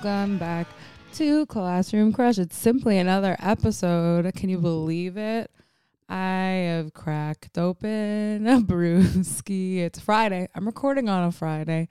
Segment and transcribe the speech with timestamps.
[0.00, 0.68] Welcome back
[1.14, 2.38] to Classroom Crush.
[2.38, 4.32] It's simply another episode.
[4.36, 5.50] Can you believe it?
[6.08, 9.78] I have cracked open a brewski.
[9.78, 10.46] It's Friday.
[10.54, 11.88] I'm recording on a Friday.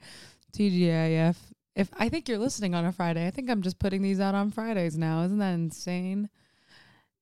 [0.56, 1.36] TGIF.
[1.76, 4.34] If I think you're listening on a Friday, I think I'm just putting these out
[4.34, 5.24] on Fridays now.
[5.24, 6.30] Isn't that insane?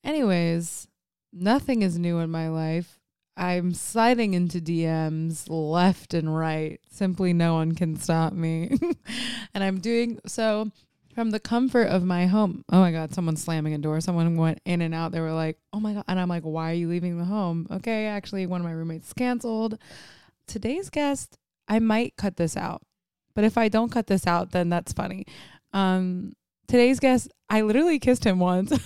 [0.04, 0.86] Anyways,
[1.32, 3.00] nothing is new in my life.
[3.36, 6.80] I'm sliding into DMs left and right.
[6.90, 8.78] Simply no one can stop me.
[9.54, 10.70] and I'm doing so
[11.14, 12.64] from the comfort of my home.
[12.70, 14.00] Oh my God, someone's slamming a door.
[14.00, 15.12] Someone went in and out.
[15.12, 16.04] They were like, oh my God.
[16.08, 17.66] And I'm like, why are you leaving the home?
[17.70, 19.78] Okay, actually, one of my roommates canceled.
[20.46, 21.36] Today's guest,
[21.68, 22.82] I might cut this out.
[23.34, 25.26] But if I don't cut this out, then that's funny.
[25.74, 26.34] Um,
[26.68, 28.72] today's guest, I literally kissed him once.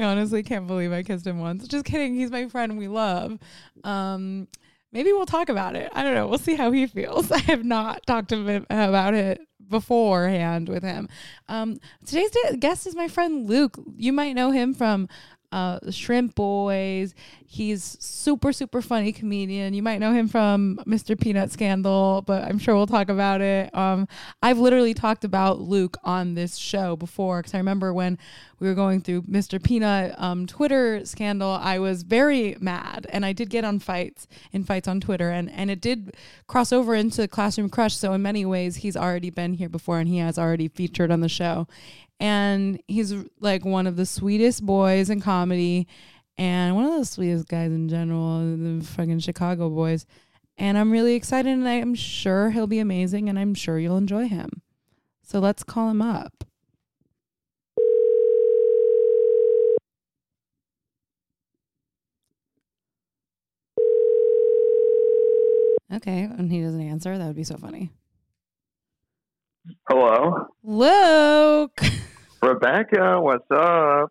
[0.00, 1.66] I honestly can't believe I kissed him once.
[1.66, 2.14] Just kidding.
[2.14, 2.78] He's my friend.
[2.78, 3.38] We love.
[3.84, 4.48] Um,
[4.92, 5.90] maybe we'll talk about it.
[5.92, 6.26] I don't know.
[6.26, 7.30] We'll see how he feels.
[7.32, 11.08] I have not talked to him about it beforehand with him.
[11.48, 13.78] Um, today's guest is my friend Luke.
[13.96, 15.08] You might know him from
[15.52, 17.14] uh, Shrimp Boys.
[17.46, 19.74] He's super, super funny comedian.
[19.74, 21.20] You might know him from Mr.
[21.20, 23.74] Peanut Scandal, but I'm sure we'll talk about it.
[23.74, 24.06] Um,
[24.42, 28.18] I've literally talked about Luke on this show before because I remember when
[28.60, 29.62] we were going through Mr.
[29.62, 34.64] Peanut um, Twitter scandal, I was very mad and I did get on fights in
[34.64, 36.14] fights on Twitter and, and it did
[36.46, 37.96] cross over into Classroom Crush.
[37.96, 41.20] So in many ways, he's already been here before and he has already featured on
[41.20, 41.66] the show
[42.20, 45.88] and he's like one of the sweetest boys in comedy
[46.36, 50.06] and one of the sweetest guys in general the fucking chicago boys.
[50.58, 54.28] And i'm really excited and i'm sure he'll be amazing and i'm sure you'll enjoy
[54.28, 54.62] him.
[55.22, 56.44] So let's call him up.
[65.92, 67.16] Okay and he doesn't answer?
[67.18, 67.90] That would be so funny
[69.88, 70.46] Hello.
[70.62, 71.80] luke
[72.42, 74.08] Rebecca, what's up?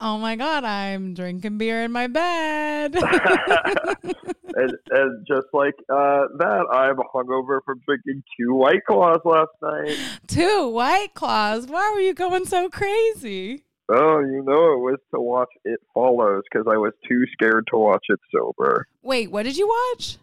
[0.00, 2.94] Oh my God, I'm drinking beer in my bed.
[2.94, 9.96] and, and, just like uh, that, I'm hungover from drinking two White Claws last night.
[10.28, 11.66] Two White Claws?
[11.66, 13.64] Why were you going so crazy?
[13.88, 17.78] Oh, you know it was to watch It Follows because I was too scared to
[17.78, 18.86] watch it sober.
[19.02, 20.18] Wait, what did you watch?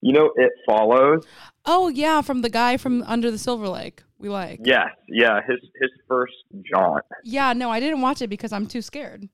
[0.00, 1.26] You know It Follows?
[1.66, 4.60] Oh, yeah, from the guy from Under the Silver Lake we like.
[4.64, 6.34] Yes, yeah, his his first
[6.72, 7.04] jaunt.
[7.24, 9.28] Yeah, no, I didn't watch it because I'm too scared.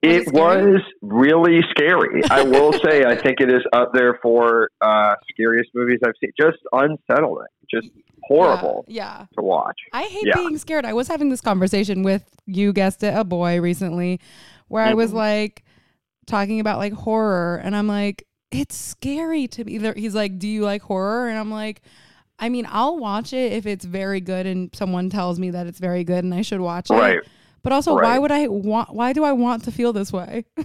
[0.00, 2.22] It, it was really scary.
[2.30, 6.30] I will say, I think it is up there for uh, scariest movies I've seen.
[6.40, 7.88] Just unsettling, just
[8.22, 8.84] horrible.
[8.86, 9.26] Yeah, yeah.
[9.36, 9.78] to watch.
[9.92, 10.36] I hate yeah.
[10.36, 10.84] being scared.
[10.84, 14.20] I was having this conversation with you guessed it, a boy recently,
[14.68, 14.92] where mm-hmm.
[14.92, 15.18] I was mm-hmm.
[15.18, 15.64] like
[16.26, 19.80] talking about like horror, and I'm like, it's scary to me.
[19.96, 21.82] He's like, "Do you like horror?" And I'm like.
[22.40, 25.80] I mean, I'll watch it if it's very good and someone tells me that it's
[25.80, 26.94] very good and I should watch it.
[26.94, 27.18] Right.
[27.62, 28.04] But also, right.
[28.04, 28.94] why would I want?
[28.94, 30.44] Why do I want to feel this way?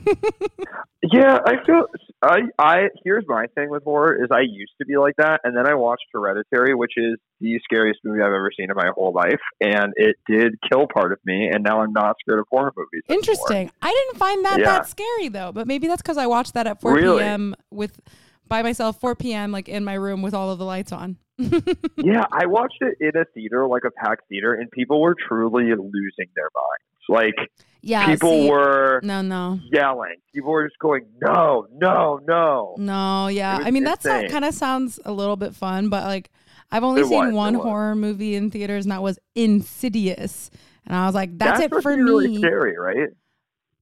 [1.12, 1.86] yeah, I feel.
[2.24, 5.56] I I here's my thing with horror is I used to be like that, and
[5.56, 9.12] then I watched Hereditary, which is the scariest movie I've ever seen in my whole
[9.14, 12.72] life, and it did kill part of me, and now I'm not scared of horror
[12.76, 13.04] movies.
[13.10, 13.56] Interesting.
[13.56, 13.74] Anymore.
[13.82, 14.66] I didn't find that yeah.
[14.66, 17.20] that scary though, but maybe that's because I watched that at 4 really?
[17.20, 17.56] p.m.
[17.70, 18.00] with
[18.48, 19.52] by myself, 4 p.m.
[19.52, 21.18] like in my room with all of the lights on.
[21.38, 25.66] yeah, I watched it in a theater, like a packed theater, and people were truly
[25.66, 27.10] losing their minds.
[27.10, 27.50] Like,
[27.86, 30.16] yeah, people see, were no, no yelling.
[30.34, 33.28] People were just going, no, no, no, no.
[33.28, 36.32] Yeah, I mean that's that kind of sounds a little bit fun, but like
[36.72, 40.50] I've only it seen was, one horror movie in theaters, and that was Insidious,
[40.86, 42.04] and I was like, that's, that's it for me.
[42.04, 43.10] Really scary, right?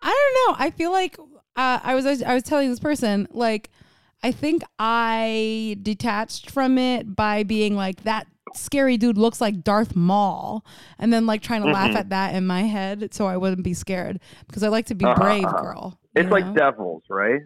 [0.01, 0.65] I don't know.
[0.65, 1.19] I feel like
[1.55, 3.69] uh, I was I was telling this person like
[4.23, 9.95] I think I detached from it by being like that scary dude looks like Darth
[9.95, 10.65] Maul
[10.99, 11.75] and then like trying to mm-hmm.
[11.75, 14.95] laugh at that in my head so I wouldn't be scared because I like to
[14.95, 15.21] be uh-huh.
[15.21, 15.99] brave girl.
[16.15, 16.31] It's know?
[16.31, 17.41] like devils, right?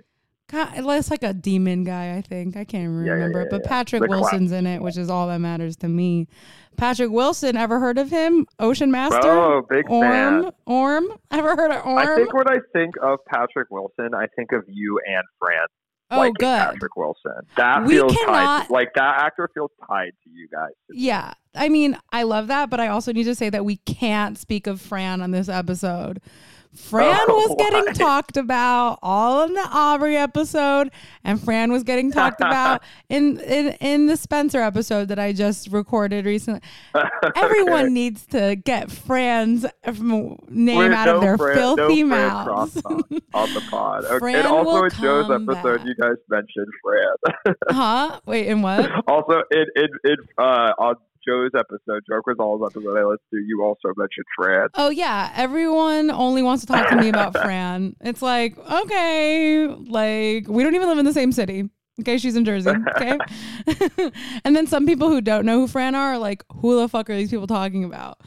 [0.47, 2.55] God, it's like a demon guy, I think.
[2.55, 3.17] I can't remember.
[3.17, 4.59] Yeah, yeah, yeah, but Patrick the Wilson's class.
[4.59, 6.27] in it, which is all that matters to me.
[6.77, 8.45] Patrick Wilson, ever heard of him?
[8.59, 9.31] Ocean Master?
[9.31, 10.03] Oh, big Orm?
[10.03, 10.51] fan.
[10.67, 11.07] Orm?
[11.31, 11.97] Ever heard of Orm?
[11.97, 15.65] I think when I think of Patrick Wilson, I think of you and Fran.
[16.11, 16.45] Oh, like good.
[16.45, 17.31] Patrick Wilson.
[17.57, 18.69] That we feels cannot, tied.
[18.69, 20.71] like that actor feels tied to you guys.
[20.91, 21.33] Yeah.
[21.55, 24.67] I mean, I love that, but I also need to say that we can't speak
[24.67, 26.21] of Fran on this episode
[26.75, 30.91] Fran oh, was getting talked about all in the Aubrey episode,
[31.23, 35.69] and Fran was getting talked about in, in in the Spencer episode that I just
[35.71, 36.61] recorded recently.
[37.35, 42.81] Everyone needs to get Fran's name We're out no of their Fran, filthy no mouths.
[42.83, 42.93] on,
[43.33, 44.05] on, the pod.
[44.05, 44.35] Okay.
[44.35, 45.87] And also in Joe's episode, back.
[45.87, 47.55] you guys mentioned Fran.
[47.69, 48.19] huh?
[48.25, 48.91] Wait, in what?
[49.07, 50.95] Also, in in, in uh, on
[51.27, 54.67] Joe's episode, with All's episode I listened to, you also mentioned Fran.
[54.75, 57.95] Oh yeah, everyone only wants to talk to me about Fran.
[58.01, 61.69] It's like, okay, like we don't even live in the same city.
[62.01, 62.71] Okay, she's in Jersey.
[62.95, 63.17] Okay.
[64.43, 67.09] and then some people who don't know who Fran are are like, who the fuck
[67.09, 68.19] are these people talking about?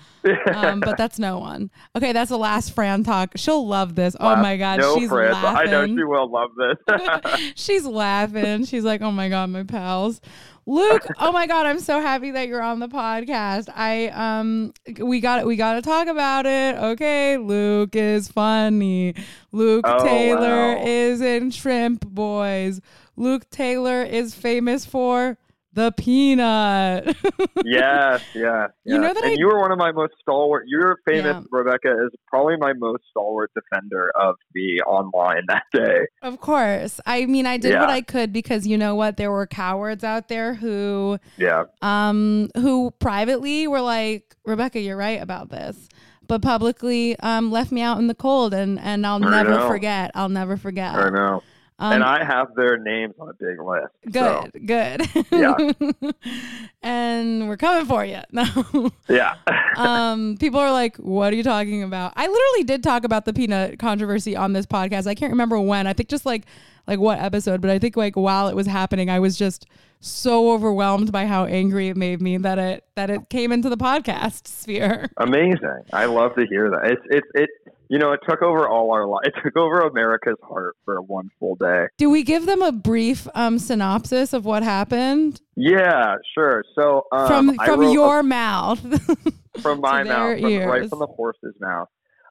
[0.55, 1.71] Um, but that's no one.
[1.95, 3.33] Okay, that's the last Fran talk.
[3.37, 4.17] She'll love this.
[4.19, 7.53] Oh my god, no she's Fran, but I know she will love this.
[7.57, 8.65] she's laughing.
[8.65, 10.23] She's like, oh my god, my pals.
[10.69, 13.69] Luke, oh my god, I'm so happy that you're on the podcast.
[13.75, 16.77] I um we got we got to talk about it.
[16.77, 19.15] Okay, Luke is funny.
[19.51, 20.85] Luke Oh, Taylor wow.
[20.85, 22.83] is in Shrimp Boys.
[23.17, 25.39] Luke Taylor is famous for
[25.73, 27.15] the peanut.
[27.65, 28.71] yes, yes.
[28.85, 30.65] You know that and I- you were one of my most stalwart.
[30.67, 31.43] You're famous, Yeah.
[31.51, 36.07] Rebecca, is probably my most stalwart defender of the online that day.
[36.23, 37.01] Of course.
[37.07, 39.17] I mean, I did what I could because you know what?
[39.17, 41.65] There were cowards out there who Yeah.
[41.83, 45.89] um who privately were like, "Rebecca, you're right about this."
[46.27, 49.69] But publicly um left me out in the cold and and I'll I never know.
[49.69, 50.11] forget.
[50.15, 50.95] I'll never forget.
[50.95, 51.43] I know.
[51.81, 53.93] Um, and I have their names on a big list.
[54.13, 55.27] so, good, good.
[55.31, 56.11] Yeah.
[56.83, 58.19] and we're coming for you.
[58.33, 58.91] No.
[59.09, 59.35] yeah.
[59.77, 63.33] um people are like what are you talking about i literally did talk about the
[63.33, 66.45] peanut controversy on this podcast i can't remember when i think just like
[66.87, 69.67] like what episode but i think like while it was happening i was just
[70.01, 73.77] so overwhelmed by how angry it made me that it that it came into the
[73.77, 75.85] podcast sphere Amazing.
[75.93, 76.91] I love to hear that.
[76.91, 77.51] It's it's it.
[77.89, 79.23] You know, it took over all our life.
[79.29, 81.87] It took over America's heart for one full day.
[81.97, 86.65] do we give them a brief um synopsis of what happened Yeah, sure.
[86.75, 88.81] So um, from from wrote a- your mouth
[89.63, 91.89] from my mouth, from, right from the horse's mouth.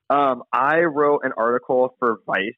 [0.09, 2.56] Um, I wrote an article for Vice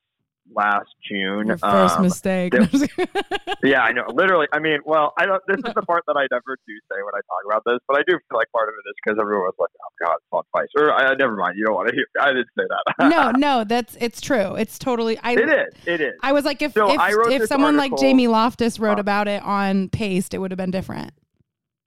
[0.55, 1.47] last June.
[1.47, 2.53] your first um, mistake
[3.63, 4.05] Yeah, I know.
[4.13, 5.41] Literally, I mean, well, I don't.
[5.47, 7.97] This is the part that I never do say when I talk about this, but
[7.99, 10.25] I do feel like part of it is because everyone was like, "Oh God, it's
[10.31, 11.55] on Vice." Or I, never mind.
[11.57, 12.05] You don't want to hear.
[12.21, 13.09] I didn't say that.
[13.09, 15.73] no no that's it's true it's totally i it is.
[15.85, 16.13] It is.
[16.23, 18.95] I was like, if So if, I wrote if this someone like Jamie Loftus wrote
[18.95, 19.01] Huh.
[19.01, 21.11] about it on Paste, it would have been different.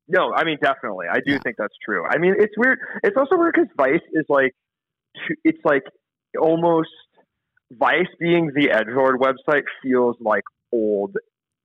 [0.09, 1.07] No, I mean definitely.
[1.11, 1.39] I do Yeah.
[1.43, 2.05] think that's true.
[2.07, 2.79] I mean, it's weird.
[3.03, 4.53] It's also weird because Vice is like,
[5.45, 5.85] it's like
[6.39, 6.91] almost
[7.79, 11.17] Vice being the Edgelord website feels like old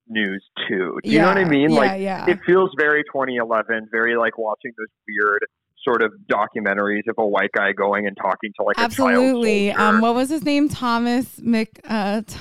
[0.07, 0.99] news too.
[1.03, 1.71] Do you know what I mean?
[1.71, 2.29] Yeah, like yeah.
[2.29, 5.45] it feels very 2011, very like watching those weird
[5.83, 9.69] sort of documentaries of a white guy going and talking to like Absolutely.
[9.69, 9.95] a child soldier.
[9.95, 10.69] Um, what was his name?
[10.69, 11.79] Thomas Mc.
[11.87, 12.37] Uh, t-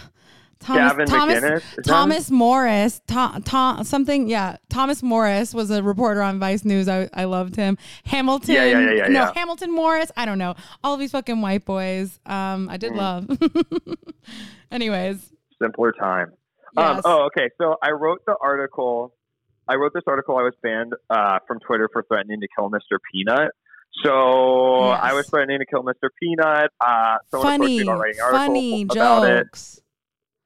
[0.59, 1.63] Thomas, Thomas?
[1.85, 4.57] Thomas Morris, Tom, Tom, something, yeah.
[4.69, 6.89] Thomas Morris was a reporter on Vice News.
[6.89, 7.79] I, I loved him.
[8.05, 9.33] Hamilton, Yeah, yeah, yeah, yeah, no, yeah.
[9.35, 10.11] Hamilton Morris.
[10.17, 10.55] I don't know.
[10.83, 12.19] All of these fucking white boys.
[12.27, 12.97] Um, I did Mm.
[12.97, 13.31] love.
[14.71, 15.33] Anyways,
[15.63, 16.33] simpler time.
[16.77, 17.49] Um, oh, okay.
[17.61, 19.15] So I wrote the article.
[19.69, 20.37] I wrote this article.
[20.37, 22.99] I was banned uh, from Twitter for threatening to kill Mr.
[23.13, 23.53] Peanut.
[24.05, 25.01] So Yes.
[25.03, 26.09] I was threatening to kill Mr.
[26.21, 26.71] Peanut.
[26.81, 29.81] Uh, someone approached me funny, about writing an funny about it.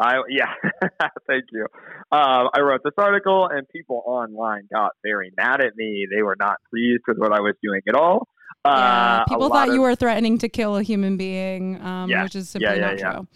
[0.00, 0.52] I yeah,
[1.26, 1.67] thank you.
[2.11, 6.06] Um, I wrote this article, and people online got very mad at me.
[6.11, 8.26] They were not pleased with what I was doing at all.
[8.64, 12.09] Yeah, Uh, a people thought of- you were threatening to kill a human being, um,
[12.11, 13.12] Yeah, which is simply yeah, yeah, not yeah.
[13.12, 13.26] true.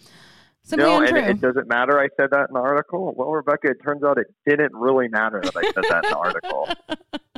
[0.63, 1.19] Simply no, untrue.
[1.19, 1.99] and it doesn't matter.
[1.99, 3.13] I said that in the article.
[3.15, 6.17] Well, Rebecca, it turns out it didn't really matter that I said that in the
[6.17, 6.67] article.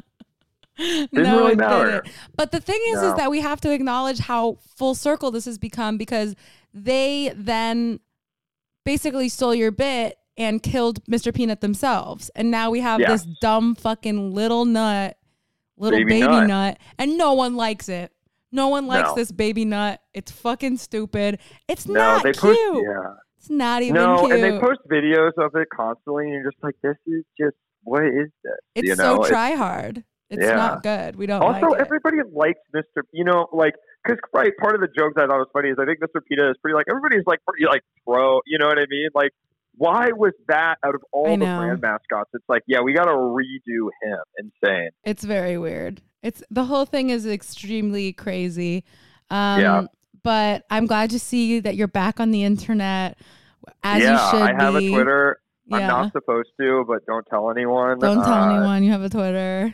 [0.77, 2.01] Didn't no, really it matter.
[2.03, 2.13] didn't.
[2.35, 3.09] But the thing is, No.
[3.09, 6.35] is that we have to acknowledge how full circle this has become because
[6.71, 7.99] they then
[8.87, 11.33] basically stole your bit and killed Mr.
[11.35, 13.09] Peanut themselves, and now we have Yeah.
[13.11, 15.17] this dumb fucking little nut,
[15.77, 16.47] little Baby baby, nut.
[16.47, 16.77] nut.
[16.97, 18.11] and no one likes it.
[18.51, 19.15] No one likes No.
[19.15, 19.99] this baby nut.
[20.13, 21.39] It's fucking stupid.
[21.67, 22.41] It's No, not they cute.
[22.57, 22.81] post.
[22.87, 23.13] Yeah.
[23.37, 24.31] It's not even No, cute.
[24.31, 28.03] and they post videos of it constantly, and you're just like, this is just what
[28.05, 28.53] is this?
[28.75, 29.13] it's you so know?
[29.15, 30.03] It's- try hard.
[30.29, 30.55] It's Yeah.
[30.55, 31.15] not good.
[31.17, 33.01] We don't also, like everybody likes Mr.
[33.11, 33.75] You know, like
[34.07, 36.21] because right, part of the joke that I thought was funny is I think Mr.
[36.27, 38.39] Peanut is pretty like everybody's like pretty like pro.
[38.45, 39.09] You know what I mean?
[39.13, 39.31] Like,
[39.75, 42.29] why was that out of all the brand mascots?
[42.33, 44.19] It's like, yeah, we got to redo him.
[44.63, 44.89] Insane.
[45.03, 46.01] It's very weird.
[46.23, 48.83] It's the whole thing is extremely crazy.
[49.29, 49.81] Um, Yeah.
[50.23, 53.17] But I'm glad to see that you're back on the internet,
[53.83, 54.87] as yeah, you should I have be.
[54.87, 55.39] a Twitter.
[55.67, 55.77] Yeah.
[55.77, 57.99] I'm not supposed to, but don't tell anyone.
[57.99, 59.73] Don't tell Uh, anyone you have a Twitter.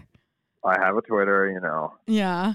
[0.63, 1.49] I have a Twitter.
[1.51, 2.53] You know, Yeah,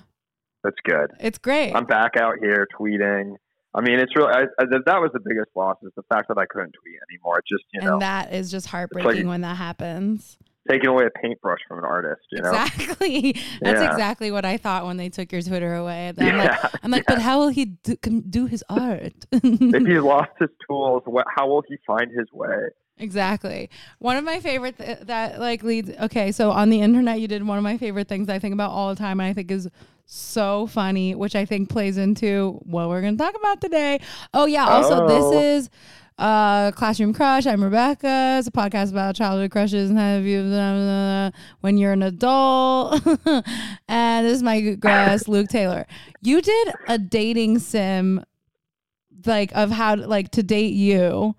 [0.65, 1.11] that's good.
[1.21, 1.73] it's great.
[1.75, 3.37] I'm back out here tweeting.
[3.75, 6.39] I mean, it's really I, I, that was the biggest loss is the fact that
[6.39, 7.39] I couldn't tweet anymore.
[7.39, 10.39] It just you know, and that is just heartbreaking when that happens.
[10.69, 12.23] taking away a paintbrush from an artist.
[12.33, 13.33] You know, Exactly.
[13.61, 13.91] That's Yeah.
[13.93, 16.09] exactly what I thought when they took your Twitter away.
[16.09, 16.69] I'm like, yeah.
[16.83, 19.13] I'm like, but how will he do, do his art?
[19.33, 22.69] if he lost his tools, what, how will he find his way?
[23.01, 23.71] exactly.
[24.01, 25.91] One of my favorite th- that like leads.
[26.01, 28.71] Okay, so on the internet, you did one of my favorite things I think about
[28.71, 29.69] all the time, and I think is
[30.11, 34.01] so funny, which I think plays into what we're going to talk about today.
[34.33, 34.67] Oh yeah.
[34.67, 35.33] Also, Oh.
[35.33, 35.71] this is.
[36.21, 37.47] Uh, Classroom Crush.
[37.47, 38.39] I'm Rebecca.
[38.41, 43.01] It's a podcast about childhood crushes and how you when you're an adult.
[43.89, 45.87] and this is my guest, Luke Taylor.
[46.21, 48.25] You did a dating sim,
[49.27, 51.37] like of how like to date you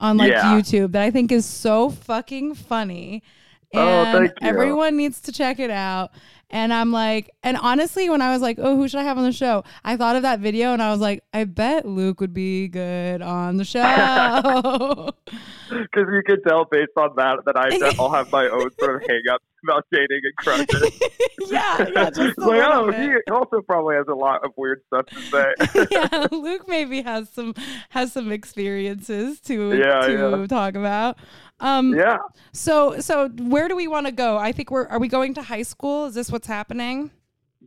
[0.00, 0.44] on like Yeah.
[0.58, 3.22] YouTube that I think is so fucking funny.
[3.74, 4.48] Oh, And thank you.
[4.48, 6.10] everyone needs to check it out.
[6.52, 9.24] And I'm like, and honestly, when I was like, oh, who should I have on
[9.24, 9.64] the show?
[9.84, 13.22] I thought of that video and I was like, I bet Luke would be good
[13.22, 15.10] on the show.
[15.70, 19.08] Because you could tell based on that that I I'll have my own sort of
[19.08, 21.00] hang up about dating and crushes.
[21.50, 23.22] yeah, yeah, just a like, oh, bit.
[23.26, 25.86] he also probably has a lot of weird stuff to say.
[25.90, 27.54] yeah, Luke maybe has some
[27.90, 30.46] has some experiences to Yeah, to yeah.
[30.46, 31.18] talk about.
[31.60, 32.18] Um yeah.
[32.52, 34.38] so so where do we want to go?
[34.38, 36.06] I think we're are we going to high school?
[36.06, 37.10] Is this what's happening?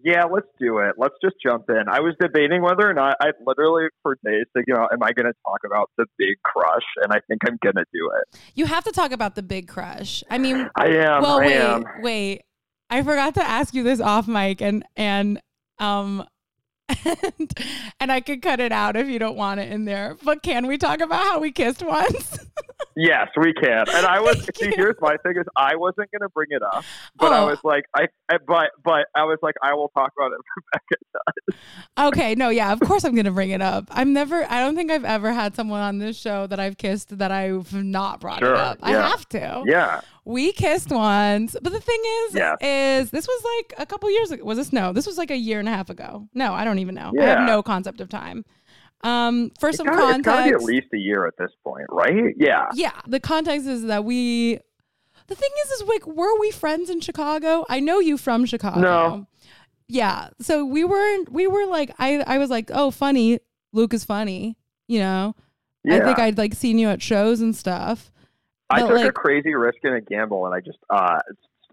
[0.06, 0.94] Yeah, let's do it.
[1.00, 1.90] Let's just jump in.
[1.90, 5.26] I was debating whether or not I literally for days thinking about am I going
[5.26, 8.40] to talk about the big crush, and I think I'm going to do it.
[8.54, 10.24] You have to talk about the big crush.
[10.30, 11.24] I mean, I am.
[11.24, 11.84] well, I wait, am.
[12.02, 12.42] wait.
[12.92, 15.42] I forgot to ask you this off mic, and and
[15.80, 16.24] um,
[16.90, 17.54] and
[18.00, 20.18] and I could cut it out if you don't want it in there.
[20.24, 22.40] But can we talk about how we kissed once?
[22.98, 23.84] Yes, we can.
[23.90, 24.72] And I was see.
[24.74, 26.86] Here's my thing: is I wasn't going to bring it up,
[27.18, 27.48] but I Oh.
[27.48, 30.40] was like, I, I, but, but I was like, I will talk about it.
[30.74, 31.58] Rebecca
[31.98, 32.08] does.
[32.08, 33.86] okay, no, yeah, of course I'm gonna bring it up.
[33.92, 34.46] I'm never.
[34.50, 37.74] I don't think I've ever had someone on this show that I've kissed that I've
[37.74, 38.78] not brought Sure, it up.
[38.82, 39.64] I have to.
[39.66, 40.00] Yeah.
[40.26, 42.56] We kissed once, but the thing is, Yeah.
[42.60, 44.44] is this was like a couple years ago.
[44.44, 44.92] Was this no?
[44.92, 46.28] This was like a year and a half ago.
[46.34, 47.14] No, I don't even know.
[47.20, 48.44] I have no concept of time.
[49.02, 51.86] Um, for It's some gotta, it's gotta be at least a year at this point,
[51.92, 52.34] right?
[52.38, 52.66] Yeah.
[52.74, 54.60] yeah, the context is that we.
[55.28, 57.66] The thing is, is like, were we friends in Chicago?
[57.70, 58.80] I know you from Chicago.
[58.80, 59.28] No.
[59.88, 61.32] Yeah, so we weren't.
[61.32, 62.22] We were like, I.
[62.26, 63.40] I was like, oh, funny.
[63.74, 64.58] Luke is funny.
[64.88, 65.36] You know.
[65.84, 65.98] Yeah.
[65.98, 68.12] I think I'd like seen you at shows and stuff.
[68.70, 71.20] I but, took a crazy risk and a gamble, and I just uh,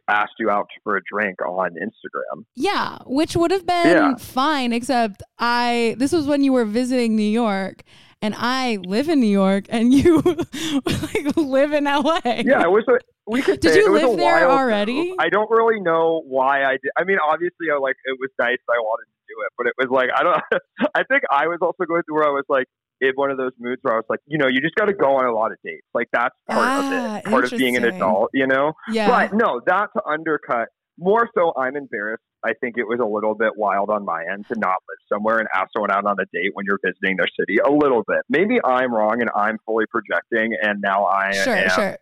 [0.09, 2.45] asked you out for a drink on Instagram.
[2.55, 4.17] Yeah, which would have been Yeah.
[4.17, 5.97] fine, except I.
[5.99, 7.83] This was when you were visiting New York,
[8.21, 12.21] and I live in New York, and you like live in LA.
[12.25, 12.85] Yeah, it was.
[12.89, 13.61] A, we could.
[13.61, 15.15] Did you it was a live there already?
[15.19, 16.91] I don't really know why I did.
[16.97, 18.59] I mean, obviously, I like it was nice.
[18.69, 20.41] I wanted to do it, but it was like I don't.
[20.95, 22.67] I think I was also going through where I was like
[23.03, 24.95] in one of those moods where I was like, you know, you just got to
[24.95, 25.87] go on a lot of dates.
[25.93, 27.25] Like that's part Ah, of it.
[27.31, 28.73] Part of being an adult, you know.
[28.89, 29.09] yeah.
[29.09, 30.69] But no, that to undercut.
[30.99, 32.23] More so, I'm embarrassed.
[32.45, 35.39] I think it was a little bit wild on my end to not live somewhere
[35.39, 37.59] and ask someone out on a date when you're visiting their city.
[37.59, 38.19] A little bit.
[38.29, 41.97] Maybe I'm wrong and I'm fully projecting, and now I sure, am sure.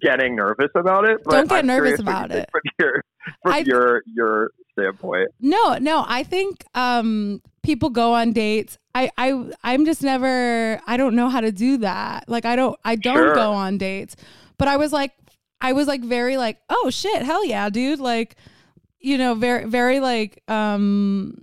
[0.00, 1.18] getting nervous about it.
[1.24, 2.48] But Don't get I'm nervous curious what you about it.
[2.52, 2.62] From
[3.42, 5.28] from I- your your standpoint.
[5.40, 6.04] No, no.
[6.06, 8.76] I think um, people go on dates.
[8.96, 10.80] I, I, I'm just never.
[10.86, 12.28] I don't know how to do that.
[12.28, 12.78] Like I don't.
[12.84, 13.34] I don't Sure.
[13.34, 14.16] go on dates.
[14.58, 15.12] But I was like,
[15.60, 17.98] I was like very like, oh shit, hell yeah, dude.
[18.00, 18.36] Like,
[19.00, 21.42] you know, very, very like, um,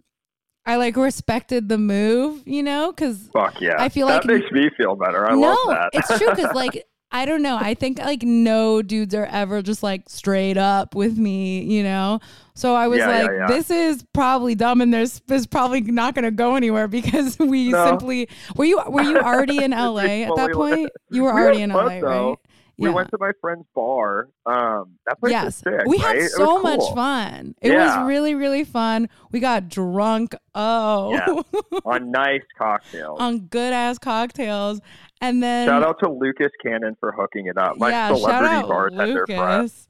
[0.66, 2.44] I like respected the move.
[2.46, 3.76] You know, because Fuck yeah!
[3.80, 5.26] I feel that like- makes me feel better.
[5.26, 5.90] I no, love that.
[5.94, 7.58] it's true because like I don't know.
[7.60, 12.20] I think like no dudes are ever just like straight up with me, you know.
[12.53, 13.48] So I was Yeah, yeah, like, yeah.
[13.48, 17.70] this is probably dumb, and there's is probably not going to go anywhere because we
[17.70, 17.86] No.
[17.86, 20.89] simply were you were you already in LA at that point?
[21.10, 22.30] You were We already in LA, though.
[22.30, 22.38] right?
[22.82, 22.96] We Yeah.
[22.96, 24.28] went to my friend's bar.
[24.46, 25.82] Um, that place yes, was sick.
[25.86, 26.22] we right?
[26.24, 27.56] had so was much fun.
[27.62, 28.00] It Yeah.
[28.02, 29.08] was really really fun.
[29.32, 30.36] We got drunk.
[30.56, 31.80] Oh, Yeah.
[31.86, 33.20] on nice cocktails.
[33.20, 34.82] on good ass cocktails,
[35.22, 37.78] and then Shout out to Lucas Cannon for hooking it up.
[37.78, 39.62] My yeah, shout celebrity out bartender friend.
[39.64, 39.88] Lucas.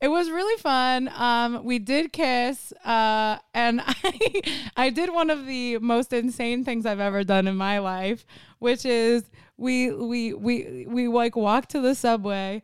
[0.00, 1.08] It was really fun.
[1.16, 4.42] Um, we did kiss, uh, and I
[4.76, 8.26] I did one of the most insane things I've ever done in my life,
[8.58, 9.30] which is
[9.62, 12.62] we we we we like walked to the subway.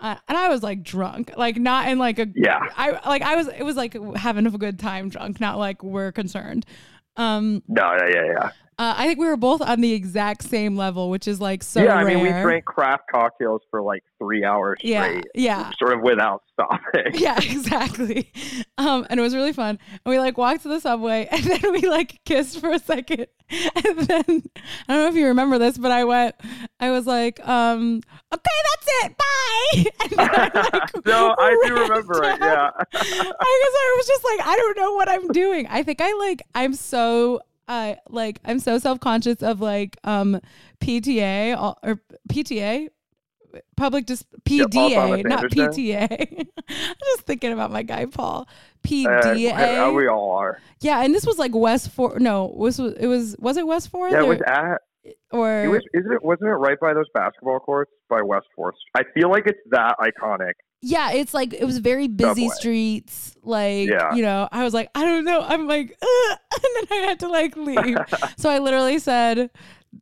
[0.00, 2.60] Uh, and I was like drunk, like not in like a Yeah.
[2.76, 6.12] I like I was it was like having a good time drunk, not like we're
[6.12, 6.64] concerned.
[7.16, 8.50] Um, No, yeah, yeah, yeah.
[8.78, 11.82] Uh, I think we were both on the exact same level, which is like so
[11.82, 15.70] yeah, I mean, we drank craft cocktails for like three hours Yeah, straight, yeah.
[15.78, 17.12] sort of without stopping.
[17.14, 18.32] Yeah, exactly.
[18.76, 19.78] Um, and it was really fun.
[19.90, 23.26] And we like walked to the subway and then we like kissed for a second.
[23.50, 24.24] And then
[24.88, 26.34] I don't know if you remember this, but I went,
[26.80, 29.16] I was like, um, okay, that's it.
[29.16, 29.84] Bye.
[30.18, 32.38] I, like, no, I do remember it.
[32.40, 32.70] Yeah.
[32.76, 33.02] I guess
[33.34, 35.66] I was just like, I don't know what I'm doing.
[35.70, 40.40] I think I like, I'm so, uh, like, I'm so self conscious of like, um,
[40.80, 42.88] PTA or PTA,
[43.76, 46.46] public dis PDA, not PTA.
[46.68, 48.46] I'm just thinking about my guy Paul.
[48.48, 49.36] Uh, PDA.
[49.36, 50.60] yeah, we all are.
[50.80, 52.18] yeah, and this was like West Four.
[52.18, 54.82] No, was it was was it West Fourth Yeah, it was at.
[55.30, 55.82] Or It was.
[55.94, 56.22] Isn't it?
[56.24, 58.74] Wasn't it right by those basketball courts by West Fourth?
[58.96, 60.52] I feel like it's that iconic.
[60.82, 62.54] yeah, it's like it was very busy Subway.
[62.56, 63.36] streets.
[63.42, 64.14] Like Yeah.
[64.14, 65.40] you know, I was like, I don't know.
[65.42, 67.96] I'm like, Ugh, and then I had to like leave.
[68.36, 69.50] so I literally said,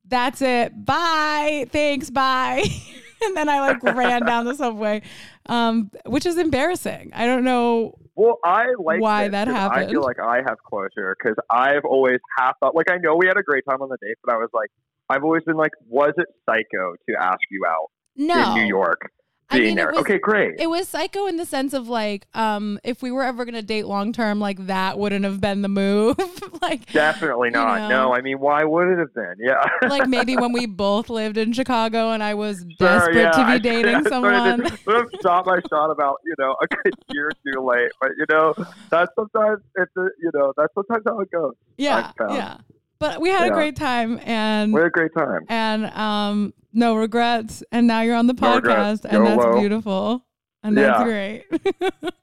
[0.08, 0.84] "That's it.
[0.84, 1.66] Bye.
[1.70, 2.10] Thanks.
[2.10, 2.64] Bye."
[3.24, 5.02] and then I like ran down the subway,
[5.46, 7.12] um, which is embarrassing.
[7.14, 7.98] I don't know.
[8.18, 9.84] Well, I like Why this happened.
[9.86, 12.74] I feel like I have closure because I've always half thought.
[12.74, 14.70] Like I know we had a great time on the date, but I was like,
[15.08, 19.10] I've always been like, was it psycho to ask you out No, in New York?
[19.48, 19.86] I Being mean, there.
[19.92, 20.56] was, okay, great.
[20.58, 23.86] It was psycho in the sense of like, um, if we were ever gonna date
[23.86, 26.16] long term, like that wouldn't have been the move.
[26.62, 27.82] like, Definitely you not.
[27.82, 28.08] know.
[28.08, 29.34] No, I mean, why would it have been?
[29.38, 29.62] Yeah.
[29.88, 33.36] like maybe when we both lived in Chicago and I was Sure, desperate yeah, to
[33.46, 34.32] be I- dating I someone.
[34.62, 37.92] Sort of, sort of shot my shot about you know a good year too late,
[38.00, 38.52] but you know
[38.90, 41.54] that's sometimes it's a, you know that's sometimes how it goes.
[41.78, 42.56] yeah, yeah.
[42.98, 45.40] But we had a great time and We had a great time.
[45.48, 47.62] and um, no regrets.
[47.72, 50.24] And now you're on the No podcast, and that's beautiful.
[50.62, 51.04] And that's Yeah.
[51.04, 51.44] great.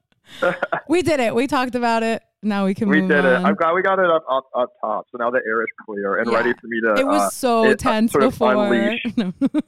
[0.88, 1.34] we did it.
[1.34, 2.22] We talked about it.
[2.42, 3.40] Now we can we did it.
[3.42, 5.06] I'm glad we got it up up up top.
[5.12, 6.36] So now the air is clear and Yeah.
[6.38, 6.94] ready for me to.
[7.00, 8.52] it was uh, so it, uh, tense sort of before.
[8.66, 9.00] unleash.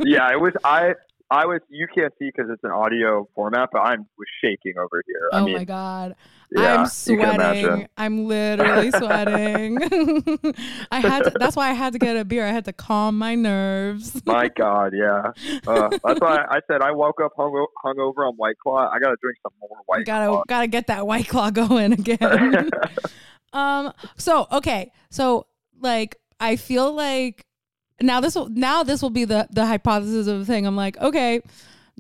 [0.01, 0.53] Yeah, it was.
[0.65, 0.95] I
[1.31, 1.61] I was.
[1.69, 5.29] You can't see because it's an audio format, but I'm was shaking over here.
[5.33, 6.15] oh I mean, my god.
[6.53, 7.89] yeah, I'm you sweating.
[7.97, 9.79] I'm literally sweating.
[10.93, 12.47] I had to, that's why I had to get a beer.
[12.47, 14.23] I had to calm my nerves.
[14.25, 15.33] My God, yeah.
[15.67, 18.89] Uh, that's why I said I woke up hung hungover on White Claw.
[18.89, 20.21] I got to drink some more White claw.
[20.21, 20.45] gotta Claw.
[20.47, 22.71] gotta get that white claw going again.
[23.53, 24.93] um so okay.
[25.11, 25.47] So
[25.81, 27.47] like I feel like
[28.01, 30.67] now this will now this will be the the hypothesis of the thing.
[30.67, 31.43] I'm like, okay,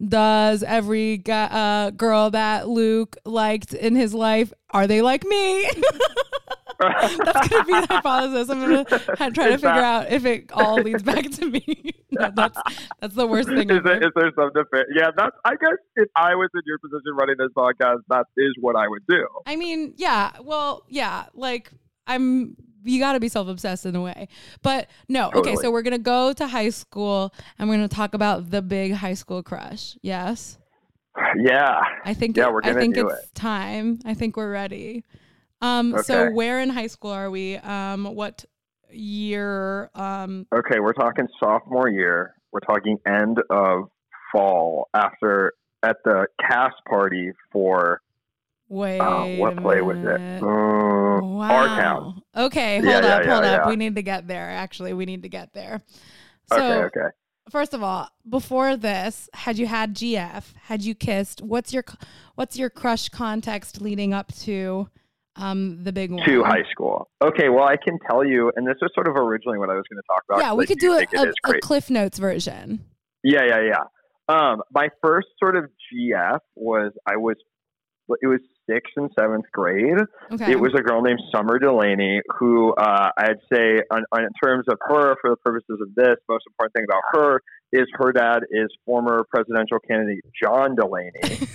[0.02, 5.70] does every guy, uh, girl that Luke liked in his life are they like me?
[6.78, 8.50] that's gonna be the hypothesis.
[8.50, 8.84] I'm gonna
[9.32, 11.92] try to figure out if it all leads back to me.
[12.08, 12.58] No, that's
[13.00, 13.68] that's the worst thing.
[13.68, 14.86] is, there, is there some defense?
[14.96, 15.36] Yeah, that's.
[15.44, 18.88] I guess if I was in your position running this podcast, that is what I
[18.88, 19.26] would do.
[19.44, 20.30] I mean, yeah.
[20.42, 21.26] Well, yeah.
[21.34, 21.70] Like
[22.06, 22.56] I'm.
[22.86, 24.28] You got to be self obsessed in a way,
[24.62, 25.30] but no.
[25.34, 28.92] Okay, so we're gonna go to high school and we're gonna talk about the big
[28.92, 29.96] high school crush.
[30.02, 30.58] Yes,
[31.38, 31.80] Yeah.
[32.04, 32.36] I think.
[32.36, 33.98] Yeah, it- we're gonna I think do it's time.
[34.04, 35.04] I think we're ready.
[35.60, 35.96] Um.
[36.02, 37.56] So where in high school are we?
[37.56, 38.04] Um.
[38.14, 38.44] What
[38.90, 39.90] year?
[39.94, 40.46] Um.
[40.54, 42.34] Okay, we're talking sophomore year.
[42.52, 43.88] We're talking end of
[44.32, 48.00] fall after at the cast party for
[48.68, 48.98] Wait.
[49.38, 50.02] what a play was it?
[50.02, 50.42] minute.
[50.42, 50.96] Uh,
[51.36, 51.54] Wow.
[51.54, 52.22] Our Town.
[52.36, 53.60] Okay, hold yeah, up, yeah, hold up.
[53.64, 53.68] yeah.
[53.68, 54.50] We need to get there.
[54.50, 55.82] Actually, we need to get there.
[56.48, 57.08] So, okay, okay.
[57.50, 60.44] first of all, before this, had you had GF?
[60.62, 61.42] Had you kissed?
[61.42, 61.84] What's your
[62.36, 64.88] what's your crush context leading up to
[65.36, 66.24] um the big one?
[66.26, 67.10] To high school.
[67.22, 69.84] Okay, well, I can tell you, and this was sort of originally what I was
[69.90, 70.40] going to talk about.
[70.40, 71.60] Yeah, we could do a, a, a.
[71.60, 72.84] Cliff Notes version.
[73.22, 73.84] Yeah, yeah, yeah.
[74.28, 77.36] Um, my first sort of GF was I was
[78.22, 79.98] it was sixth and seventh grade.
[80.32, 80.52] Okay.
[80.52, 84.64] It was a girl named Summer Delaney who uh, I'd say, on, on, in terms
[84.68, 88.40] of her, for the purposes of this, most important thing about her is her dad
[88.50, 91.10] is former presidential candidate John Delaney,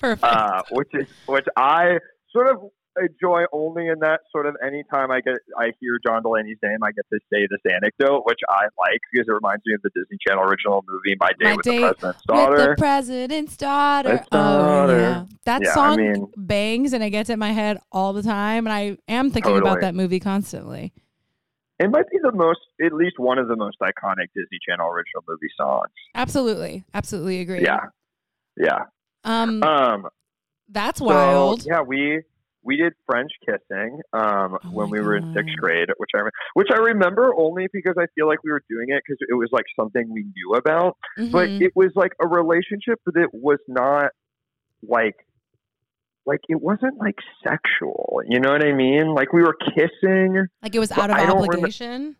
[0.00, 0.24] perfect.
[0.24, 1.98] uh, which is which I
[2.32, 6.58] sort of enjoy only in that sort of anytime I get I hear John Delaney's
[6.62, 9.82] name, I get to say this anecdote, which I like because it reminds me of
[9.82, 12.56] the Disney Channel original movie My Day My with Date the President's With Daughter.
[12.70, 14.24] the president's daughter.
[14.32, 18.12] Oh yeah, that Yeah, I song mean- bangs and it gets in my head all
[18.12, 20.92] the time, and I am thinking about that movie constantly.
[21.80, 25.24] It might be the most, at least one of the most iconic Disney Channel original
[25.28, 25.90] movie songs.
[26.14, 27.62] Absolutely, absolutely agree.
[27.62, 27.86] Yeah,
[28.56, 28.84] yeah.
[29.24, 30.06] Um, Um,
[30.68, 31.66] that's so, wild.
[31.66, 32.22] yeah, we
[32.64, 36.20] we did French kissing um, Oh when we were in sixth grade, which I
[36.54, 39.48] which I remember only because I feel like we were doing it because it was
[39.52, 40.96] like something we knew about.
[41.16, 41.60] But Mhm.
[41.62, 44.10] it was like a relationship that was not
[44.86, 45.14] like
[46.26, 48.22] like it wasn't like sexual.
[48.26, 49.14] You know what I mean?
[49.14, 50.46] Like we were kissing.
[50.62, 52.16] like it was out of obligation.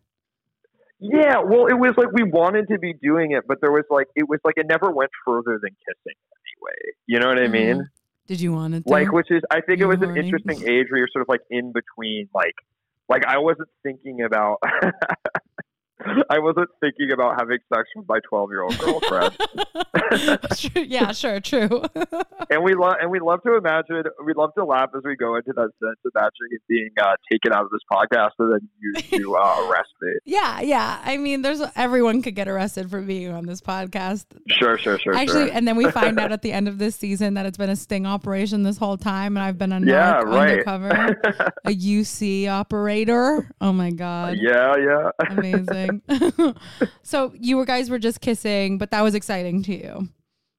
[1.00, 4.06] Yeah, well, it was like we wanted to be doing it, but there was like
[4.14, 6.92] it was like it never went further than kissing anyway.
[7.06, 7.76] You know what I mean?
[7.76, 7.88] Mhm.
[8.26, 8.84] Did you want it?
[8.86, 11.28] Like, which is I think You it was an interesting age where you're sort of
[11.28, 12.54] like in between, like,
[13.08, 14.58] like I wasn't thinking about.
[16.30, 19.36] I wasn't thinking about having sex with my 12 year old girlfriend,
[20.58, 21.82] True- yeah, sure, true.
[22.50, 25.36] and we love and we love to imagine we love to laugh as we go
[25.36, 28.68] into that sense, of imagining it being uh, taken out of this podcast and then
[28.80, 30.12] used to uh, arrest me.
[30.24, 31.00] yeah, yeah.
[31.04, 34.26] I mean, there's everyone could get arrested for being on this podcast.
[34.48, 35.54] Sure, sure, sure, Actually, sure.
[35.54, 37.76] and then we find out at the end of this season that it's been a
[37.76, 40.66] sting operation this whole time, and I've been a Yeah, right.
[40.66, 41.20] undercover,
[41.64, 43.48] a UC operator.
[43.60, 45.10] Oh my god, yeah, yeah.
[45.30, 45.93] amazing.
[47.02, 50.08] so you were guys were just kissing, but that was exciting to you.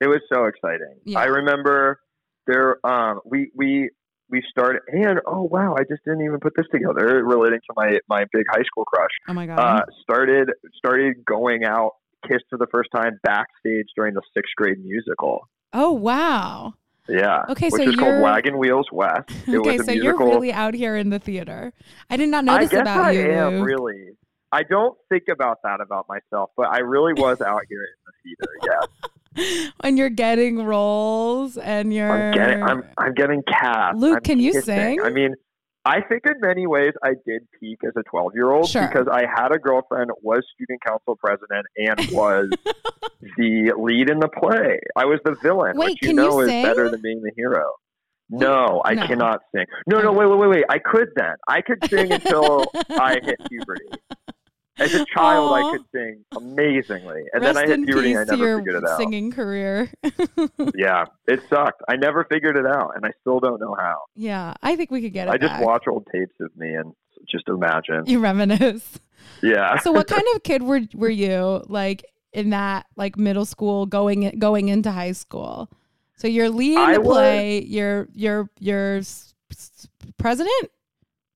[0.02, 0.95] It was so exciting.
[1.06, 1.19] Yeah.
[1.19, 2.00] I remember
[2.48, 2.86] there.
[2.86, 3.89] Um, we we
[4.30, 7.24] we started, and oh wow, I just didn't even put this together.
[7.24, 9.60] Relating to my my big high school crush, Oh my god.
[9.60, 11.91] uh, started started going out,
[12.28, 15.48] kissed for the first time backstage during the sixth grade musical.
[15.74, 16.74] oh wow.
[17.08, 17.43] Yeah.
[17.50, 19.30] Okay, which so was called Wagon Wheels West.
[19.48, 21.71] It okay, was a so you're really out here in the theater.
[22.10, 23.32] I did not know I this about I you.
[23.32, 23.67] am Luke.
[23.67, 24.10] really.
[24.56, 28.13] I don't think about that about myself, but I really was out here in the
[28.24, 28.89] theater.
[29.36, 33.98] Yeah, when you're getting roles and you're I'm getting, I'm, I'm getting cast.
[33.98, 35.02] Luke, I'm can you sing?
[35.02, 35.36] I mean,
[35.84, 38.88] I think in many ways I did peak as a 12 year old Sure.
[38.88, 42.50] because I had a girlfriend, was student council president, and was
[43.38, 44.80] the lead in the play.
[44.96, 46.63] I was the villain, Wait, which you can you know is sing?
[46.63, 47.65] better than being the hero.
[48.30, 49.06] No, I No.
[49.06, 49.65] cannot sing.
[49.86, 50.63] No, no, wait, wait, wait, wait.
[50.70, 51.36] I could then.
[51.48, 53.86] I could sing until I hit puberty.
[54.78, 55.56] As a child, Aw.
[55.56, 58.90] I could sing amazingly, and Rest then I hit puberty, and I never figured it
[58.90, 58.98] out.
[58.98, 59.90] singing career.
[60.76, 61.82] Yeah, it sucked.
[61.88, 63.98] I never figured it out, and I still don't know how.
[64.16, 66.94] yeah, I think we could get it I just watch old tapes of me and
[67.30, 68.04] just imagine.
[68.06, 69.00] You reminisce.
[69.42, 69.80] Yeah.
[69.80, 74.38] so, what kind of kid were were you like in that like middle school going
[74.40, 75.70] going into high school?
[76.18, 77.64] So you're leading I the was- play.
[77.64, 79.34] You're you're you're s-
[80.18, 80.72] president,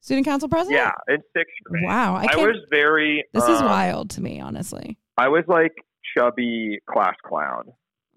[0.09, 0.81] student council president.
[0.81, 1.83] Yeah, in sixth grade.
[1.85, 3.23] Wow, I I, was very.
[3.31, 4.97] this is um, wild to me, honestly.
[5.19, 5.73] I was like
[6.17, 7.65] chubby class clown,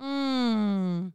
[0.00, 1.12] Mm.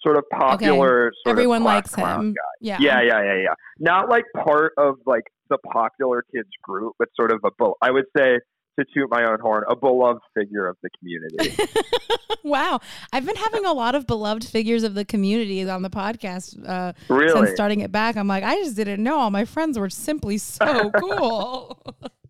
[0.00, 1.12] sort of popular.
[1.22, 2.32] Sort Everyone of likes him.
[2.32, 2.40] guy.
[2.62, 2.78] Yeah.
[2.80, 3.54] Yeah, yeah, yeah, yeah.
[3.78, 7.50] Not like part of like the popular kids group, but sort of a.
[7.82, 8.38] I would say
[8.78, 11.56] to toot my own horn, a beloved figure of the community.
[12.44, 12.80] wow.
[13.12, 16.92] I've been having a lot of beloved figures of the community on the podcast uh,
[17.08, 17.32] really.
[17.46, 18.16] since starting it back.
[18.16, 19.18] I'm like, I just didn't know.
[19.18, 21.82] All my friends were simply so cool.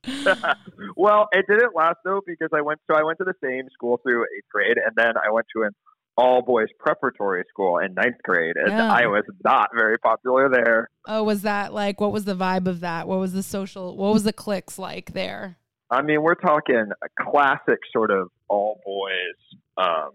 [0.97, 2.81] well, it didn't last though because I went.
[2.91, 5.63] So I went to the same school through eighth grade, and then I went to
[5.63, 5.73] an
[6.19, 8.91] all boys preparatory school in ninth grade, and Yeah.
[8.93, 10.89] I was not very popular there.
[11.07, 13.07] oh, was that like, what was the vibe of that?
[13.07, 15.59] What was the social, what was the clicks like there?
[15.90, 19.59] I mean, we're talking a classic sort of all boys.
[19.77, 20.11] Um,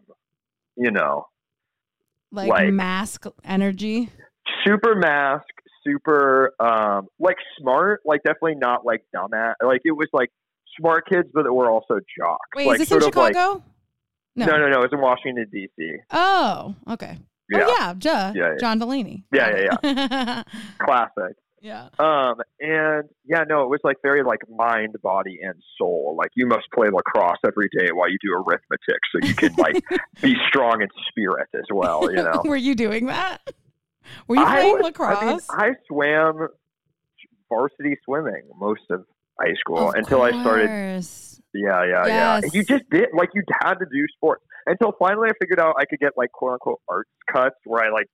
[0.76, 1.28] you know,
[2.32, 4.10] Like, Like- mask energy?
[4.66, 5.46] super mask,
[5.84, 9.54] super um, like smart, like definitely not like dumbass.
[9.64, 10.30] Like it was like
[10.80, 12.40] smart kids, but that were also jocks.
[12.56, 13.64] Wait, like is this in of like Chicago?
[14.36, 14.82] no, no, no.
[14.84, 15.92] It's in Washington D.C.
[16.12, 17.18] Oh, okay.
[17.50, 17.94] Yeah, Oh, yeah.
[17.98, 18.32] Duh.
[18.34, 18.58] Yeah, yeah.
[18.60, 19.26] John Delaney.
[19.34, 19.78] Yeah, yeah.
[19.84, 20.44] Yeah.
[20.80, 21.36] classic.
[21.62, 21.90] Yeah.
[22.00, 26.16] Um, and yeah, no, it was like very like mind, body, and soul.
[26.18, 29.84] Like you must play lacrosse every day while you do arithmetic, so you can like
[30.22, 32.10] be strong in spirit as well.
[32.12, 33.40] You know, Were you doing that?
[34.28, 35.18] Were you I playing was- lacrosse?
[35.22, 36.48] I mean, I swam
[37.50, 39.06] varsity swimming most of
[39.40, 40.68] high school Of until I started.
[40.68, 41.42] course.
[41.54, 42.40] Yeah, yeah, yeah.
[42.44, 42.54] Yes.
[42.54, 45.86] You just did like you had to do sports until finally I figured out I
[45.86, 48.08] could get like quote unquote arts cuts where I like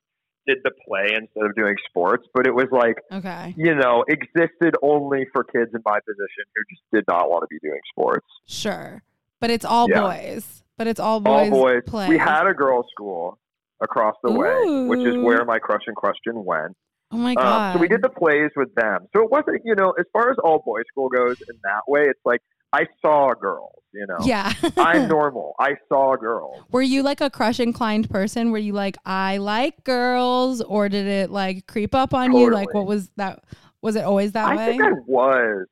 [0.47, 2.25] did the play instead of doing sports.
[2.33, 3.53] But it was like Okay.
[3.57, 7.47] you know, existed only for kids in my position who just did not want to
[7.47, 8.25] be doing sports.
[8.45, 9.03] Sure.
[9.39, 10.01] But it's all Yeah.
[10.01, 10.63] boys.
[10.77, 11.51] But it's all boys.
[11.51, 11.81] All boys.
[11.85, 12.07] Play.
[12.09, 13.37] We had a girls' school
[13.81, 16.75] across the way, which is where my crush and question went.
[17.11, 17.73] Oh my Um, god.
[17.75, 19.07] so we did the plays with them.
[19.15, 22.03] So it wasn't, you know, as far as all boys school goes in that way,
[22.03, 22.41] it's like
[22.73, 24.17] I saw girls, you know.
[24.25, 24.53] Yeah.
[24.77, 25.55] I'm normal.
[25.59, 26.63] I saw girls.
[26.71, 28.51] Were you like a crush inclined person?
[28.51, 32.51] Were you like I like girls, or did it like creep up on you?
[32.51, 33.43] Like what was that?
[33.81, 34.63] Was it always that I way?
[34.63, 35.65] I think I was.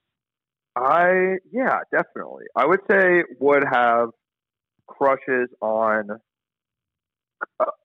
[0.77, 2.45] I yeah, definitely.
[2.55, 4.09] I would say would have
[4.87, 6.19] crushes on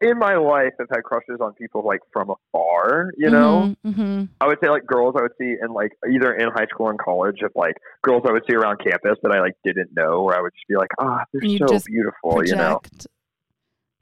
[0.00, 0.72] in my life.
[0.80, 3.12] I've had crushes on people like from afar.
[3.16, 6.50] You know, hmm I would say like girls I would see in like either in
[6.50, 7.36] high school and college.
[7.40, 10.40] If like girls I would see around campus that I like didn't know, where I
[10.40, 12.44] would just be like, ah, they're You so beautiful.
[12.44, 12.80] You know,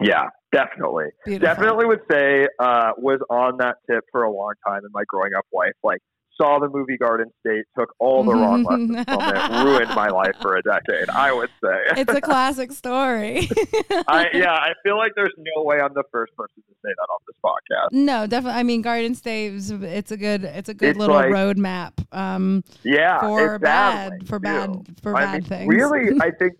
[0.00, 1.06] yeah, definitely.
[1.24, 1.54] Beautiful.
[1.54, 5.34] Definitely would say uh, was on that tip for a long time in my growing
[5.36, 5.72] up life.
[5.82, 6.00] Like
[6.40, 10.36] saw the movie Garden State, took all the wrong lessons from it, ruined my life
[10.40, 11.08] for a decade.
[11.10, 13.48] I would say it's a classic story.
[14.08, 17.08] I yeah, I feel like there's no way I'm the first person to say that
[17.10, 17.92] on this podcast.
[17.92, 18.58] No, definitely.
[18.60, 21.92] I mean, Garden State is it's a good it's a good It's little like- roadmap.
[22.12, 24.42] Um, Yeah, for bad for too.
[24.44, 24.70] bad
[25.02, 25.74] for I bad mean, things.
[25.74, 26.54] Really, I think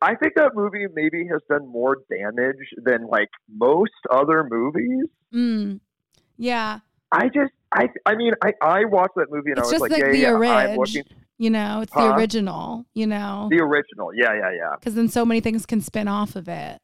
[0.00, 5.06] I think that movie maybe has done more damage than like most other movies.
[5.34, 5.80] Mm.
[6.36, 6.78] Yeah,
[7.10, 9.82] I just I I mean I I watched that movie and It's I was just
[9.82, 11.04] like, like yeah, the yeah, I'm looking
[11.40, 12.08] you know, it's Huh?
[12.08, 12.84] the original.
[12.94, 14.12] You know, the original.
[14.14, 14.74] Yeah, yeah, yeah.
[14.78, 16.80] because then so many things can spin off of it.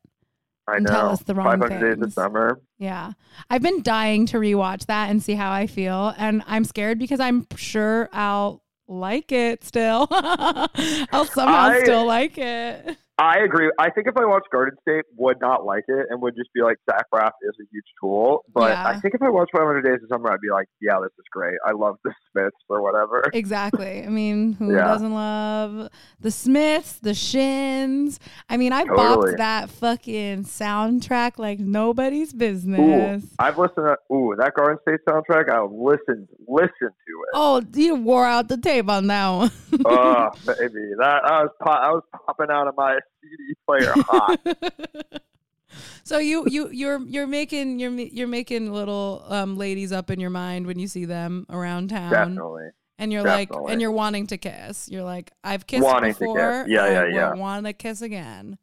[0.67, 0.91] I and know.
[0.93, 1.81] Tell us the wrong things.
[1.81, 2.61] Days of summer.
[2.79, 3.13] Yeah,
[3.51, 6.15] I've been dying to rewatch that and see how I feel.
[6.17, 10.07] And I'm scared because I'm sure I'll like it still.
[10.11, 12.97] I'll somehow I- still like it.
[13.17, 13.71] I agree.
[13.79, 16.63] I think if I watched Garden State, would not like it and would just be
[16.63, 18.45] like Zach Braff is a huge tool.
[18.53, 18.89] But Yeah.
[18.89, 21.25] I think if I watched 500 Days of Summer, I'd be like, yeah, this is
[21.31, 21.55] great.
[21.65, 23.23] I love the Smiths or whatever.
[23.33, 24.03] Exactly.
[24.05, 24.85] I mean, who Yeah.
[24.85, 28.19] doesn't love the Smiths, the Shins?
[28.49, 29.33] I mean, I Totally.
[29.35, 33.25] bopped that fucking soundtrack like nobody's Ooh, business.
[33.39, 35.49] I've listened to ooh that Garden State soundtrack.
[35.49, 37.29] I listened listened to it.
[37.35, 39.51] Oh, you wore out the tape on that one.
[39.85, 44.41] oh baby, that I was pop, I was popping out of my CD player hot.
[46.05, 50.31] so you you you're you're making you're you're making little um ladies up in your
[50.31, 52.69] mind when you see them around town, Definitely.
[52.99, 54.89] and you're like and you're wanting to kiss.
[54.91, 56.19] You're like I've kissed Wanting to kiss.
[56.21, 56.65] before.
[56.69, 57.35] Yeah, yeah, yeah.
[57.35, 58.59] Want to kiss again?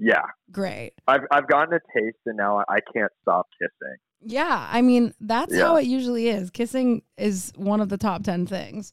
[0.00, 0.92] Yeah, Great.
[1.08, 3.96] I've I've gotten a taste, and now I, can't stop kissing.
[4.20, 6.50] Yeah, I mean that's how it usually is.
[6.50, 8.92] Kissing is one of the top ten things.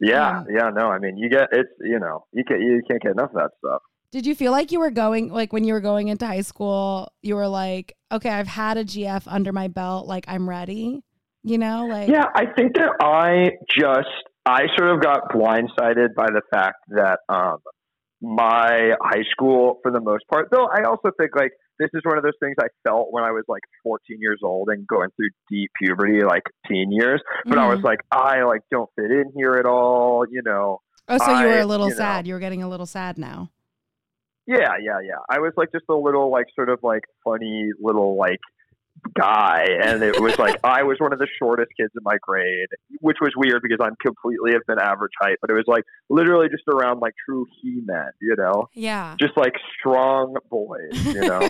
[0.00, 3.02] Yeah, Um, yeah, no, I mean you get it's you know you can you can't
[3.02, 3.82] get enough of that stuff.
[4.10, 7.12] Did you feel like you were going like when you were going into high school?
[7.22, 10.06] You were like, okay, I've had a GF under my belt.
[10.06, 11.02] Like I'm ready.
[11.42, 14.08] You know, like Yeah, I think that I just
[14.46, 17.58] I sort of got blindsided by the fact that um
[18.20, 22.18] my high school for the most part though I also think like this is one
[22.18, 25.28] of those things I felt when I was like 14 years old and going through
[25.48, 27.84] deep puberty like teen years but I was Mhm.
[27.84, 31.60] like I like don't fit in here at all you know Oh, so you were
[31.60, 31.98] a little you know.
[31.98, 32.26] sad.
[32.26, 33.50] You were getting a little sad now.
[34.48, 38.16] Yeah yeah yeah I was like just a little like sort of like funny little
[38.16, 38.40] like
[39.14, 42.66] guy and it was like I was one of the shortest kids in my grade
[43.00, 46.48] which was weird because I'm completely have been average height but it was like literally
[46.48, 49.14] just around like true he men you know Yeah.
[49.20, 51.48] just like strong boys you know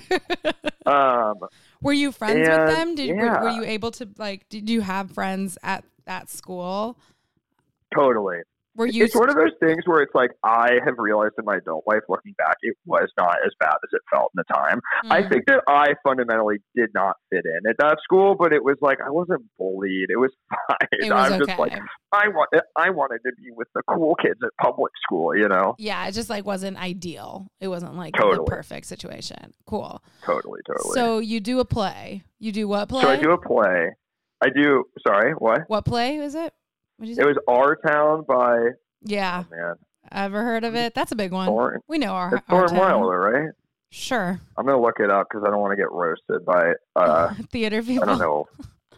[0.87, 1.37] um
[1.81, 2.95] were you friends with them?
[2.97, 4.49] Did were, were you able to like?
[4.49, 6.99] Did you have friends at that school?
[7.97, 8.39] totally
[8.79, 9.05] Were you?
[9.05, 12.03] it's one of those things where it's like I have realized in my adult life
[12.09, 15.31] looking back it was not as bad as it felt in the time I Mm.
[15.31, 18.99] think that I fundamentally did not fit in at that school, but it was like
[19.05, 20.11] I wasn't bullied.
[20.11, 20.89] It was fine.
[20.93, 21.47] it was I'm okay.
[21.47, 21.73] just like
[22.13, 25.75] I want I wanted to be with the cool kids at public school, you know?
[25.79, 27.49] yeah, it just like wasn't ideal.
[27.61, 29.53] It wasn't like the perfect situation.
[29.67, 30.03] Cool.
[30.25, 30.95] Totally, totally.
[30.95, 32.23] So you do a play.
[32.39, 33.03] You do what play?
[33.03, 33.91] So I do a play.
[34.41, 35.63] I do sorry, what?
[35.67, 36.55] what play is it?
[36.99, 37.23] What did you say?
[37.23, 38.59] It was Our Town by
[39.03, 39.75] yeah, oh man.
[40.13, 40.95] ever heard of it?
[40.95, 41.47] That's a big one.
[41.47, 42.73] Thorn We know our, it's.
[42.73, 43.51] Wilder, right?
[43.91, 44.41] Sure.
[44.57, 47.79] I'm gonna look it up because I don't want to get roasted by uh Theater
[47.79, 48.07] I people.
[48.07, 48.47] don't know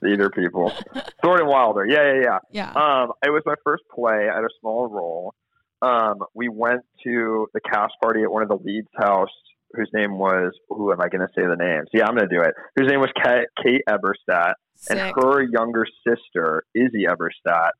[0.03, 0.73] theater people.
[1.23, 1.87] Thorn Wilder.
[1.87, 2.39] Yeah, yeah, yeah.
[2.51, 2.71] Yeah.
[3.03, 4.29] Um, it was my first play.
[4.31, 5.35] I had a small role.
[5.83, 9.29] Um, we went to the cast party at one of the leads' house,
[9.75, 10.53] whose name was.
[10.69, 11.89] Who am I going to say the names?
[11.93, 12.55] Yeah, I'm going to do it.
[12.77, 14.55] Whose name was Kate, Kate Eberstadt,
[14.89, 17.71] and her younger sister Izzy Eberstadt.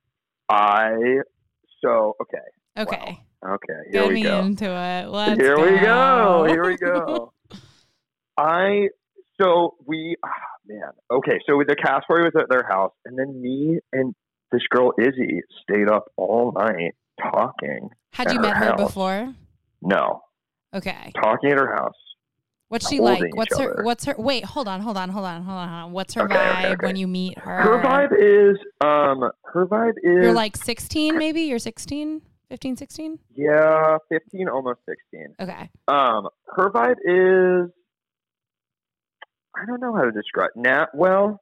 [0.51, 0.93] I
[1.83, 2.39] so okay,
[2.79, 3.21] okay.
[3.47, 3.73] okay.
[3.91, 4.41] Here Get we me go.
[4.41, 5.09] into it.
[5.09, 6.45] Let's Here we go.
[6.45, 6.45] go.
[6.49, 7.33] Here we go.
[8.37, 8.89] I
[9.41, 10.29] so we ah,
[10.67, 10.91] man.
[11.11, 14.15] Okay, so the cast party was at their house, and then me and
[14.53, 17.91] this girl Izzy stayed up all night talking.
[18.13, 19.35] Had you her met her before?
[19.83, 20.23] No,
[20.75, 21.13] Okay.
[21.23, 21.95] talking at her house.
[22.71, 23.35] What's she like?
[23.35, 23.83] What's her other.
[23.83, 25.91] what's her wait, hold on, hold on, hold on, hold on.
[25.91, 26.87] What's her Okay, okay, vibe okay.
[26.87, 27.63] when you meet her?
[27.63, 29.29] Her vibe is um.
[29.53, 31.43] Her vibe is You're like 16 maybe?
[31.43, 32.23] You're 16?
[32.49, 33.19] 15, 16?
[33.35, 35.35] yeah, fifteen, almost sixteen.
[35.41, 35.69] Okay.
[35.89, 37.71] Um, her vibe is
[39.57, 40.51] I don't know how to describe.
[40.55, 41.41] Now, well,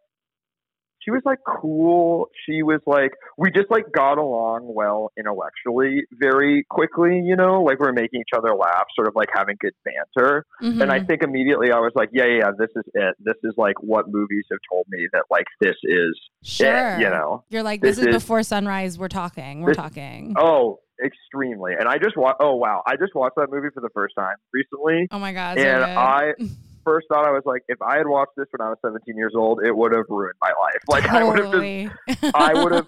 [1.00, 2.28] she was like cool.
[2.46, 7.20] She was like we just like got along well intellectually very quickly.
[7.24, 10.44] You know, like we we're making each other laugh, sort of like having good banter.
[10.62, 10.82] Mm-hmm.
[10.82, 13.14] And I think immediately I was like, yeah, yeah, yeah, this is it.
[13.20, 16.94] This is like what movies have told me that like this is sure.
[16.96, 17.00] it.
[17.00, 17.44] You know.
[17.48, 18.98] You're like, this, This is is- before sunrise.
[18.98, 19.61] We're talking.
[19.62, 20.34] We're This- talking.
[20.38, 21.72] Oh, extremely.
[21.78, 22.38] And I just watched.
[22.40, 25.06] Oh wow, I just watched that movie for the first time recently.
[25.11, 25.58] Oh my God.
[25.58, 25.84] and.
[25.84, 26.32] I
[26.88, 29.35] first thought I was like, if I had watched this when I was 17 years
[29.37, 30.83] old, it would have ruined my life.
[30.88, 32.35] Like I would have just.
[32.35, 32.87] I would have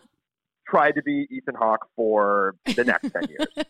[0.66, 3.66] tried to be Ethan Hawke for the next 10 years.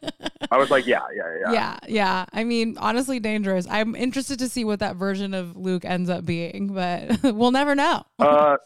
[0.50, 1.52] I was like, yeah, yeah, yeah.
[1.52, 2.24] Yeah, yeah.
[2.32, 3.66] I mean, honestly, dangerous.
[3.68, 7.74] I'm interested to see what that version of Luke ends up being, but we'll never
[7.74, 8.04] know.
[8.18, 8.56] Uh,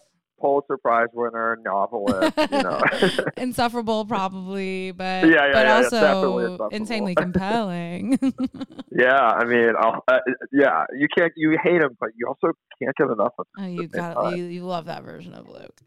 [0.44, 2.82] Pulitzer Prize winner, novelist, you know.
[3.38, 8.18] Insufferable, probably, but Yeah, yeah, but yeah, also insanely compelling.
[8.90, 10.18] yeah, I mean, uh,
[10.52, 13.64] yeah, you can't, you hate him, but you also can't get enough of him.
[13.64, 15.80] Oh, you got you, you love that version of Luke.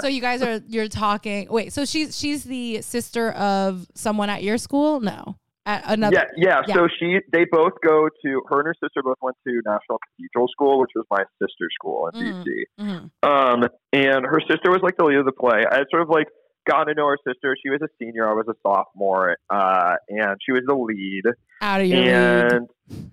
[0.00, 1.46] So you guys are you're talking.
[1.48, 4.98] Wait, so she's she's the sister of someone at your school?
[4.98, 6.14] No, at another.
[6.14, 6.74] yeah, yeah, yeah.
[6.74, 10.48] So she, they both go to, her and her sister both went to National Cathedral
[10.48, 12.44] School, which was my sister's school in Mm.
[12.44, 12.64] DC.
[12.80, 13.10] Mhm.
[13.22, 15.62] Um, and her sister was like the lead of the play.
[15.70, 16.28] I had sort of like
[16.68, 17.56] gotten to know her sister.
[17.62, 21.22] She was a senior, I was a sophomore, uh, and she was the lead.
[21.60, 23.10] Out of your league.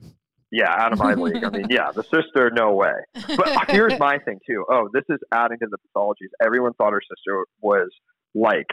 [0.51, 1.43] yeah, out of my league.
[1.43, 2.91] I mean, yeah, the sister, no way.
[3.27, 4.65] But here's my thing too.
[4.69, 6.29] Oh, this is adding to the pathologies.
[6.43, 7.89] Everyone thought her sister was
[8.33, 8.67] like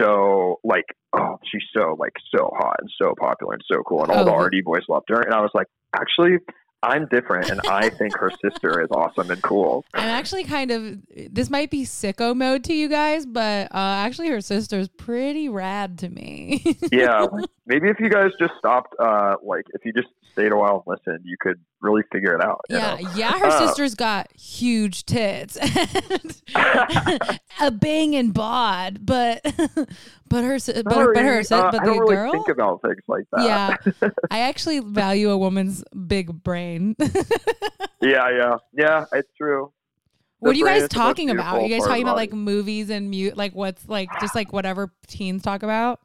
[0.00, 4.10] so like oh she's so like so hot and so popular and so cool and
[4.12, 4.36] all the Oh.
[4.44, 5.66] RD boys loved her and I was like
[5.98, 6.38] actually
[6.80, 9.84] I'm different and I think her sister is awesome and cool.
[9.94, 14.28] I'm actually kind of this might be sicko mode to you guys, but uh, actually
[14.28, 16.62] her sister's pretty rad to me.
[16.92, 17.26] Yeah,
[17.66, 20.96] maybe if you guys just stopped uh like if you just stayed a while and
[20.98, 22.60] listened, you could really figure it out.
[22.68, 23.10] yeah, know?
[23.14, 23.38] yeah.
[23.38, 26.42] Her Uh, sister's got huge tits, and
[27.60, 29.40] a banging bod, but
[30.28, 32.32] but her but, her- but her uh, but I the don't really girl.
[32.32, 33.44] think about things like that.
[34.02, 36.96] Yeah, I actually value a woman's big brain.
[38.00, 39.04] yeah, yeah, yeah.
[39.12, 39.72] It's true.
[40.40, 41.56] what are you guys the talking about?
[41.56, 44.92] Are you guys talking about like movies and mute, like what's like just like whatever
[45.06, 46.00] teens talk about?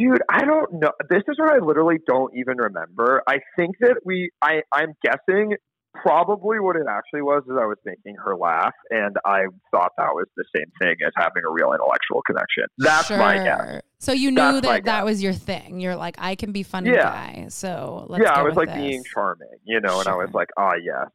[0.00, 0.92] Dude, I don't know.
[1.10, 3.22] This is what I literally don't even remember.
[3.28, 5.56] I think that we, I, I'm guessing
[5.94, 10.14] probably what it actually was is I was making her laugh, and I thought that
[10.14, 12.64] was the same thing as having a real intellectual connection.
[12.78, 13.82] That's my guess.
[13.98, 15.80] So you knew That's that that was your thing.
[15.80, 17.02] You're like, I can be funny Yeah.
[17.02, 17.46] guy.
[17.50, 20.72] So let's yeah, I was like being charming, you know, and I was like, ah,
[20.82, 21.08] yes.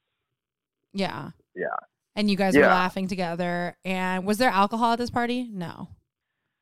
[0.93, 1.31] Yeah.
[1.55, 1.67] Yeah.
[2.15, 3.75] And you guys were laughing together.
[3.83, 5.49] And was there alcohol at this party?
[5.51, 5.89] No.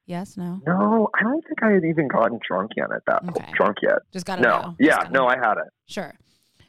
[0.05, 0.35] Yes.
[0.37, 0.61] No.
[0.67, 3.43] No, I don't think I had even gotten drunk yet at that Okay.
[3.43, 3.55] point.
[3.55, 3.99] Drunk yet?
[4.11, 4.61] Just gotta No.
[4.61, 4.75] know.
[4.79, 5.27] Yeah, no, know.
[5.27, 5.69] I hadn't.
[5.87, 6.13] Sure.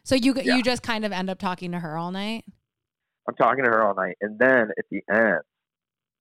[0.05, 0.57] So you Yeah.
[0.57, 2.45] you just kind of end up talking to her all night.
[3.29, 5.41] I'm talking to her all night, and then at the end,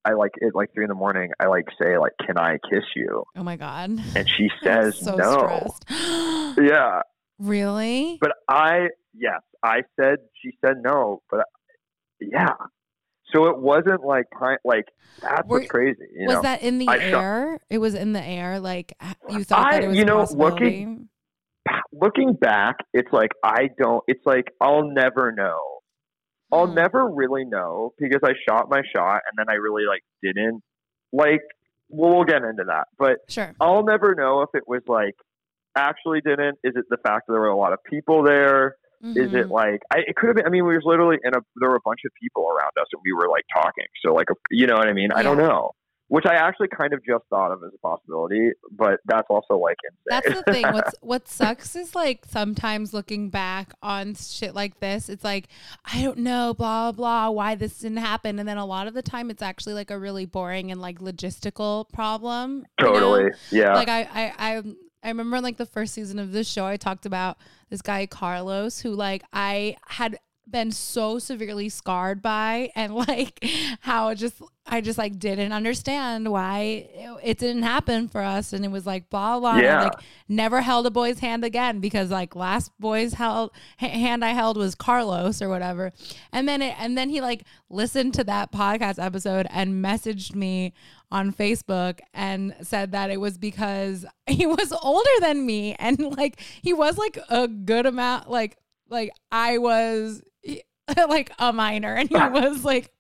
[0.05, 1.31] I like at like three in the morning.
[1.39, 3.89] I like say like, "Can I kiss you?" Oh my god.
[4.15, 5.73] And she says so no.
[5.77, 5.85] stressed.
[6.59, 7.01] Yeah,
[7.39, 8.17] really?
[8.21, 11.43] but I yes, I said she said no, but I,
[12.21, 12.53] yeah.
[13.35, 14.25] So it wasn't like
[14.63, 14.85] like
[15.21, 16.05] that's Were- crazy.
[16.15, 17.59] You was know, that in the I shot- air?
[17.69, 18.59] It was in the air.
[18.59, 18.93] Like
[19.29, 21.09] you thought I- that it was you know, looking-
[21.91, 24.03] looking back, it's like I don't.
[24.07, 25.59] It's like I'll never know.
[26.51, 26.75] I'll Hmm.
[26.75, 30.61] never really know because I shot my shot and then I really like didn't
[31.11, 31.41] like.
[31.89, 33.53] Well, we'll get into that, but Sure.
[33.59, 35.13] I'll never know if it was like
[35.75, 36.57] actually didn't.
[36.63, 38.75] Is it the fact that there were a lot of people there?
[39.03, 39.41] Is Mhm.
[39.41, 40.45] it like I, it could have been?
[40.45, 42.87] I mean, we was literally in a there were a bunch of people around us
[42.93, 43.85] and we were like talking.
[44.05, 45.11] So like, you know what I mean?
[45.13, 45.71] I don't know.
[46.09, 49.77] Which I actually kind of just thought of as a possibility, but that's also like
[49.83, 50.03] insane.
[50.05, 50.63] That's the thing.
[50.73, 55.47] What's what sucks is like sometimes looking back on shit like this, it's like
[55.91, 59.01] I don't know, blah blah, why this didn't happen, and then a lot of the
[59.01, 62.65] time it's actually like a really boring and like logistical problem.
[62.79, 62.93] you know?
[62.93, 63.73] totally, yeah.
[63.73, 64.61] Like I I I
[65.03, 67.37] I remember like the first season of this show, I talked about
[67.69, 70.17] this guy Carlos who like I had
[70.49, 73.43] been so severely scarred by and like
[73.79, 76.87] how it just I just like didn't understand why
[77.23, 79.83] it, didn't happen for us and it was like blah blah Yeah.
[79.83, 79.93] like
[80.27, 84.75] never held a boy's hand again because like last boy's held hand I held was
[84.75, 85.91] Carlos or whatever
[86.33, 90.73] and then it and then he like listened to that podcast episode and messaged me
[91.13, 96.41] on Facebook and said that it was because he was older than me and like
[96.61, 98.57] he was like a good amount like
[98.89, 100.23] like I was
[100.97, 102.91] like a minor and he was like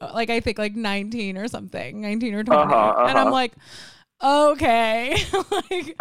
[0.00, 3.32] like I think like 19 or something 19 or 20 Uh-huh, and I'm uh-huh.
[3.32, 3.52] like
[4.22, 5.16] okay
[5.50, 5.96] like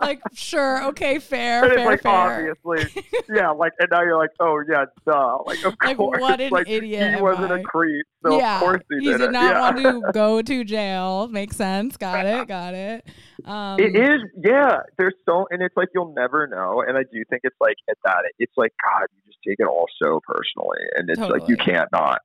[0.00, 3.50] like sure okay fair and it's fair like fair obviously, yeah.
[3.50, 5.38] Like, and now you're like, oh yeah, duh.
[5.46, 7.58] Like, of Like, course, what an like, idiot He wasn't I?
[7.58, 9.60] a creep, so yeah of course he, he did, did not yeah.
[9.60, 13.06] want to go to jail makes sense got it got it
[13.44, 14.80] um It is, yeah.
[14.96, 16.82] There's so, and it's like you'll never know.
[16.86, 19.66] And I do think it's like at that, it's like God, you just take it
[19.66, 22.20] all so personally, and it's like you can't not.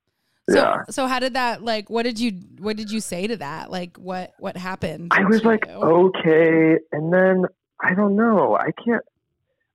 [0.49, 0.83] So, yeah.
[0.89, 1.89] so how did that like?
[1.89, 3.71] What did you what did you say to that?
[3.71, 5.11] Like, what what happened?
[5.15, 5.73] I was like, you?
[5.73, 7.45] okay, and then
[7.81, 8.55] I don't know.
[8.57, 9.01] I can't.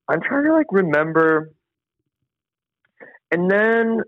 [0.09, 1.53] I'm trying to like remember.
[3.31, 4.03] And then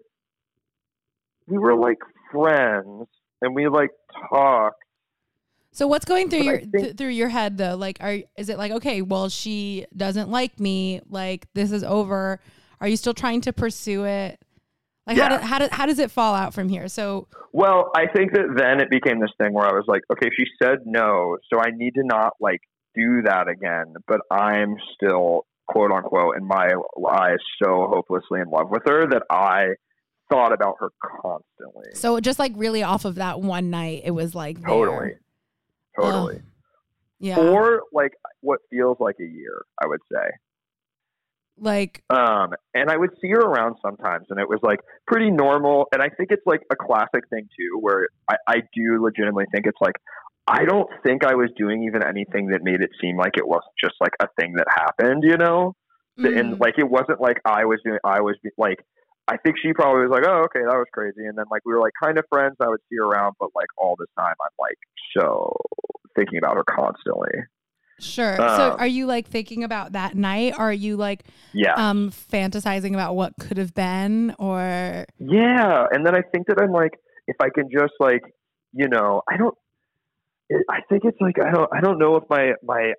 [1.47, 1.99] we were like
[2.33, 3.07] friends,
[3.43, 3.91] and we like
[4.31, 4.83] talked,
[5.73, 7.77] So what's going through But your think- th- through your head though?
[7.77, 11.01] Like, are is it like okay, well, she doesn't like me.
[11.09, 12.39] Like this is over.
[12.83, 14.39] Are you still trying to pursue it?
[15.07, 15.39] Like how Yeah.
[15.39, 16.89] do, how do, how does it fall out from here?
[16.89, 20.29] So Well, I think that then it became this thing where I was like, okay,
[20.37, 22.61] she said no, so I need to not like
[22.95, 23.95] do that again.
[24.07, 26.71] But I'm still quote unquote in my
[27.09, 29.75] eyes so hopelessly in love with her that I
[30.31, 30.91] thought about her
[31.21, 31.93] constantly.
[31.95, 34.69] so just like really off of that one night, it was like there.
[34.69, 35.13] Totally,
[35.99, 36.37] totally.
[36.37, 36.43] Ugh.
[37.19, 37.35] Yeah.
[37.35, 40.31] For like what feels like a year, I would say.
[41.61, 45.87] Like Um, and I would see her around sometimes, and it was like pretty normal.
[45.93, 49.67] And I think it's like a classic thing too, where I, I do legitimately think
[49.67, 49.97] it's like
[50.47, 53.73] I don't think I was doing even anything that made it seem like it wasn't
[53.83, 55.75] just like a thing that happened, you know.
[56.19, 57.99] mm, And like it wasn't like I was doing.
[58.05, 58.79] I was like.
[59.29, 61.73] I think she probably was like, "Oh, okay, that was crazy," and then like we
[61.73, 62.57] were like kind of friends.
[62.61, 64.79] I would see her around, but like all this time, I'm like
[65.17, 65.55] so
[66.17, 67.31] thinking about her constantly.
[68.01, 68.37] Sure.
[68.37, 68.43] so
[68.73, 70.55] um, are you like thinking about that night?
[70.59, 76.07] Or are you like Yeah, um fantasizing about what could have been or Yeah, and
[76.07, 76.93] then I think that I'm like,
[77.27, 78.23] if I can just like,
[78.73, 79.55] you know, I don't.
[80.49, 81.71] It, I think it's like I don't.
[81.73, 82.93] I don't know if my my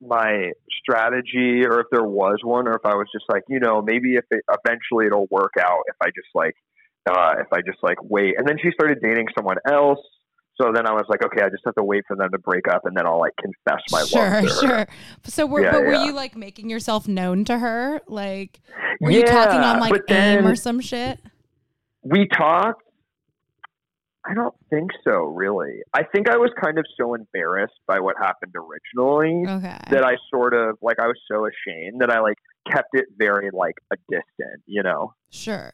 [0.00, 3.82] my strategy or if there was one or if I was just like, you know,
[3.82, 6.54] maybe if it eventually it'll work out if I just like,
[7.08, 8.34] uh, if I just like wait.
[8.38, 10.00] And then she started dating someone else.
[10.60, 12.66] So then I was like, okay, I just have to wait for them to break
[12.68, 14.48] up, and then I'll like confess my sure, love her.
[14.48, 14.86] sure.
[15.24, 16.04] So were Yeah, but were yeah.
[16.06, 18.00] you like making yourself known to her?
[18.08, 18.60] Like
[19.00, 21.20] were you talking on like AIM or some shit?
[22.02, 22.82] We talked.
[24.28, 25.80] I don't think so, really.
[25.94, 29.78] I think I was kind of so embarrassed by what happened originally Okay.
[29.90, 32.36] that I sort of like I was so ashamed that I like
[32.70, 35.14] kept it very like a distant, you know.
[35.30, 35.72] Sure.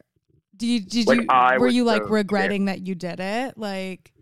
[0.57, 3.59] Did you did Like, you I were you like so regretting that you did it?
[3.59, 4.13] Like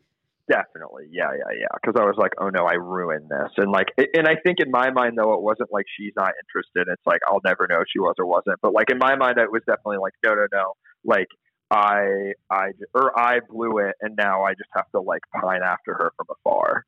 [0.50, 1.68] Definitely, yeah, yeah, yeah.
[1.80, 4.58] Because I was like, oh no, I ruined this, and like, it, and I think
[4.58, 6.92] in my mind though, it wasn't like she's not interested.
[6.92, 8.58] It's like I'll never know if she was or wasn't.
[8.60, 10.72] But like in my mind, it was definitely like, no, no, no.
[11.04, 11.28] Like
[11.70, 15.94] I, I, or I blew it, and now I just have to like pine after
[15.94, 16.86] her from afar.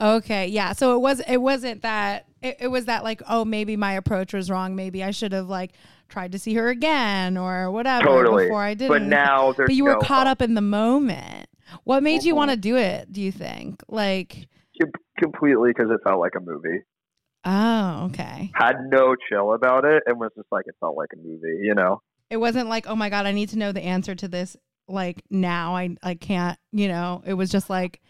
[0.00, 0.72] Okay, yeah.
[0.72, 4.32] So it was it wasn't that it, it was that like oh maybe my approach
[4.32, 4.74] was wrong.
[4.74, 5.72] Maybe I should have like
[6.08, 8.44] tried to see her again or whatever Totally.
[8.44, 8.88] before I did.
[8.88, 10.32] But now there's but you were no caught hope.
[10.32, 11.49] up in the moment.
[11.84, 13.12] What made you want to do it?
[13.12, 14.48] Do you think like
[14.80, 16.82] Com- completely because it felt like a movie.
[17.44, 18.50] oh okay.
[18.54, 21.74] Had no chill about it, and was just like it felt like a movie, you
[21.74, 22.02] know.
[22.30, 24.56] It wasn't like oh my god I need to know the answer to this
[24.88, 28.00] like now I I can't you know it was just like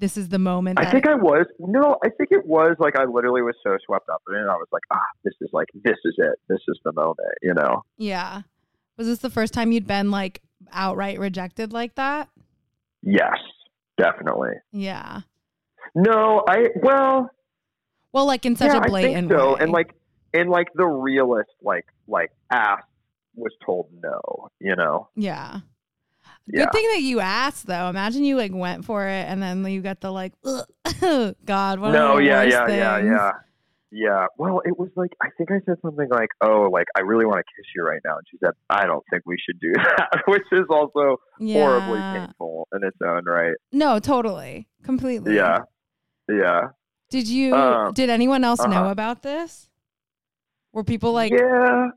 [0.00, 0.78] this is the moment.
[0.78, 4.08] I think I was no, I think it was like I literally was so swept
[4.08, 4.46] up in it.
[4.48, 6.38] I was like, ah, this is like this is it.
[6.48, 7.82] This is the moment, you know.
[7.96, 8.42] yeah.
[8.96, 10.40] Was this the first time you'd been like
[10.72, 12.28] outright rejected like that?
[13.02, 13.36] Yes,
[13.96, 14.52] definitely.
[14.72, 15.20] Yeah.
[15.94, 17.30] No, I well,
[18.12, 19.52] Well, like in such yeah, a blatant I think so.
[19.54, 19.58] way.
[19.60, 19.94] And like,
[20.34, 22.84] and like the realist, like like asked
[23.34, 25.08] was told no, you know.
[25.16, 25.60] Yeah.
[26.50, 26.64] Yeah.
[26.64, 27.88] Good thing that you asked though.
[27.88, 31.92] Imagine you like went for it and then you got the like, "Ugh, God, one
[31.92, 33.44] no, the yeah, worst yeah, yeah, things.
[33.90, 34.08] Yeah.
[34.08, 34.26] Yeah.
[34.36, 37.38] Well, it was like I think I said something like, "Oh, like I really want
[37.38, 40.22] to kiss you right now," and she said, "I don't think we should do that,"
[40.26, 43.54] which is also horribly painful in its own right.
[43.72, 45.36] No, totally, completely.
[45.36, 45.60] Yeah.
[46.28, 46.68] Yeah.
[47.10, 47.54] Did you?
[47.54, 48.90] Um, did anyone else know uh-huh.
[48.90, 49.68] about this?
[50.72, 51.88] Were people like, yeah.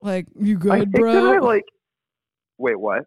[0.00, 1.34] like you I good, think bro?
[1.34, 1.64] I like.
[2.58, 3.06] Wait, what?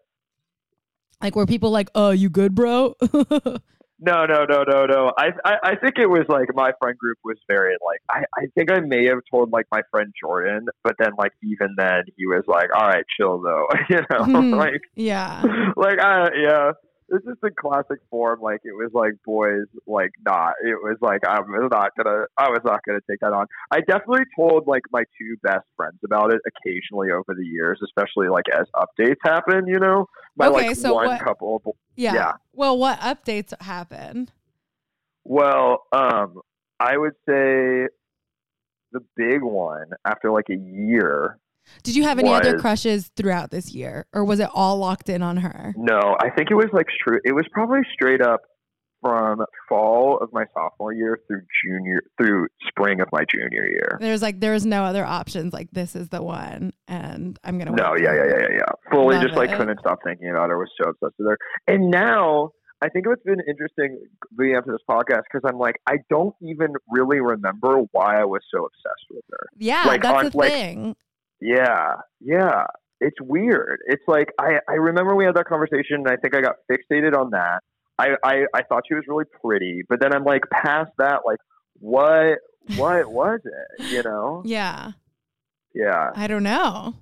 [1.21, 2.95] like were people like, oh, you good, bro?
[3.99, 5.13] No, no, no, no, no.
[5.17, 8.01] I, I, I think it was like my friend group was very like.
[8.11, 11.75] I, I think I may have told like my friend Jordan, but then like even
[11.77, 14.57] then he was like, "All right, chill though," you know, Mhm.
[14.57, 15.41] like yeah.
[15.77, 16.71] like uh yeah.
[17.09, 18.41] It's just in classic form.
[18.41, 20.53] Like it was like boys, like not.
[20.63, 22.25] It was like I was not gonna.
[22.37, 23.45] I was not gonna take that on.
[23.71, 28.27] I definitely told like my two best friends about it occasionally over the years, especially
[28.29, 29.67] like as updates happen.
[29.67, 31.61] You know, my Okay, like so one what- couple.
[31.65, 32.13] Of, yeah.
[32.13, 32.31] Yeah.
[32.53, 34.29] Well, what updates happen?
[35.23, 36.41] well, um,
[36.79, 37.87] I would say
[38.91, 41.37] the big one after like a year.
[41.83, 45.21] Did you have any other crushes throughout this year, or was it all locked in
[45.21, 45.73] on her?
[45.77, 47.19] No, I think it was like true.
[47.23, 48.41] It was probably straight up
[49.01, 49.39] from
[49.69, 53.97] fall of my sophomore year through junior through spring of my junior year.
[54.01, 55.53] There's like there was no other options.
[55.53, 57.71] Like this is the one, and I'm gonna.
[57.71, 58.91] No, yeah, yeah, yeah, yeah, yeah.
[58.91, 59.57] Fully Love just like it.
[59.57, 60.57] couldn't stop thinking about her.
[60.57, 61.37] Was so obsessed with her.
[61.67, 62.49] And now
[62.81, 63.99] I think it's been interesting
[64.37, 68.25] leading up to this podcast because I'm like I don't even really remember why I
[68.25, 69.47] was so obsessed with her.
[69.57, 70.95] Yeah, Like, that's on- the like- thing.
[71.41, 72.65] Yeah, yeah.
[73.01, 73.79] It's weird.
[73.87, 77.15] It's like I I remember we had that conversation and I think I got fixated
[77.17, 77.59] on that.
[77.97, 81.39] I, I I thought she was really pretty, but then I'm like past that, like
[81.79, 82.39] what
[82.77, 83.91] what was it?
[83.91, 84.41] You know?
[84.45, 84.91] Yeah.
[85.73, 86.11] Yeah.
[86.15, 86.95] I don't know.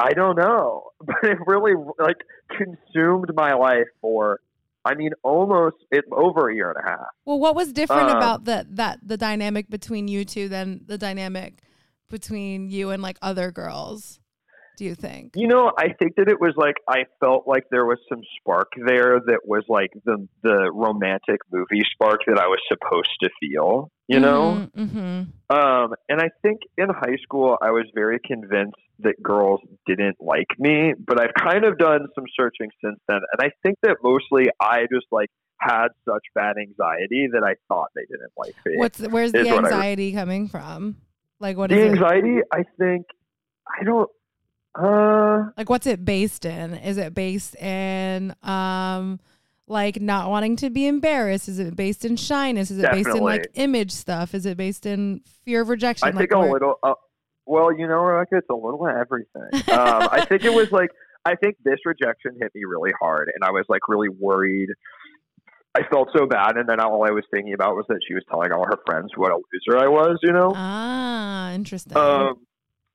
[0.00, 2.18] I don't know, but it really like
[2.56, 4.40] consumed my life for.
[4.84, 7.08] I mean, almost it over a year and a half.
[7.26, 10.96] Well, what was different Um, about the that the dynamic between you two than the
[10.96, 11.58] dynamic
[12.08, 14.20] between you and like other girls?
[14.76, 15.32] Do you think?
[15.34, 18.68] You know, I think that it was like I felt like there was some spark
[18.86, 23.90] there that was like the the romantic movie spark that I was supposed to feel.
[24.06, 25.54] You know, Mm-hmm.
[25.54, 30.46] um, and I think in high school I was very convinced that girls didn't like
[30.58, 34.46] me, but I've kind of done some searching since then, and I think that mostly
[34.60, 35.28] I just like
[35.60, 38.76] had such bad anxiety that I thought they didn't like me.
[38.76, 40.98] What's where's the anxiety coming from?
[41.40, 41.90] Like what the is it?
[41.92, 42.38] anxiety?
[42.52, 43.06] I think
[43.66, 44.08] I don't.
[44.74, 46.74] Uh, Like what's it based in?
[46.74, 49.20] Is it based in um
[49.66, 51.48] like not wanting to be embarrassed?
[51.48, 52.70] Is it based in shyness?
[52.70, 54.34] Is it based in like image stuff?
[54.34, 56.08] Is it based in fear of rejection?
[56.08, 56.74] I like think a little.
[56.82, 56.94] Uh,
[57.46, 59.48] well, you know, Rebecca, it's a little of everything.
[59.72, 60.90] Um, I think it was like
[61.24, 64.68] I think this rejection hit me really hard, and I was like really worried.
[65.78, 68.24] I felt so bad, and then all I was thinking about was that she was
[68.28, 70.18] telling all her friends what a loser I was.
[70.22, 70.52] You know.
[70.54, 71.96] Ah, interesting.
[71.96, 72.34] Um,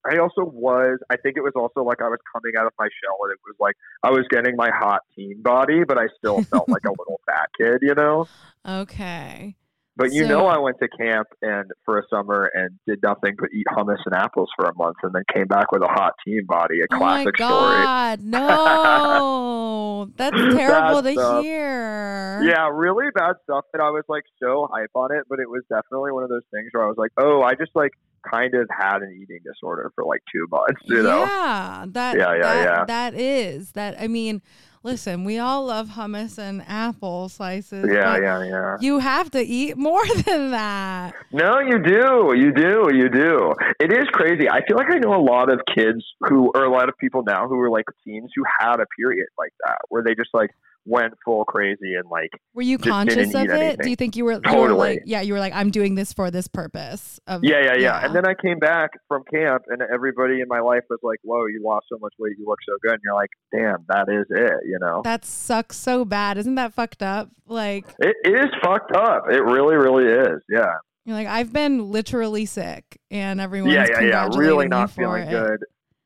[0.06, 1.00] I also was.
[1.10, 3.40] I think it was also like I was coming out of my shell, and it
[3.46, 6.90] was like I was getting my hot teen body, but I still felt like a
[7.00, 7.80] little fat kid.
[7.82, 8.28] You know.
[8.68, 9.56] okay.
[9.96, 13.36] But you So- know, I went to camp and for a summer and did nothing
[13.38, 16.14] but eat hummus and apples for a month, and then came back with a hot
[16.26, 16.82] teen body.
[16.82, 17.84] A Oh my classic story.
[17.84, 20.10] god, no.
[20.18, 21.44] That's terrible to stuff.
[21.44, 22.42] hear.
[22.44, 23.66] Yeah, really bad stuff.
[23.74, 26.44] And I was like so hype on it, but it was definitely one of those
[26.52, 27.92] things where I was like, oh, I just like
[28.30, 30.82] kind of had an eating disorder for like two months.
[30.86, 31.20] You know?
[31.22, 32.86] Yeah, that, Yeah, yeah, that, yeah.
[32.86, 33.96] that is that.
[34.00, 34.42] I mean,
[34.84, 37.86] listen, we all love hummus and apple slices.
[37.88, 38.78] Yeah, yeah, yeah.
[38.80, 41.16] You have to eat more than that.
[41.32, 42.34] No, you do.
[42.36, 42.90] You do.
[42.94, 43.54] You do.
[43.80, 44.50] It is crazy.
[44.50, 47.24] I feel like I know a lot of kids who, or a lot of people
[47.24, 50.52] now who are like teens who had a period like that where they just like
[50.86, 53.80] went full crazy and like, Were you conscious of it?
[53.82, 54.96] Do you think you were, you were Totally.
[54.96, 57.20] like, yeah, you were like, I'm doing this for this purpose.
[57.28, 60.60] Of, yeah, yeah, yeah, And then I came back from camp and everybody in my
[60.60, 62.34] life was like, whoa, you lost so much weight.
[62.38, 62.94] You look so good.
[62.94, 65.02] And you're like, damn, that is it, you know?
[65.04, 66.38] that sucks so bad.
[66.38, 67.30] Isn't that fucked up?
[67.48, 69.30] Like, It is fucked up.
[69.30, 70.42] It really, really is.
[70.50, 70.74] Yeah.
[71.06, 74.30] you're like, I've been literally sick, and everyone's yeah, yeah, yeah.
[74.36, 75.32] Really not feeling it.
[75.32, 75.60] good.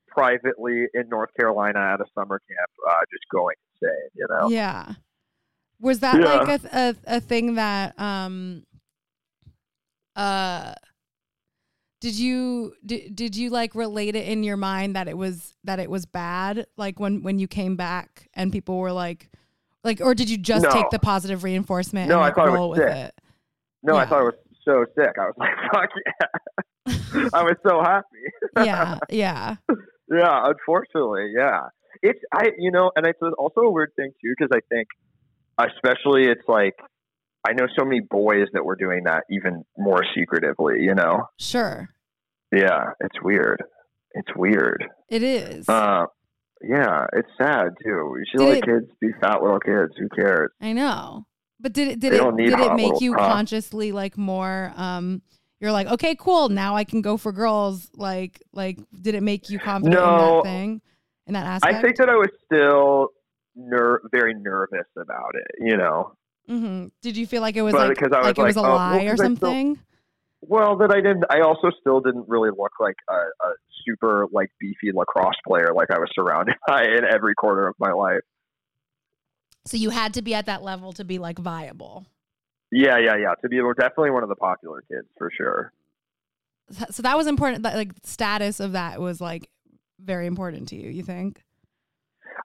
[0.07, 4.49] Privately in North Carolina at a summer camp, uh, just going insane, you know?
[4.49, 4.93] Yeah.
[5.79, 6.25] Was that Yeah.
[6.33, 6.69] like a,
[7.07, 8.63] a a thing that um
[10.15, 10.73] uh
[12.01, 15.79] did you did, did you like relate it in your mind that it was that
[15.79, 19.29] it was bad like when when you came back and people were like
[19.83, 20.71] like or did you just No.
[20.71, 22.95] take the positive reinforcement No, and I thought it was with sick.
[22.97, 23.15] it?
[23.83, 25.13] No, I thought it was so sick.
[25.19, 27.29] I was like, fuck yeah.
[27.33, 28.65] I was so happy.
[28.67, 29.55] yeah, yeah.
[30.09, 31.63] Yeah, unfortunately, yeah.
[32.01, 34.87] It's I you know, and it's also a weird thing too because I think,
[35.57, 36.75] especially it's like
[37.47, 40.81] I know so many boys that were doing that even more secretively.
[40.81, 41.89] You know, Sure.
[42.51, 43.63] yeah, it's weird.
[44.13, 44.85] It's weird.
[45.09, 45.69] It is.
[45.69, 46.05] Uh,
[46.61, 48.15] yeah, it's sad too.
[48.17, 49.93] You should Did let it- kids be fat little kids.
[49.97, 50.51] Who cares?
[50.61, 51.25] I know.
[51.59, 55.21] But did it did They it did it make you consciously like more um
[55.59, 57.89] you're like, okay, cool, now I can go for girls.
[57.95, 60.81] Like like did it make you confident in that thing?
[61.27, 61.75] In that aspect?
[61.75, 63.09] I think that I was still
[63.55, 65.47] ner- very nervous about it.
[65.59, 66.13] You know,
[66.47, 68.69] hmm Did you feel like it was But like, like was it was a like,
[68.69, 69.79] oh, well, lie or I still- something?
[70.41, 71.25] Well, that I didn't.
[71.31, 73.53] I also still didn't really look like a, a
[73.85, 77.91] super like beefy lacrosse player like I was surrounded by in every corner of my
[77.91, 78.21] life.
[79.65, 82.05] So you had to be at that level to be like viable.
[82.71, 83.33] Yeah, yeah, yeah.
[83.41, 85.73] To be we're definitely one of the popular kids for sure.
[86.91, 87.63] So that was important.
[87.63, 89.49] That like status of that was like
[89.99, 90.89] very important to you.
[90.89, 91.43] You think?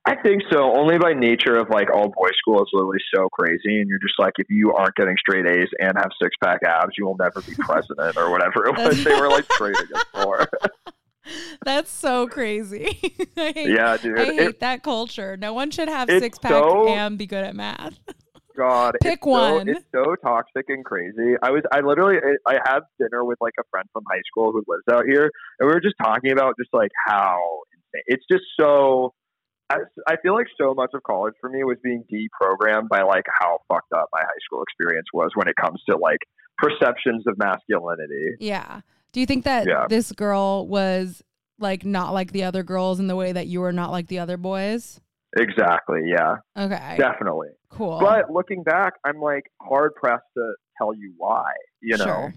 [0.07, 0.77] I think so.
[0.77, 4.19] Only by nature of like all boys school is literally so crazy, and you're just
[4.19, 7.41] like, if you aren't getting straight A's and have six pack abs, you will never
[7.43, 9.05] be president or whatever it was.
[9.05, 10.49] they were like trading us for.
[11.65, 12.99] That's so crazy.
[13.37, 14.19] I hate, yeah, dude.
[14.19, 15.37] I hate It, that culture.
[15.37, 17.99] No one should have six pack so- and be good at math.
[18.57, 19.69] God, Pick it's so, one.
[19.69, 21.35] it's so toxic and crazy.
[21.43, 24.63] I was, I literally, I had dinner with like a friend from high school who
[24.69, 27.39] lives out here, and we were just talking about just like how
[27.73, 28.03] insane.
[28.07, 29.15] It's just so.
[29.71, 29.77] I,
[30.07, 33.59] I feel like so much of college for me was being deprogrammed by like how
[33.69, 36.19] fucked up my high school experience was when it comes to like
[36.59, 38.37] perceptions of masculinity.
[38.39, 38.81] Yeah.
[39.13, 39.87] Do you think that Yeah.
[39.89, 41.23] this girl was
[41.59, 44.19] like not like the other girls in the way that you were not like the
[44.19, 45.01] other boys?
[45.37, 46.01] Exactly.
[46.07, 46.37] Yeah.
[46.57, 46.97] Okay.
[46.99, 47.49] Definitely.
[47.71, 47.99] Cool.
[48.01, 51.45] But looking back, I'm like hard pressed to tell you why.
[51.81, 52.05] You know.
[52.05, 52.35] Sure.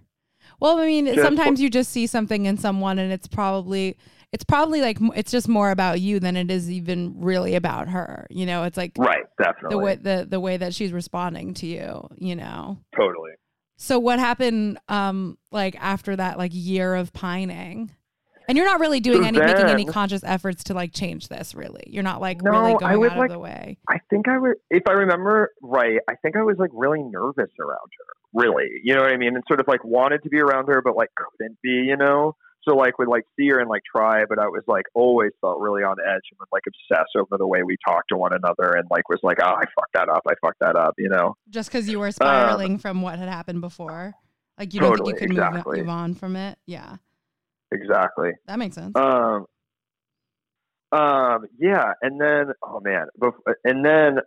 [0.59, 3.97] Well, I mean, Just- sometimes you just see something in someone, and it's probably
[4.31, 8.27] it's probably like it's just more about you than it is even really about her.
[8.29, 9.23] You know, it's like Right.
[9.37, 9.83] the Definitely.
[9.83, 12.07] way the the way that she's responding to you.
[12.17, 12.79] You know.
[12.95, 13.31] totally.
[13.77, 14.77] So what happened?
[14.87, 17.91] Um, like after that, like year of pining.
[18.47, 21.55] And you're not really doing So any making any conscious efforts to like change this,
[21.55, 21.83] really.
[21.87, 23.77] You're not like No, really I going was, out like- of the way.
[23.89, 27.51] I think I was, if I remember right, I think I was like really nervous
[27.59, 28.05] around her.
[28.33, 29.35] Really, you know what I mean?
[29.35, 32.35] And sort of like wanted to be around her, but like couldn't be, you know?
[32.67, 35.59] So like would like see her and like try, but I was like always felt
[35.59, 38.71] really on edge and would like obsess over the way we talked to one another
[38.75, 41.35] and like was like, oh, I fucked that up, I fucked that up, you know?
[41.49, 44.15] Just because you were spiraling from what had happened before.
[44.57, 45.77] Like you don't Um, Totally, think you could exactly.
[45.77, 46.57] move, move on from it.
[46.65, 46.95] Yeah.
[47.72, 48.32] Exactly.
[48.47, 48.93] That makes sense.
[48.95, 49.45] Um,
[50.91, 53.07] um, yeah, and then oh man,
[53.63, 54.20] and then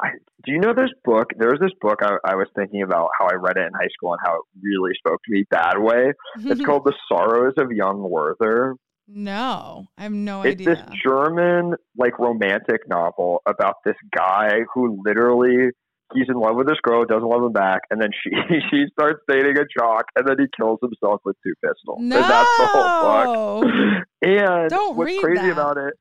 [0.00, 0.08] I,
[0.44, 1.28] do you know this book?
[1.38, 3.88] There was this book I, I was thinking about how I read it in high
[3.94, 6.12] school and how it really spoke to me bad way.
[6.38, 8.74] It's called The Sorrows of Young Werther.
[9.06, 10.74] no, I have no It's idea.
[10.74, 15.70] this German like romantic novel about this guy who literally
[16.14, 18.30] he's in love with this girl, doesn't love him back, and then she
[18.70, 21.98] she starts dating a jock, and then he kills himself with two pistols.
[22.00, 22.16] no.
[22.16, 23.72] And that's the whole book.
[24.22, 25.52] And Don't what's crazy that.
[25.52, 25.94] about it,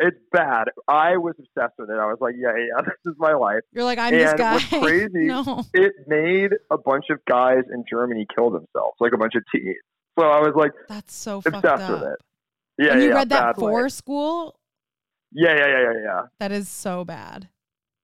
[0.00, 0.64] it's bad.
[0.88, 1.96] I was obsessed with it.
[1.98, 3.60] I was like, yeah, yeah, this is my life.
[3.72, 4.54] You're like, I'm this guy.
[4.54, 5.64] what's crazy- no.
[5.74, 9.76] It made a bunch of guys in Germany kill themselves, like a bunch of teens.
[10.18, 12.18] So I was like That's so fucked obsessed with it.
[12.80, 13.60] Yeah, and you yeah, read that way.
[13.72, 14.54] for school?
[15.32, 17.48] Yeah, yeah, yeah, yeah, yeah, That is so bad.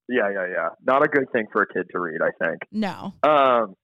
[0.09, 0.69] Yeah, yeah, yeah.
[0.85, 2.61] Not a good thing for a kid to read, I think.
[2.71, 3.13] No.
[3.23, 3.75] Um,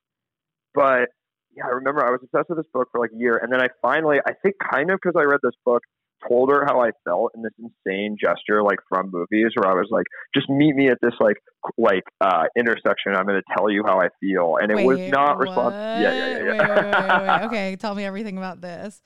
[0.73, 1.09] but
[1.55, 3.61] yeah, I remember I was obsessed with this book for like a year, and then
[3.61, 5.83] I finally, I think, kind of because I read this book,
[6.27, 9.87] told her how I felt in this insane gesture, like from movies, where I was
[9.91, 11.37] like, "Just meet me at this like
[11.77, 13.15] like uh, intersection.
[13.15, 15.79] I'm going to tell you how I feel," and it was not responsive.
[15.79, 16.53] Yeah, yeah, yeah.
[16.53, 16.75] Yeah.
[16.75, 17.41] wait, wait, wait, wait.
[17.51, 19.01] Okay, tell me everything about this.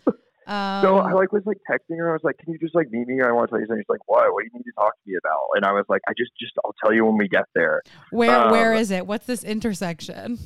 [0.47, 2.09] Um, So I like was like texting her.
[2.09, 3.21] I was like, "Can you just like meet me?
[3.21, 4.31] I want to tell you something." She's like, "What?
[4.33, 6.31] What do you need to talk to me about?" And I was like, "I just,
[6.39, 7.81] just I'll tell you when we get there."
[8.11, 9.07] where where um, is it?
[9.07, 10.37] What's this intersection?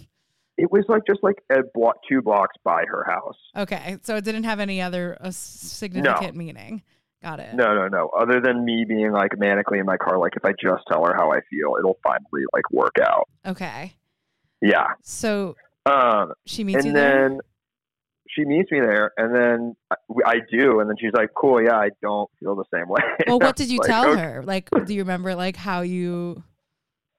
[0.58, 3.38] It was like just like a block, two blocks by her house.
[3.56, 6.84] Okay, so it didn't have any other uh, significant meaning.
[7.22, 7.54] Got it.
[7.54, 8.10] No, no, no.
[8.18, 11.14] Other than me being like manically in my car, like if I just tell her
[11.18, 13.28] how I feel, it'll finally like work out.
[13.46, 13.94] Okay,
[14.62, 14.88] Yeah.
[15.04, 17.40] so Um, she meets you and there.
[18.40, 21.76] She meets me there, and then I, I do, and then she's like, "Cool, yeah,
[21.76, 24.22] I don't feel the same way." Well, what did you Like, tell okay.
[24.22, 24.44] her?
[24.44, 26.44] Like, do you remember like how you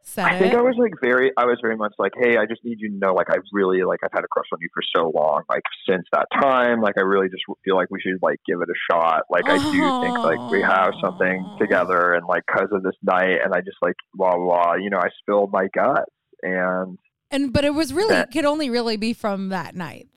[0.02, 0.58] said I think it?
[0.58, 2.96] I was like very, I was very much like, hey, I just need you to
[2.96, 5.62] know, like, I really, like, I've had a crush on you for so long, like,
[5.88, 8.78] since that time, like, I really just feel like we should, like, give it a
[8.92, 9.22] shot.
[9.30, 13.38] Like, I do think, like, we have something together, and, like, because of this night,
[13.44, 16.10] and I just, like, blah, blah, blah, you know, I spilled my guts,
[16.42, 16.98] and
[17.32, 20.08] and but it was really that- could only really be from that night.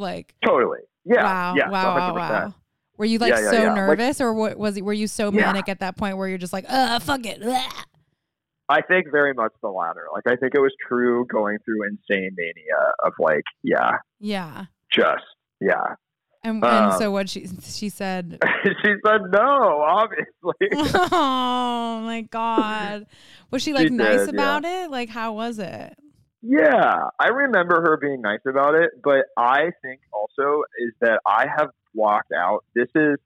[0.00, 2.14] Like, totally, yeah, wow, yeah, wow, wow, 100%.
[2.16, 2.54] wow.
[2.98, 3.66] Were you like Yeah, yeah, so yeah.
[3.68, 4.84] Like- nervous, or what was it?
[4.84, 7.40] Were you so manic at that point where you're just like, uh, fuck it.
[8.68, 10.06] I think very much the latter.
[10.12, 14.66] Like, I think it was true going through insane mania of, like, yeah, yeah.
[14.92, 15.24] just,
[15.60, 15.94] yeah.
[16.44, 18.38] And, and Um, so what she she said.
[18.64, 18.70] she
[19.04, 20.68] said no, obviously.
[21.12, 23.06] oh my god,
[23.50, 24.90] was she like She nice did, about it?
[24.90, 25.98] Like, how was it?
[26.42, 31.46] Yeah, I remember her being nice about it, but I think also is that I
[31.56, 32.64] have blocked out.
[32.74, 33.18] This is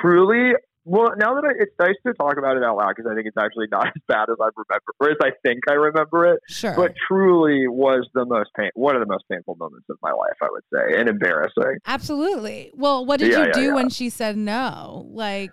[0.00, 0.52] truly
[0.84, 1.12] well.
[1.16, 3.36] Now that I, it's nice to talk about it out loud because I think it's
[3.38, 6.40] actually not as bad as I remember, or as I think I remember it.
[6.48, 6.74] Sure.
[6.76, 10.36] But truly was the most pain, one of the most painful moments of my life,
[10.42, 11.78] I would say, and embarrassing.
[11.86, 12.70] Absolutely.
[12.74, 13.74] Well, what did Yeah, you yeah, do yeah.
[13.74, 15.06] when she said no?
[15.10, 15.52] Like,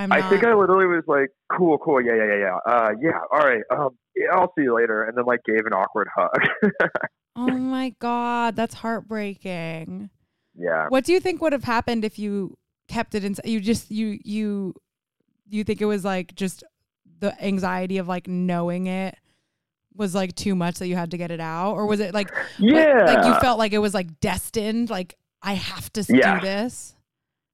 [0.00, 0.30] I'm I not.
[0.30, 3.62] think I literally was like, "Cool, cool, yeah, yeah, yeah, yeah, uh, yeah, all right,
[3.70, 6.30] um, yeah, I'll see you later," and then like gave an awkward hug.
[7.36, 10.10] oh my god, that's heartbreaking.
[10.54, 10.86] yeah.
[10.88, 12.56] What do you think would have happened if you
[12.88, 13.46] kept it inside?
[13.46, 14.74] You just you you
[15.48, 16.64] you think it was like just
[17.20, 19.16] the anxiety of like knowing it
[19.94, 22.34] was like too much that you had to get it out, or was it like
[22.34, 23.04] like- Yeah.
[23.04, 26.40] like, you felt like it was like destined, like I have to Yeah.
[26.40, 26.94] do this.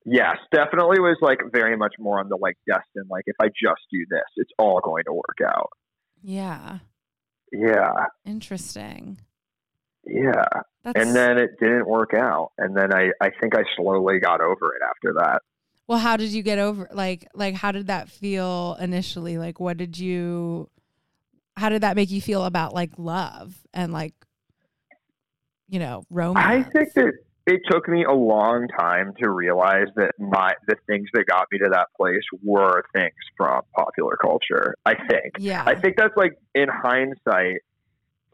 [0.09, 3.83] Yes, definitely was like very much more on the like destined, like if I just
[3.91, 5.71] do this, it's all going to work out.
[6.23, 6.79] Yeah,
[7.53, 7.93] Yeah,
[8.25, 9.19] interesting.
[10.07, 10.45] yeah.
[10.85, 12.53] That's And then it didn't work out.
[12.59, 15.43] And then I, I think I slowly got over it after that.
[15.89, 19.39] Well, how did you get over like like how did that feel initially?
[19.39, 20.71] Like what did you
[21.57, 24.15] how did that make you feel about like love and like
[25.69, 26.69] you know, I romance?
[26.73, 27.13] think that
[27.47, 31.59] it took me a long time to realize that my the things that got me
[31.59, 34.75] to that place were things from popular culture.
[34.85, 35.35] I think.
[35.39, 35.63] Yeah.
[35.65, 37.61] I think that's like in hindsight,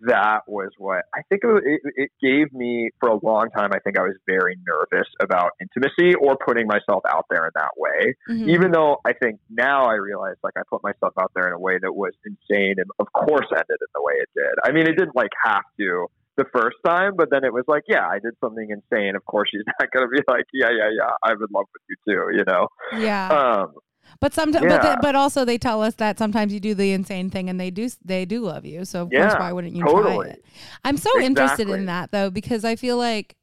[0.05, 3.71] that was what I think it, it, it gave me for a long time.
[3.73, 7.73] I think I was very nervous about intimacy or putting myself out there in that
[7.77, 8.15] way.
[8.31, 8.49] Mhm.
[8.49, 11.59] Even though I think now I realize like I put myself out there in a
[11.59, 14.55] way that was insane and of course ended in the way it did.
[14.65, 16.07] I mean, it didn't like have to
[16.37, 19.15] the first time, but then it was like, yeah, I did something insane.
[19.17, 21.83] Of course, she's not going to be like, yeah, yeah, yeah, I'm in love with
[21.89, 22.69] you too, you know?
[22.99, 23.29] yeah.
[23.29, 23.73] Um,
[24.21, 24.83] But sometimes, but, Yeah.
[24.83, 27.71] th- but also they tell us that sometimes you do the insane thing and they
[27.71, 28.85] do they do love you.
[28.85, 30.27] So of course, Yeah, why wouldn't you totally.
[30.27, 30.45] try it?
[30.85, 33.37] I'm so interested in that though because I feel like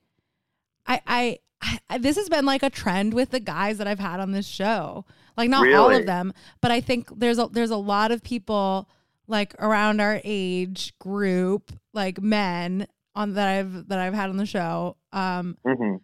[0.86, 1.40] I, I
[1.90, 4.48] I this has been like a trend with the guys that I've had on this
[4.48, 5.06] show.
[5.38, 8.90] Like not all of them, but I think there's a there's a lot of people
[9.28, 14.46] like around our age group, like men on that I've that I've had on the
[14.46, 14.98] show.
[15.12, 16.02] Um, mhm.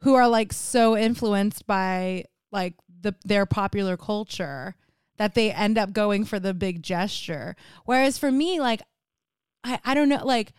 [0.00, 4.74] who are like so influenced by like the their popular culture
[5.18, 7.56] that they end up going for the big gesture.
[7.84, 8.82] Whereas for me, like
[9.64, 10.52] I, I don't know, like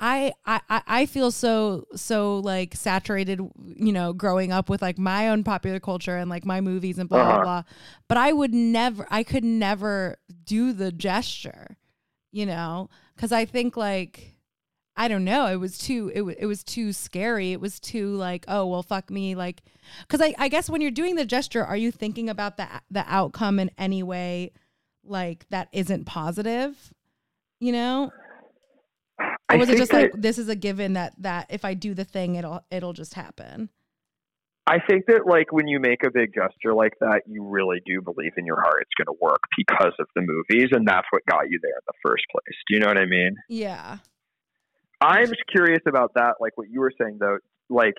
[0.00, 3.40] I, I I- feel so so like saturated,
[3.74, 7.08] you know, growing up with like my own popular culture and like my movies and
[7.08, 7.42] blah blah Uh-huh.
[7.42, 7.62] blah.
[8.06, 11.76] But I would never, I could never do the gesture,
[12.30, 14.36] you know, because I think like
[14.96, 15.46] I don't know.
[15.46, 17.52] It was too it, wa- it was too scary.
[17.52, 19.34] It was too like, oh well, fuck me.
[19.34, 19.62] Like,
[20.02, 23.04] because I, I guess when you're doing the gesture, are you thinking about the the
[23.06, 24.52] outcome in any way
[25.04, 26.92] like that isn't positive?
[27.60, 28.12] You know,
[29.48, 31.94] I or was it just like this is a given that that if I do
[31.94, 33.68] the thing, it'll it'll just happen.
[34.68, 38.02] I think that like when you make a big gesture like that, you really do
[38.02, 41.22] believe in your heart it's going to work because of the movies, and that's what
[41.24, 42.56] got you there in the first place.
[42.68, 43.36] Do you know what I mean?
[43.48, 43.98] Yeah.
[45.00, 47.38] I'm just curious about that, like what you were saying though.
[47.70, 47.94] Like,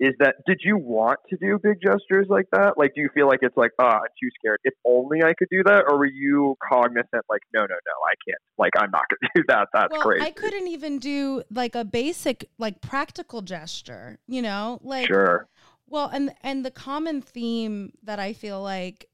[0.00, 2.76] is that did you want to do big gestures like that?
[2.76, 4.58] Like, do you feel like it's like, ah, I'm too scared.
[4.64, 8.14] If only I could do that, or were you cognizant, like, no, no, no, I
[8.28, 8.42] can't.
[8.58, 9.68] Like, I'm not going to do that.
[9.72, 10.26] That's well, crazy.
[10.26, 14.18] I couldn't even do like a basic like practical gesture.
[14.26, 15.48] You know, like Sure.
[15.88, 19.08] Well, and and the common theme that I feel like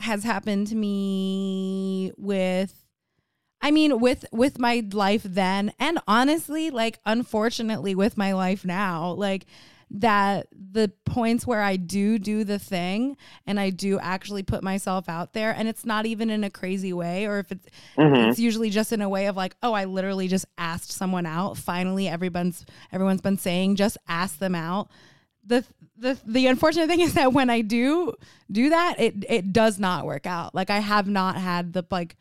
[0.00, 2.84] has happened to me with
[3.62, 9.12] I mean with with my life then and honestly like unfortunately with my life now
[9.12, 9.46] like
[9.90, 13.16] that the points where I do do the thing
[13.46, 16.92] and I do actually put myself out there and it's not even in a crazy
[16.92, 17.66] way or if it's
[17.96, 18.28] Mhm.
[18.30, 21.56] it's usually just in a way of like, oh, I literally just asked someone out.
[21.56, 24.90] Finally, everyone's everyone's been saying just ask them out.
[25.42, 25.64] The
[25.98, 28.12] the the unfortunate thing is that when I do
[28.50, 30.54] do that, it it does not work out.
[30.54, 32.16] Like I have not had the like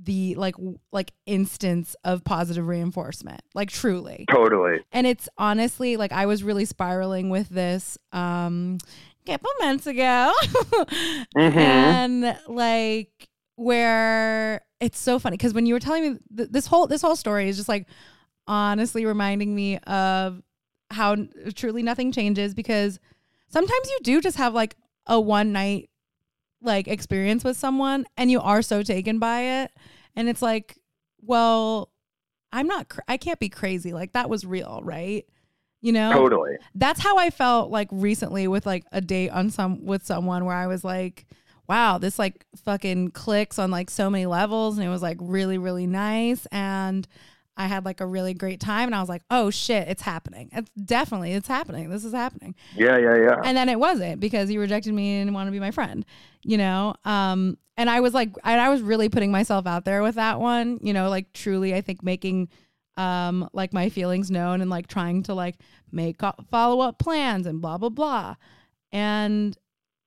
[0.00, 0.54] the like
[0.92, 3.40] like instance of positive reinforcement.
[3.54, 4.80] Like truly Totally.
[4.92, 8.78] and it's honestly like I was really spiraling with this um
[9.26, 10.32] a couple months ago.
[11.36, 11.56] Mhm.
[11.56, 16.86] And like where it's so funny because when you were telling me th- this whole
[16.86, 17.86] this whole story is just like
[18.46, 20.42] honestly reminding me of
[20.90, 21.16] how
[21.54, 22.98] truly nothing changes because
[23.48, 24.76] sometimes you do just have like
[25.06, 25.90] a one night
[26.60, 29.70] like experience with someone and you are so taken by it
[30.16, 30.76] and it's like
[31.22, 31.90] well
[32.52, 35.24] i'm not cr- i can't be crazy like that was real right
[35.80, 36.56] you know Totally.
[36.74, 40.56] that's how I felt like recently with like a date on some with someone where
[40.56, 41.26] I was like,
[41.68, 45.58] wow, this like fucking clicks on like so many levels and it was like really,
[45.58, 46.46] really nice.
[46.46, 47.06] And
[47.58, 50.48] I had like a really great time and I was like, oh shit, it's happening.
[50.52, 51.90] It's definitely it's happening.
[51.90, 52.54] This is happening.
[52.76, 53.40] Yeah, yeah, yeah.
[53.44, 56.06] And then it wasn't because he rejected me and didn't want to be my friend,
[56.44, 56.94] you know?
[57.04, 60.38] Um, and I was like, and I was really putting myself out there with that
[60.38, 62.48] one, you know, like truly, I think making,
[62.96, 65.56] um, like my feelings known and like trying to like
[65.90, 68.36] make follow up plans and blah, blah, blah.
[68.92, 69.56] And,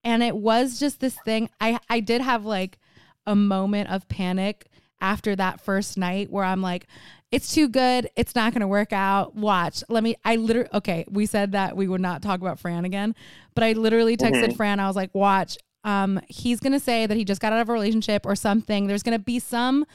[0.05, 1.49] and it was just this thing.
[1.59, 2.79] I, I did have like
[3.27, 4.67] a moment of panic
[5.01, 6.87] after that first night where I'm like,
[7.31, 8.09] it's too good.
[8.15, 9.35] It's not going to work out.
[9.35, 9.83] Watch.
[9.87, 13.15] Let me, I literally, okay, we said that we would not talk about Fran again,
[13.55, 14.57] but I literally texted Mhm.
[14.57, 14.79] Fran.
[14.79, 17.69] I was like, watch, um, he's going to say that he just got out of
[17.69, 18.87] a relationship or something.
[18.87, 19.85] There's going to be some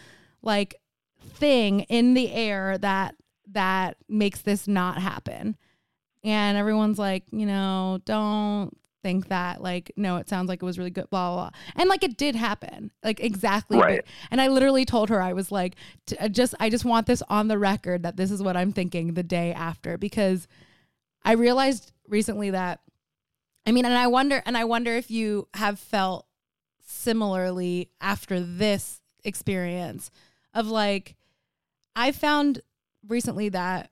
[0.42, 0.76] like
[1.34, 3.14] thing in the air that,
[3.52, 5.56] that makes this not happen.
[6.24, 8.76] And everyone's like, you know, don't
[9.06, 11.50] think that like no it sounds like it was really good blah blah, blah.
[11.76, 14.04] and like it did happen like exactly Right.
[14.32, 15.76] and i literally told her i was like
[16.32, 19.22] just i just want this on the record that this is what i'm thinking the
[19.22, 20.48] day after because
[21.24, 22.80] i realized recently that
[23.64, 26.26] i mean and i wonder and i wonder if you have felt
[26.84, 30.10] similarly after this experience
[30.52, 31.14] of like
[31.94, 32.60] i found
[33.06, 33.88] recently that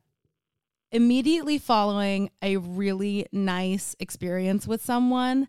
[0.95, 5.49] immediately following a really nice experience with someone,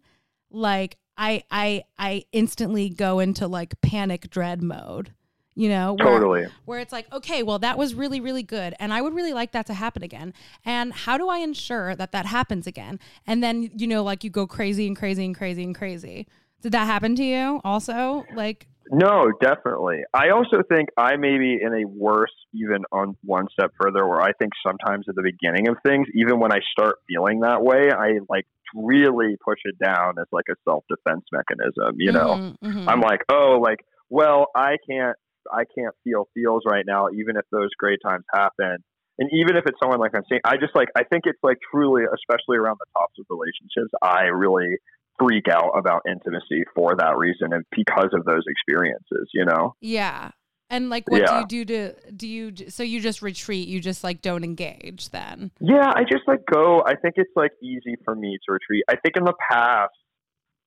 [0.49, 5.13] like I I I instantly go into like panic dread mode.
[5.57, 6.47] You know, where, Totally.
[6.65, 8.75] where it's like, okay, well, that was really, really good.
[8.77, 10.33] And I would really like that to happen again.
[10.65, 12.99] And how do I ensure that that happens again?
[13.25, 16.27] And then, you know, like you go crazy and crazy and crazy and crazy.
[16.61, 18.25] Did that happen to you also?
[18.35, 20.03] Like, No, definitely.
[20.13, 24.21] I also think I may be in a worse, even on one step further, where
[24.21, 27.89] I think sometimes at the beginning of things, even when I start feeling that way,
[27.91, 31.95] I like really push it down as like a self defense mechanism.
[31.97, 32.87] You know, mhm, mhm.
[32.87, 33.79] I'm like, oh, like,
[34.09, 35.17] well, I can't,
[35.51, 38.83] I can't feel feels right now, even if those great times happen.
[39.17, 41.57] And even if it's someone like I'm saying, I just like, I think it's like
[41.71, 44.77] truly, especially around the tops of relationships, I really
[45.19, 49.75] freak out about intimacy for that reason and because of those experiences, you know?
[49.81, 50.31] yeah.
[50.67, 51.43] And like, what Yeah.
[51.45, 55.11] do you do to, do you, so you just retreat, you just like don't engage
[55.11, 55.51] then?
[55.59, 56.81] Yeah, I just like go.
[56.83, 58.83] I think it's like easy for me to retreat.
[58.89, 59.93] I think in the past,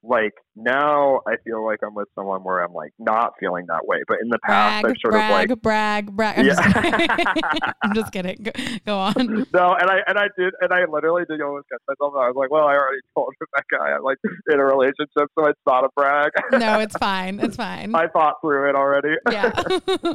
[0.03, 3.99] like now, I feel like I'm with someone where I'm like not feeling that way.
[4.07, 6.39] But in the past, Brag, I've sort brag, of like brag, brag.
[6.39, 6.55] I'm, Yeah.
[6.55, 7.73] just kidding.
[7.83, 8.43] I'm just kidding.
[8.43, 8.51] Go,
[8.87, 9.47] go on.
[9.53, 12.15] no, and I and I did, and I literally did almost catch myself.
[12.17, 14.19] I was like, well, I already told that guy I'm like
[14.51, 16.31] in a relationship, so it's not a brag.
[16.53, 17.41] No, it's fine.
[17.41, 17.95] It's fine.
[17.95, 19.15] I thought through it already.
[19.31, 19.53] Yeah.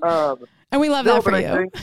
[0.01, 1.69] um, and we love no, that for you.
[1.71, 1.73] Think,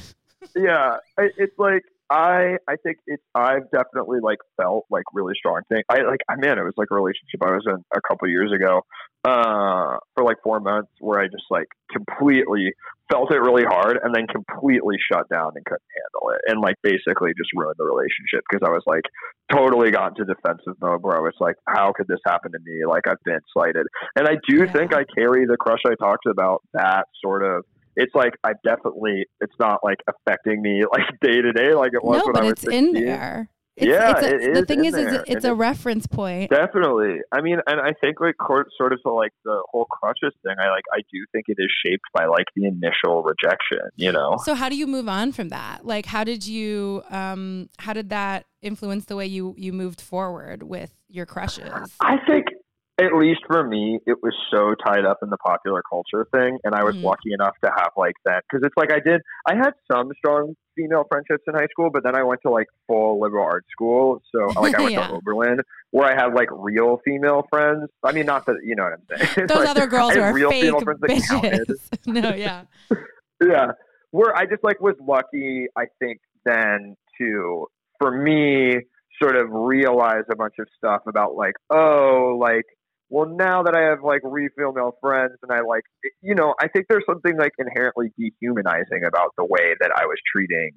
[0.56, 5.82] yeah, it's like I, I think it's I've definitely like felt like really strong thing.
[5.88, 8.50] I like, I man, it was like a relationship I was in a couple years
[8.52, 8.82] ago,
[9.24, 12.72] uh, for like four months where I just like completely
[13.12, 16.76] felt it really hard and then completely shut down and couldn't handle it and like
[16.82, 19.02] basically just ruined the relationship because I was like
[19.52, 22.86] totally got into defensive mode where I was like, how could this happen to me?
[22.86, 23.86] Like I've been slighted,
[24.16, 24.72] and I do Yeah.
[24.74, 27.64] think I carry the crush I talked about that sort of
[27.96, 32.04] it's like I definitely it's not like affecting me like day to day like it
[32.04, 33.50] was no, when but I was it's in there.
[33.76, 36.50] It's, Yeah, it's a, it the thing in is, it's a reference point.
[36.50, 37.20] Definitely.
[37.32, 38.34] I mean, and I think like
[38.76, 40.54] sort of like the whole crushes thing.
[40.60, 43.88] I like I do think it is shaped by like the initial rejection.
[43.96, 44.36] You know.
[44.44, 45.86] So how do you move on from that?
[45.86, 50.62] Like, how did you, um, how did that influence the way you you moved forward
[50.62, 51.72] with your crushes?
[52.00, 52.46] I think,
[53.00, 56.74] at least for me, it was so tied up in the popular culture thing, and
[56.74, 57.04] I was Mhm.
[57.04, 59.20] lucky enough to have like that because it's like I did.
[59.46, 62.66] I had some strong female friendships in high school, but then I went to like
[62.86, 65.06] full liberal arts school, so like I went Yeah.
[65.08, 67.88] to Oberlin, where I had like real female friends.
[68.04, 69.46] I mean, not that you know what I'm saying.
[69.48, 71.68] Those like, other girls are real fake female friends that counted.
[72.06, 72.62] no, yeah.
[73.42, 73.72] yeah
[74.12, 77.66] where i just like was lucky i think then to
[78.00, 78.76] for me
[79.22, 82.64] sort of realize a bunch of stuff about like oh like
[83.10, 85.82] well now that i have like re female friends and i like
[86.22, 90.16] you know i think there's something like inherently dehumanizing about the way that i was
[90.32, 90.70] treating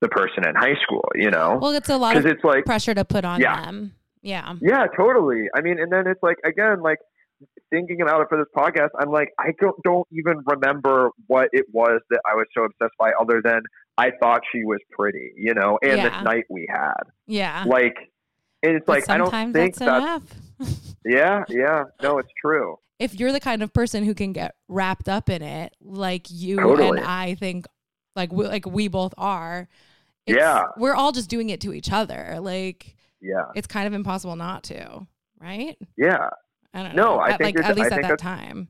[0.00, 2.94] the person in high school you know Well, it's a lot of it's like pressure
[2.94, 3.64] to put on Yeah.
[3.64, 3.92] them.
[4.22, 4.54] Yeah.
[4.60, 5.44] yeah, totally.
[5.56, 6.98] I mean, and then it's like again, like
[7.70, 11.66] thinking about it for this podcast, I'm like, I don't don't even remember what it
[11.72, 13.60] was that I was so obsessed by, other than
[13.98, 16.08] I thought she was pretty, you know, and Yeah.
[16.08, 17.64] this night we had, Yeah.
[17.68, 17.94] like,
[18.66, 20.78] and it's But like I don't sometimes think that's that's, enough.
[21.04, 22.78] yeah, yeah, no, it's true.
[22.98, 26.56] if you're the kind of person who can get wrapped up in it, like you
[26.56, 26.98] Totally.
[26.98, 27.66] and I think,
[28.14, 29.68] like we, like we both are.
[30.26, 30.64] it's- Yeah.
[30.78, 32.38] we're all just doing it to each other.
[32.40, 35.06] Like Yeah, it's kind of impossible not to,
[35.40, 35.76] right?
[35.96, 36.28] yeah,
[36.72, 37.18] I don't No, know.
[37.18, 38.68] I at, think like at least I at that time.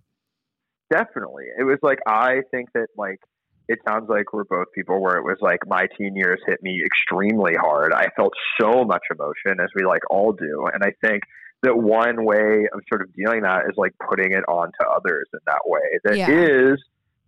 [0.90, 1.44] definitely.
[1.58, 3.20] It was like I think that like
[3.68, 6.82] it sounds like we're both people where it was like my teen years hit me
[6.84, 7.92] extremely hard.
[7.92, 10.66] I felt so much emotion as we like all do.
[10.72, 11.22] And I think
[11.62, 15.40] that one way of sort of dealing that is like putting it onto others in
[15.46, 16.78] that way that is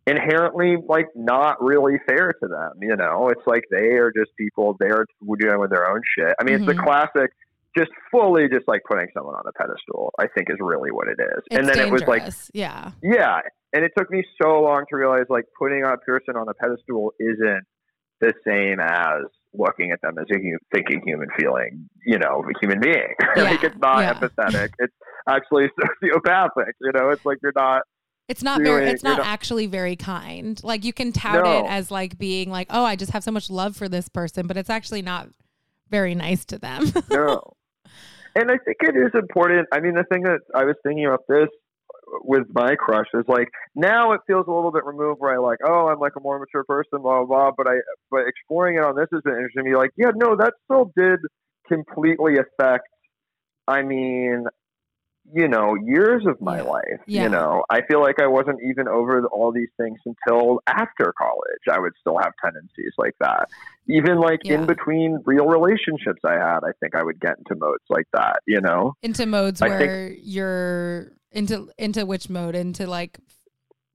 [0.07, 0.13] Yeah.
[0.15, 2.73] inherently like not really fair to them.
[2.81, 5.07] You know, it's like they are just people, they're
[5.41, 6.35] dealing with their own shit.
[6.41, 6.77] I mean, it's Mhm.
[6.77, 7.31] the classic
[7.77, 11.19] just fully just like putting someone on a pedestal, I think is really what it
[11.21, 11.43] is.
[11.47, 12.03] It's and then dangerous.
[12.03, 12.91] it was like yeah.
[13.03, 13.41] yeah,
[13.73, 17.13] and it took me so long to realize like putting a person on a pedestal
[17.21, 17.65] isn't
[18.21, 22.59] the same as looking at them as a hu- thinking human feeling, you know, a
[22.61, 23.15] human being.
[23.37, 24.15] like it's not yeah.
[24.15, 24.71] empathetic.
[24.79, 24.95] It's
[25.29, 25.67] actually
[26.03, 26.73] sociopathic.
[26.81, 27.83] You know, it's like you're not.
[28.29, 28.89] It's not very.
[28.91, 30.61] It's not, not- actually very kind.
[30.63, 31.65] Like you can tout No.
[31.65, 34.47] it as like being like, oh, I just have so much love for this person,
[34.47, 35.29] but it's actually not
[35.91, 36.93] very nice to them.
[37.11, 37.41] No.
[38.35, 39.67] and I think it is important.
[39.73, 41.49] I mean, the thing that I was thinking about this
[42.25, 45.59] with my crush is like now it feels a little bit removed where I like,
[45.67, 47.51] oh, I'm like a more mature person, blah blah.
[47.51, 47.77] blah but I
[48.11, 49.77] but exploring it on this has been interesting to me.
[49.77, 51.21] Like, yeah, no, that still did
[51.69, 52.89] completely affect.
[53.67, 54.45] I mean,
[55.35, 57.01] you know, years of my life.
[57.07, 57.25] Yeah.
[57.25, 61.63] You know, I feel like I wasn't even over all these things until after college.
[61.71, 63.49] I would still have tendencies like that.
[63.89, 64.55] Even like Yeah.
[64.55, 68.41] in between real relationships I had, I think I would get into modes like that,
[68.47, 68.95] you know?
[69.03, 72.55] into modes I think- where you're into into which mode?
[72.55, 73.19] Into like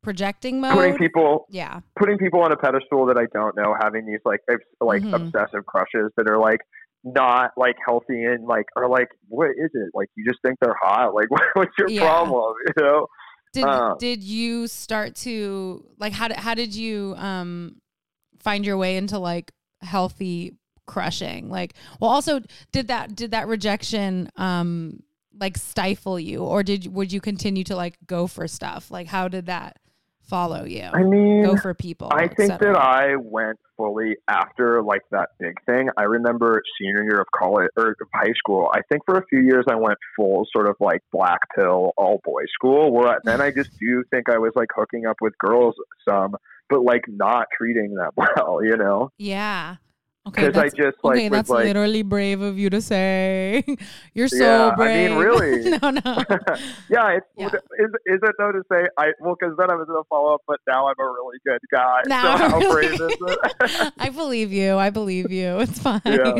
[0.04, 0.74] projecting mode?
[0.74, 1.80] Putting people yeah.
[1.98, 4.42] putting people on a pedestal that I don't know, having these like
[4.82, 5.14] like Mhm.
[5.16, 6.62] obsessive crushes that are like
[7.04, 9.91] not like healthy and like are like what is it?
[9.93, 11.14] Like you just think they're hot?
[11.14, 12.01] Like what's your Yeah.
[12.01, 12.54] problem?
[12.68, 13.08] You know?
[13.54, 17.76] Did Uh, did you start to like how did how did you um
[18.39, 19.51] find your way into like
[19.82, 20.54] healthy
[20.88, 21.49] crushing?
[21.49, 22.41] Like well also
[22.72, 25.04] did that did that rejection um
[25.39, 28.89] like stifle you or did would you continue to like go for stuff?
[28.89, 29.78] Like how did that
[30.24, 30.89] follow you?
[30.93, 32.09] I mean go for people.
[32.11, 35.89] I think that I went fully after like that big thing.
[35.97, 38.69] I remember senior year of college or high school.
[38.74, 42.21] I think for a few years I went full sort of like black pill all
[42.24, 42.91] boys school.
[42.91, 45.76] Where then I just do think I was like hooking up with girls
[46.07, 46.36] some,
[46.69, 48.63] but like not treating them well.
[48.63, 49.78] You know, Yeah.
[50.26, 50.45] Okay.
[50.47, 51.65] because I That's, just like okay, that's like.
[51.65, 53.63] literally brave of you to say.
[54.13, 55.17] You're so Yeah, I mean, brave.
[55.17, 55.69] really.
[55.82, 56.01] no, no.
[56.89, 57.47] yeah, it's, Yeah.
[57.47, 60.41] Is, is it though to say I well because then I was gonna follow up,
[60.47, 62.01] but now I'm a really good guy.
[62.07, 63.93] Now so I'm how really- brave is it?
[63.97, 64.78] I believe you.
[64.78, 65.59] I believe you.
[65.59, 65.99] It's fine.
[66.05, 66.36] Yeah.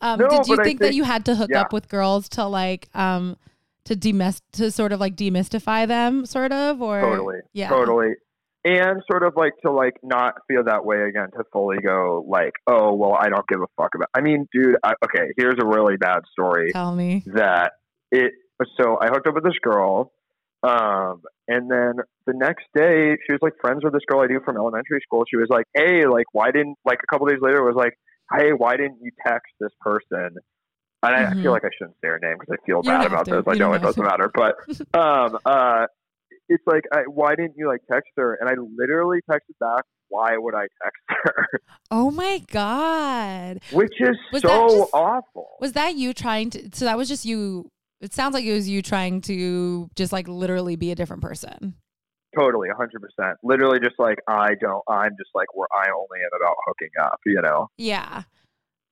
[0.00, 1.62] Um, No, did you I think, that you had to hook yeah.
[1.62, 3.36] up with girls to like um
[3.86, 7.40] to demys to sort of like demystify them, sort of, or Totally.
[7.52, 8.14] yeah, Totally.
[8.66, 12.52] And sort of like to like not feel that way again to fully go like,
[12.66, 14.08] oh well, I don't give a fuck about.
[14.14, 17.22] I mean, dude, I, okay, here's a really bad story Tell me.
[17.26, 17.72] that
[18.10, 18.32] it.
[18.80, 20.12] So I hooked up with this girl,
[20.62, 21.94] um, and then
[22.26, 25.24] the next day she was like friends with this girl I knew from elementary school.
[25.28, 27.92] She was like, hey, like why didn't like a couple days later it was like,
[28.32, 30.30] hey, why didn't you text this person?
[31.02, 31.42] And I, I Mhm.
[31.42, 33.42] feel like I shouldn't say her name because I feel You bad about to.
[33.42, 33.44] this.
[33.46, 34.08] I You know it doesn't to.
[34.08, 34.56] matter, but
[34.98, 35.86] um, uh,
[36.48, 38.34] it's like, I, why didn't you like text her?
[38.40, 41.46] And I literally texted back, why would I text her?
[41.90, 43.60] Oh my god.
[43.72, 45.48] Which is Was so just- awful.
[45.60, 46.68] Was that you trying to?
[46.72, 47.70] So that was just you.
[48.00, 51.74] It sounds like it was you trying to just like literally be a different person.
[52.36, 53.38] Totally, hundred percent.
[53.42, 54.82] Literally, just like I don't.
[54.88, 57.18] I'm just like where I only am about hooking up.
[57.24, 57.68] You know.
[57.78, 58.24] Yeah.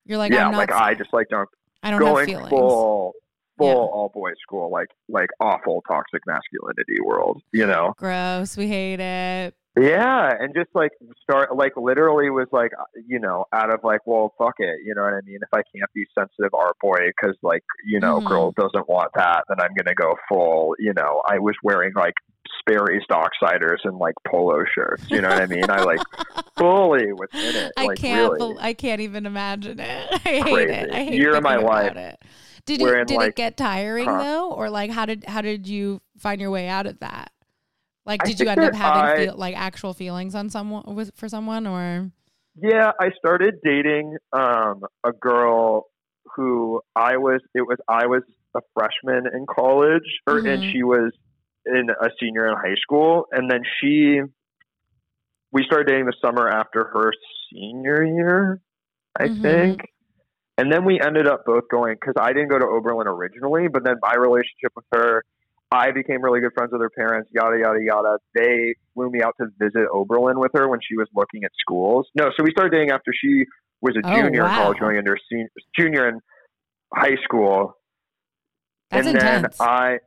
[0.05, 0.57] You're like yeah, I'm not.
[0.57, 1.47] like I just like don't
[1.83, 2.49] I don't have feelings.
[2.49, 3.13] full,
[3.57, 3.73] full Yeah.
[3.75, 7.41] all boys school, like like awful toxic masculinity world.
[7.51, 7.93] You know.
[7.97, 8.57] Gross.
[8.57, 9.55] We hate it.
[9.75, 10.91] Yeah, and just like
[11.23, 12.69] start like literally was like
[13.07, 15.63] you know out of like well fuck it you know what I mean if I
[15.75, 18.27] can't be sensitive art boy because like you know Mhm.
[18.27, 22.13] girl doesn't want that then I'm gonna go full you know I was wearing like
[22.59, 26.01] Sperry's Docksiders and like polo shirts you know what I mean I like
[26.55, 28.31] fully was in it I like can't.
[28.31, 30.07] really bel- I can't even imagine it.
[30.11, 30.91] I hate it.
[30.93, 32.15] I hate you're my thinking
[32.67, 32.79] life.
[32.79, 33.07] It.
[33.07, 34.23] Did Did it get tiring Huh.
[34.23, 37.31] though, or like how did how did you find your way out of that?
[38.05, 41.29] Like, did you end up having I- feel, like actual feelings on someone with for
[41.29, 42.11] someone, or
[42.55, 45.87] Yeah, I started dating um, a girl
[46.35, 47.41] who I was.
[47.55, 48.23] It was I was
[48.55, 50.71] a freshman in college, or and Mhm.
[50.71, 51.13] she was
[51.65, 54.21] in a senior in high school, and then she.
[55.51, 57.13] We started dating the summer after her
[57.51, 58.59] senior year,
[59.19, 59.41] I Mhm.
[59.43, 59.81] think,
[60.57, 63.83] and then we ended up both going because I didn't go to Oberlin originally, but
[63.83, 65.23] then my relationship with her.
[65.71, 68.17] I became really good friends with her parents, yada yada yada.
[68.35, 72.05] They flew me out to visit Oberlin with her when she was looking at schools.
[72.13, 73.45] No, so we started dating after she
[73.81, 74.87] was a Oh, junior in college, wow.
[74.89, 76.19] going into her senior, junior in
[76.93, 77.73] high school.
[78.91, 79.57] that's and intense?
[79.57, 79.97] then I,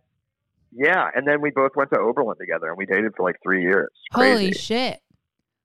[0.70, 3.62] yeah, and then we both went to Oberlin together, and we dated for like three
[3.62, 3.90] years.
[4.12, 4.30] Crazy.
[4.44, 5.01] Holy shit!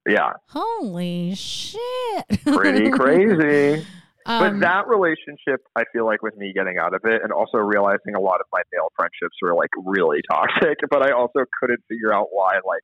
[0.10, 2.44] yeah, Holy shit!
[2.44, 3.86] pretty crazy.
[4.26, 7.58] Um, but that relationship, I feel like with me getting out of it and also
[7.58, 11.82] realizing a lot of my male friendships were like really toxic, but I also couldn't
[11.90, 12.82] figure out why like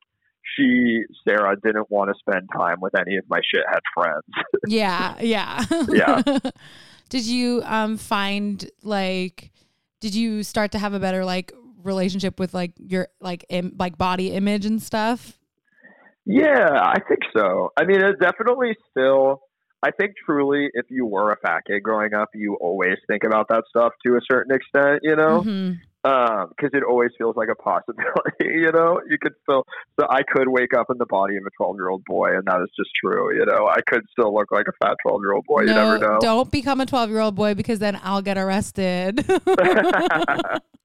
[0.56, 4.24] she, Sarah, didn't want to spend time with any of my shithead friends.
[4.66, 6.22] yeah, yeah, Yeah.
[7.08, 9.50] did you um find like
[10.00, 13.96] did you start to have a better like relationship with like your like Im- like
[13.96, 15.38] body image and stuff?
[16.30, 17.72] yeah, I think so.
[17.76, 19.40] I mean, it definitely still.
[19.82, 23.48] I think truly, if you were a fat kid growing up, you always think about
[23.48, 25.42] that stuff to a certain extent, you know?
[25.42, 25.80] Mhm.
[26.04, 28.06] um because it always feels like a possibility
[28.40, 29.64] you know you could still
[29.98, 32.46] so i could wake up in the body of a 12 year old boy and
[32.46, 35.32] that is just true you know i could still look like a fat 12 year
[35.32, 37.98] old boy you no, never know don't become a twelve year old boy because then
[38.02, 39.26] I'll get arrested.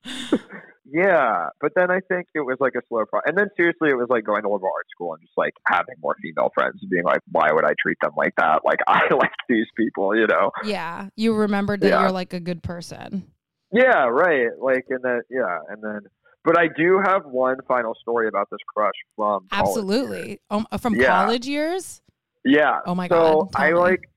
[0.91, 3.95] yeah but then i think it was like a slow process and then seriously it
[3.95, 6.89] was like going to liberal arts school and just like having more female friends and
[6.89, 10.27] being like why would i treat them like that like i like these people you
[10.27, 12.01] know yeah, you remembered that Yeah.
[12.01, 13.31] you're like a good person.
[13.71, 14.49] Yeah, right.
[14.61, 16.01] Like, and then yeah, and then.
[16.45, 19.67] But I do have one final story about this crush from college.
[19.69, 20.39] Absolutely.
[20.51, 21.07] Um, from Yeah.
[21.07, 22.01] college years?
[22.45, 22.79] Yeah.
[22.85, 24.09] Oh my so God, tell I like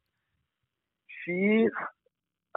[1.24, 1.68] she.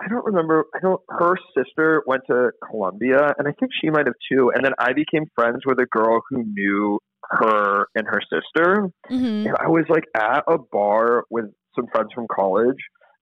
[0.01, 0.65] I don't remember.
[0.75, 1.01] I don't.
[1.09, 4.51] Her sister went to Columbia, and I think she might have too.
[4.53, 8.89] And then I became friends with a girl who knew her and her sister.
[9.07, 11.45] hmm And I was like at a bar with
[11.75, 12.77] some friends from college,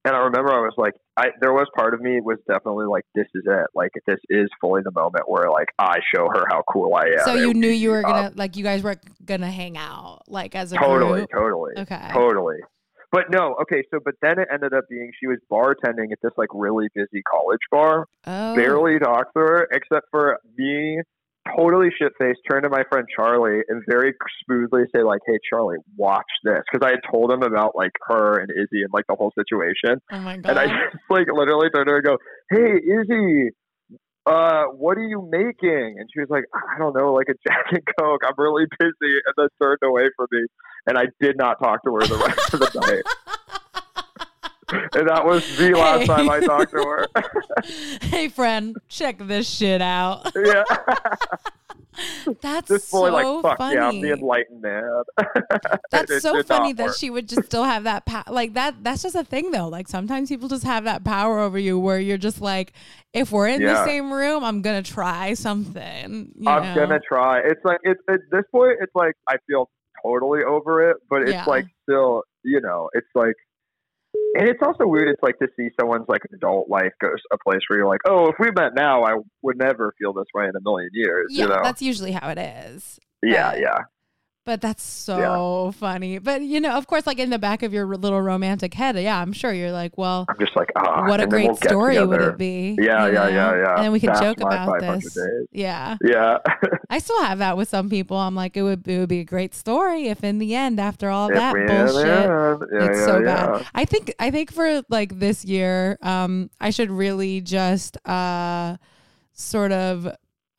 [0.05, 3.03] and I remember I was like, I there was part of me was definitely like,
[3.13, 3.67] this is it.
[3.75, 7.25] Like this is fully the moment where like I show her how cool I am.
[7.25, 10.21] So you And knew you were um, gonna like you guys were gonna hang out
[10.27, 11.29] like as a totally, group.
[11.33, 11.73] totally.
[11.77, 12.09] Okay.
[12.13, 12.57] Totally.
[13.11, 16.33] But no, okay, so but then it ended up being she was bartending at this
[16.37, 18.05] like really busy college bar.
[18.25, 18.55] Oh.
[18.55, 21.01] Barely talked to her except for me
[21.55, 24.13] totally shit faced, turn to my friend Charlie and very
[24.45, 28.39] smoothly say like, Hey Charlie, watch this because I had told him about like her
[28.39, 30.01] and Izzy and like the whole situation.
[30.11, 30.49] Oh my god.
[30.49, 32.17] And I just like literally turned to her and go,
[32.51, 33.51] Hey Izzy,
[34.27, 35.95] uh, what are you making?
[35.99, 38.21] And she was like, I don't know, like a Jack and Coke.
[38.25, 40.45] I'm really busy, and then turned away from me.
[40.85, 43.03] And I did not talk to her the rest of the night.
[44.69, 46.07] And that was the last Hey.
[46.07, 47.07] time I talked to her.
[48.01, 50.31] hey friend, check this shit out.
[50.35, 50.63] yeah,
[52.41, 53.75] That's this boy so like, fuck funny.
[53.75, 55.03] yeah, I'm the enlightened man.
[55.89, 58.23] That's It so funny that she would just still have that power.
[58.29, 58.83] Like that.
[58.83, 59.67] That's just a thing though.
[59.69, 62.73] Like sometimes people just have that power over you, where you're just like,
[63.13, 66.33] if we're in the same room, I'm gonna try something.
[66.37, 66.75] you I'm know?
[66.75, 67.39] gonna try.
[67.39, 69.69] It's like it's at this point, it's like I feel
[70.03, 71.45] totally over it, but it's Yeah.
[71.47, 73.33] like still, you know, it's like,
[74.37, 75.09] and it's also weird.
[75.09, 78.29] It's like to see someone's like adult life goes a place where you're like, oh,
[78.29, 81.27] if we met now, I would never feel this way in a million years.
[81.29, 81.59] Yeah, you know?
[81.63, 82.99] that's usually how it is.
[83.23, 83.79] yeah, yeah,
[84.47, 86.19] But that's so funny.
[86.19, 89.21] But you know, of course, like in the back of your little romantic head, yeah,
[89.21, 92.21] I'm sure you're like, well, I'm just like, ah, what a great we'll story would
[92.21, 92.77] it be?
[92.79, 93.27] Yeah, you yeah, know?
[93.27, 93.75] yeah, yeah.
[93.75, 95.13] And then we can That's joke about this.
[95.13, 95.47] days.
[95.51, 95.97] Yeah.
[96.01, 96.37] Yeah,
[96.89, 98.15] I still have that with some people.
[98.15, 101.09] I'm like, it would it would be a great story if in the end, after
[101.09, 103.47] all If that bullshit, yeah, yeah, it's yeah, so yeah.
[103.47, 103.67] bad.
[103.75, 108.77] I think I think for like this year, um, I should really just uh
[109.33, 110.07] sort of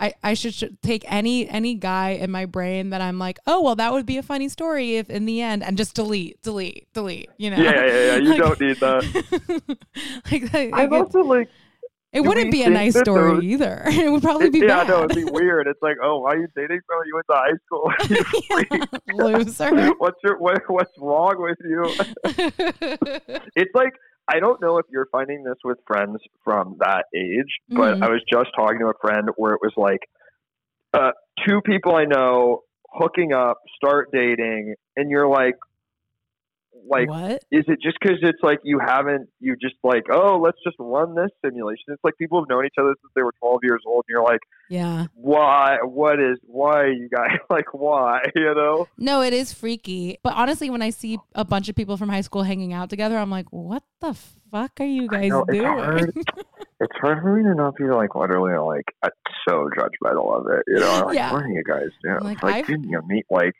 [0.00, 3.62] I, I should, should take any any guy in my brain that I'm like, oh
[3.62, 6.86] well, that would be a funny story if in the end, and just delete, delete,
[6.92, 7.30] delete.
[7.36, 7.56] You know?
[7.56, 8.16] Yeah, yeah, yeah.
[8.16, 9.76] You Like- don't need that.
[10.30, 11.48] like, like, I'm it, also like,
[12.12, 13.82] it wouldn't be a nice story those- either.
[13.86, 14.88] it would probably be yeah, bad.
[14.88, 15.66] no, it'd be weird.
[15.66, 17.92] It's like, oh, why are you dating someone you went to high school?
[19.10, 19.46] with?
[19.48, 19.94] Loser.
[19.98, 21.84] what's your what, what's wrong with you?
[23.56, 23.94] It's like
[24.28, 28.02] I don't know if you're finding this with friends from that age, but Mhm.
[28.04, 30.08] I was just talking to a friend where it was like
[30.94, 31.12] uh,
[31.46, 35.56] two people I know hooking up, start dating, and you're like,
[36.88, 37.42] like, what?
[37.50, 41.14] is it just because it's like you haven't, you just like, oh, let's just run
[41.14, 41.84] this simulation?
[41.88, 44.22] It's like people have known each other since they were 12 years old, and you're
[44.24, 45.06] like, Yeah.
[45.14, 45.78] why?
[45.82, 46.38] What is?
[46.44, 47.72] Why you guys like?
[47.72, 48.20] Why?
[48.34, 48.86] You know?
[48.98, 50.18] No, it is freaky.
[50.22, 53.16] But honestly, when I see a bunch of people from high school hanging out together,
[53.18, 54.14] I'm like, what the
[54.50, 55.66] fuck are you guys know, it's doing?
[55.66, 56.12] hard.
[56.80, 59.08] It's hard for me to not be like literally like uh,
[59.48, 60.62] so judgmental of it.
[60.68, 61.32] You know, like Yeah.
[61.32, 62.20] what are you guys doing?
[62.22, 63.52] Like, It's like, didn't you meet like?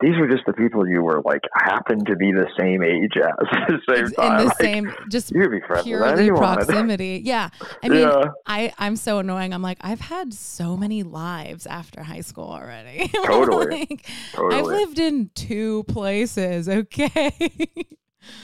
[0.00, 3.32] These are just the people you were like happen to be the same age as
[3.86, 4.32] the same time.
[4.32, 7.22] in the Like, same, just You could be friends purely proximity.
[7.24, 7.48] Yeah.
[7.82, 9.54] I mean, yeah, I, I'm so annoying.
[9.54, 13.08] I'm like, I've had so many lives after high school already.
[13.24, 13.86] Totally.
[13.90, 14.06] Like,
[14.52, 16.68] I've lived in two places.
[16.68, 17.32] Okay.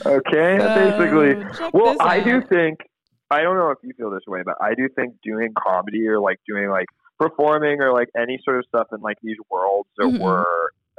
[0.05, 1.69] Okay, So, basically.
[1.73, 2.79] Well, I do think
[3.29, 6.19] I don't know if you feel this way, but I do think doing comedy or
[6.19, 6.85] like doing like
[7.19, 10.19] performing or like any sort of stuff in like these worlds that Mhm.
[10.19, 10.45] we're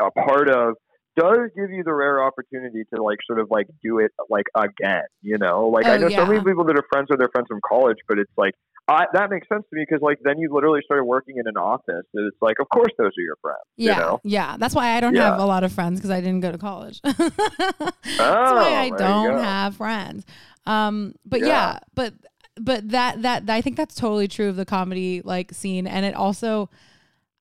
[0.00, 0.74] a part of
[1.16, 5.04] does give you the rare opportunity to like sort of like do it like again,
[5.22, 5.68] you know?
[5.68, 7.98] Like I Oh, know so many people that are friends with their friends from college,
[8.08, 8.54] but it's like
[8.88, 11.56] I, that makes sense to me because like then you literally started working in an
[11.56, 12.04] office.
[12.14, 13.60] And it's like, of course, those are your friends.
[13.76, 14.20] Yeah, You know?
[14.24, 14.56] yeah.
[14.58, 15.30] That's why I don't Yeah.
[15.30, 17.00] have a lot of friends because I didn't go to college.
[17.04, 20.26] That's why Oh, I don't have friends.
[20.66, 21.46] Um, but yeah.
[21.46, 21.78] Yeah.
[21.94, 22.14] but
[22.56, 26.14] but that that I think that's totally true of the comedy like scene, and it
[26.14, 26.68] also,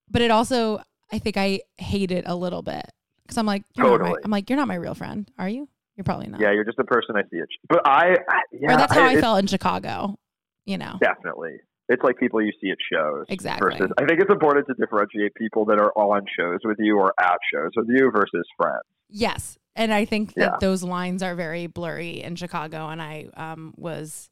[0.10, 0.82] but it also
[1.14, 2.86] I think I hate it a little bit
[3.24, 4.22] because I'm like, you're not my, Totally.
[4.26, 5.70] I'm like, you're not my real friend, are you?
[5.96, 6.42] You're probably not.
[6.42, 7.48] Yeah, you're just a person I see it.
[7.70, 10.18] But I, I yeah, or that's how I, it's- felt in Chicago.
[10.66, 10.98] You know.
[11.02, 11.58] Definitely.
[11.90, 13.26] It's like people you see at shows.
[13.28, 13.78] Exactly.
[13.78, 17.14] Versus, I think it's important to differentiate people that are on shows with you or
[17.20, 18.84] at shows with you versus friends.
[19.10, 19.58] Yes.
[19.76, 20.58] And I think that Yeah.
[20.62, 24.30] those lines are very blurry in Chicago and I um was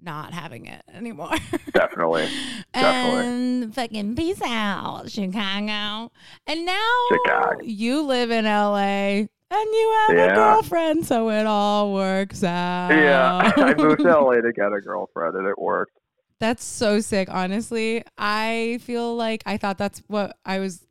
[0.00, 1.30] not having it anymore.
[1.72, 2.28] Definitely.
[2.72, 3.26] Definitely.
[3.26, 6.10] and fucking peace out, Chicago.
[6.46, 7.58] And now Chicago.
[7.62, 12.90] you live in LA and you have a girlfriend, so it all works out.
[12.90, 13.52] Yeah.
[13.56, 15.98] I moved to LA to get a girlfriend and it worked.
[16.40, 17.28] That's so sick.
[17.30, 20.84] Honestly, I feel like I thought that's what I was.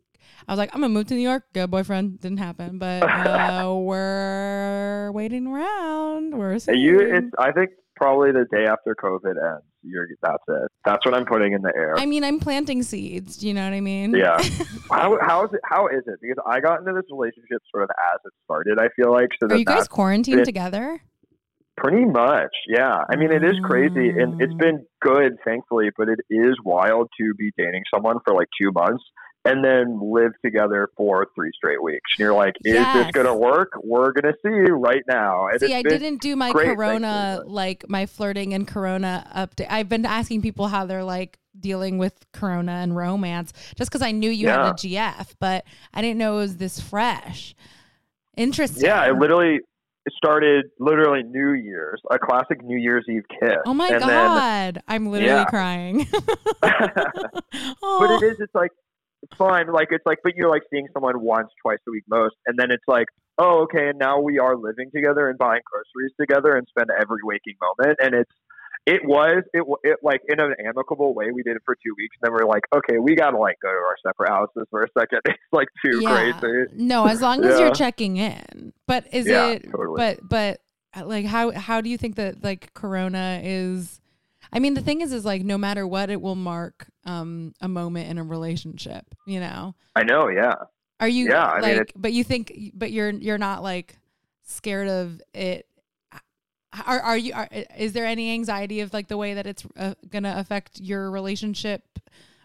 [0.48, 2.20] I was like, I'm gonna move to New York, a boyfriend.
[2.20, 6.38] Didn't happen, but uh, we're waiting around.
[6.38, 7.28] We're you, it's.
[7.38, 9.66] I think probably the day after COVID ends.
[9.84, 10.08] You're.
[10.22, 10.72] That's it.
[10.86, 11.98] That's what I'm putting in the air.
[11.98, 13.38] I mean, I'm planting seeds.
[13.38, 14.16] Do you know what I mean?
[14.16, 14.42] Yeah.
[14.92, 15.62] how how is it?
[15.64, 16.20] How is it?
[16.22, 18.80] Because I got into this relationship sort of as it started.
[18.80, 20.46] I feel like so Are you guys quarantined it.
[20.46, 21.02] together?
[21.76, 22.54] pretty much.
[22.68, 23.04] Yeah.
[23.10, 25.90] I mean, it is crazy, and it's been good, thankfully.
[25.98, 29.04] But it is wild to be dating someone for like two months
[29.46, 32.00] and then live together for three straight weeks.
[32.18, 32.94] And you're like, is Yes.
[33.08, 33.74] this gonna work?
[33.84, 35.48] We're gonna see right now.
[35.48, 39.68] And See, I didn't do my Corona, like my flirting and Corona update.
[39.70, 44.12] I've been asking people how they're like dealing with Corona and romance, just because I
[44.12, 47.54] knew you had a GF, but I didn't know it was this fresh.
[48.38, 48.86] Interesting.
[48.86, 49.60] Yeah, it literally
[50.18, 53.58] started literally New Year's, a classic New Year's Eve kiss.
[53.66, 55.46] Oh my and god, I'm literally Yeah.
[55.46, 56.08] crying.
[56.62, 58.38] But it is.
[58.40, 58.72] It's like
[59.24, 59.72] it's fine.
[59.72, 62.70] Like it's like, but you're like seeing someone once, twice a week most, and then
[62.72, 63.08] it's like,
[63.40, 67.20] oh, okay, and now we are living together and buying groceries together and spend every
[67.24, 68.32] waking moment, and it's.
[68.86, 71.28] It was it, it like in an amicable way.
[71.34, 73.70] We did it for two weeks, and then we're like, okay, we gotta like go
[73.70, 75.22] to our separate houses for a second.
[75.26, 76.34] It's like too Yeah.
[76.34, 76.66] crazy.
[76.76, 77.68] No, as long as Yeah.
[77.68, 78.74] you're checking in.
[78.86, 79.96] But is Yeah, it totally.
[79.96, 84.02] but but like how how do you think that like corona is
[84.54, 87.68] I mean the thing is is like no matter what it will mark um a
[87.68, 89.76] moment in a relationship, you know.
[89.96, 90.56] I know, yeah.
[91.00, 93.98] Are you Yeah, I mean, like but you think but you're you're not like
[94.46, 95.68] scared of it
[96.86, 97.48] are are you are,
[97.78, 101.12] is there any anxiety of like the way that it's uh, going to affect your
[101.12, 101.84] relationship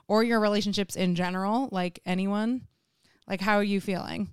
[0.06, 2.62] or your relationships in general like anyone?
[3.26, 4.32] Like how are you feeling?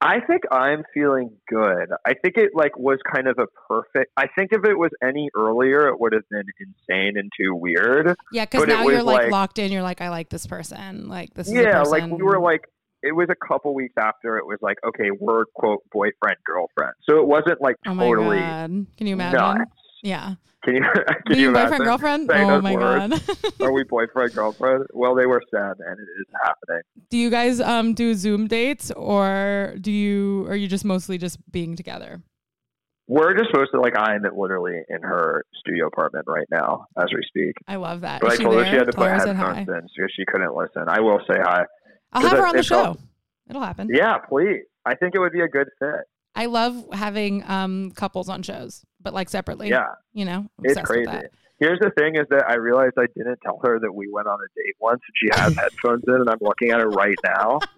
[0.00, 1.88] I think I'm feeling good.
[2.06, 4.12] I think it like was kind of a perfect.
[4.16, 8.14] I think if it was any earlier, it would have been insane and too weird.
[8.32, 9.72] Yeah, because now you're like, like- locked in.
[9.72, 11.08] You're like, I like this person.
[11.08, 12.62] Like this yeah, like we were like.
[13.00, 16.94] It was a couple weeks after it was like, okay, we're quote boyfriend girlfriend.
[17.08, 18.38] So it wasn't like totally.
[18.38, 19.38] oh my god, can you imagine?
[19.38, 19.70] nuts.
[20.02, 20.34] Yeah,
[20.68, 20.82] Can you
[21.26, 22.30] can being you boyfriend girlfriend.
[22.30, 23.20] Oh my words?
[23.26, 23.52] god.
[23.62, 24.86] Are we boyfriend girlfriend?
[24.92, 26.82] Well, they were said, and it is happening.
[27.10, 31.38] do you guys um do Zoom dates or do you are you just mostly just
[31.50, 32.22] being together?
[33.06, 37.22] We're just supposed to like I'm literally in her studio apartment right now as we
[37.26, 37.54] speak.
[37.66, 38.20] I love that.
[38.20, 40.12] But Is I told her she had to put her I said headphones in because
[40.14, 40.84] she couldn't listen.
[40.88, 41.64] I will say hi.
[42.12, 43.02] I'll have her on the felt- show.
[43.48, 43.88] It'll happen.
[43.90, 44.64] Yeah, please.
[44.84, 46.04] I think it would be a good fit.
[46.34, 49.68] I love having um couples on shows, but like separately.
[49.68, 51.10] Yeah, You know, it's crazy.
[51.60, 54.38] Here's the thing: is that I realized I didn't tell her that we went on
[54.38, 57.58] a date once, and she has headphones in, and I'm looking at her right now.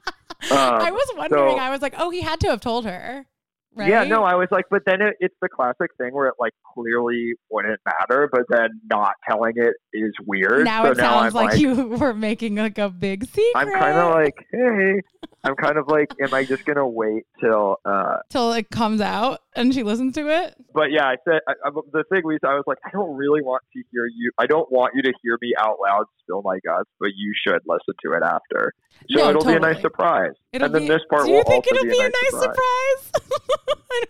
[0.50, 1.56] Um, I was wondering.
[1.56, 3.26] so- I was like, oh, he had to have told her.
[3.74, 3.90] Right?
[3.90, 6.54] Yeah, no, I was like, but then it, it's the classic thing where it like
[6.74, 10.64] clearly wouldn't matter, but then not telling it is weird.
[10.64, 13.52] now so it now sounds I'm like, you were making like a big secret.
[13.54, 15.02] I'm kind of like, hey,
[15.42, 17.76] I'm kind of like, am I just gonna wait till?
[17.84, 20.54] uh till it comes out and she listens to it.
[20.74, 23.42] But yeah, I said I, I, the thing was, I was like, I don't really
[23.42, 24.32] want to hear you.
[24.38, 27.60] I don't want you to hear me out loud spill my guts, but you should
[27.66, 28.72] listen to it after.
[29.10, 30.32] So No, it'll be a nice surprise.
[30.52, 32.10] It'll and then be, this part do you will think also it'll be be a
[32.10, 33.12] nice surprise?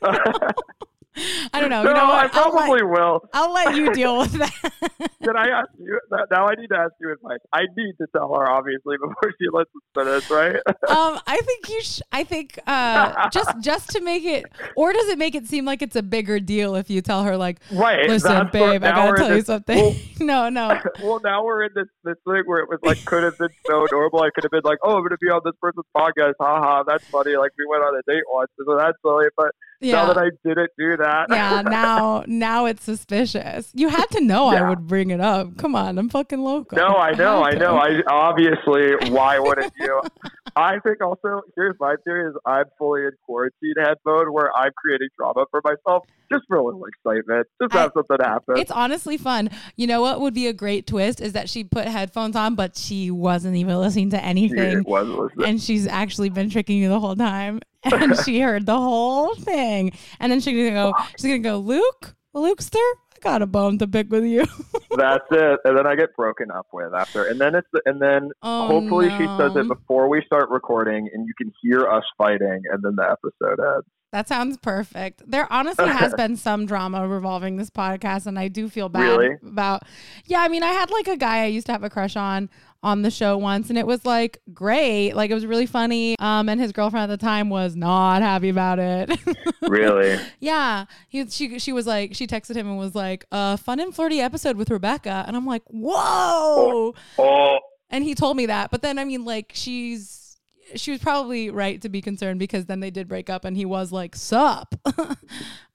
[0.42, 0.56] Don't-
[1.16, 1.82] I don't know.
[1.82, 2.34] no, you know I what?
[2.34, 3.20] I'll let, probably will.
[3.32, 5.10] I'll let you deal with that.
[5.22, 6.00] Did I ask you?
[6.30, 7.40] Now I need to ask you advice.
[7.52, 10.54] I need to tell her obviously before she listens to this, right?
[10.88, 11.82] um, I think you.
[11.82, 14.46] Sh- I think uh, just just to make it,
[14.76, 17.36] or does it make it seem like it's a bigger deal if you tell her
[17.36, 18.08] like, right.
[18.08, 19.96] listen, babe, I gotta tell you this- something.
[20.20, 20.80] no, no.
[21.02, 23.86] well, now we're in this this thing where it was like could have been so
[23.90, 24.22] normal.
[24.22, 26.34] I could have been like, oh, I'm to be on this person's podcast.
[26.40, 27.36] Ha ha, that's funny.
[27.36, 29.26] Like we went on a date once, so that's silly.
[29.36, 30.06] But now Yeah.
[30.06, 33.70] that I didn't do that, yeah, now now it's suspicious.
[33.74, 35.56] You had to know I would bring it up.
[35.56, 36.76] Come on, I'm fucking local.
[36.76, 37.58] No, I know, I to.
[37.58, 37.76] know.
[37.82, 40.00] I obviously, why wouldn't you?
[40.56, 44.72] I think also here's my theory: is I'm fully in quarantine head mode where I'm
[44.76, 48.56] creating drama for myself just for a little excitement, just I- have something happen.
[48.58, 49.50] It's honestly fun.
[49.76, 52.76] You know what would be a great twist is that she put headphones on, but
[52.76, 54.84] she wasn't even listening to She anything.
[54.84, 55.48] was listening.
[55.48, 57.60] And she's actually been tricking you the whole time.
[57.92, 59.92] And she heard the whole thing.
[60.20, 62.76] And then she's gonna go, she's gonna go, Luke, Lukester,
[63.20, 64.44] got a bone to pick with you.
[64.96, 68.30] That's it, and then I get broken up with after, and then it's and then
[68.42, 72.62] Oh, hopefully she says it before we start recording, and you can hear us fighting,
[72.70, 73.86] and then the episode ends.
[74.12, 75.22] That sounds perfect.
[75.30, 79.36] There honestly has been some drama revolving this podcast, and I do feel bad Really?
[79.46, 79.84] about.
[80.26, 82.50] Yeah, I mean, I had like a guy I used to have a crush on
[82.82, 86.16] on the show once, and it was like great, like it was really funny.
[86.18, 89.10] Um, and his girlfriend at the time was not happy about it.
[89.62, 90.18] Really?
[90.40, 93.94] yeah, he she she was like she texted him and was like, "A fun and
[93.94, 97.58] flirty episode with Rebecca," and I'm like, "Whoa!" Oh,
[97.88, 100.38] And he told me that, but then I mean, like she's
[100.74, 103.64] she was probably right to be concerned because then they did break up, and he
[103.64, 104.74] was like, "Sup."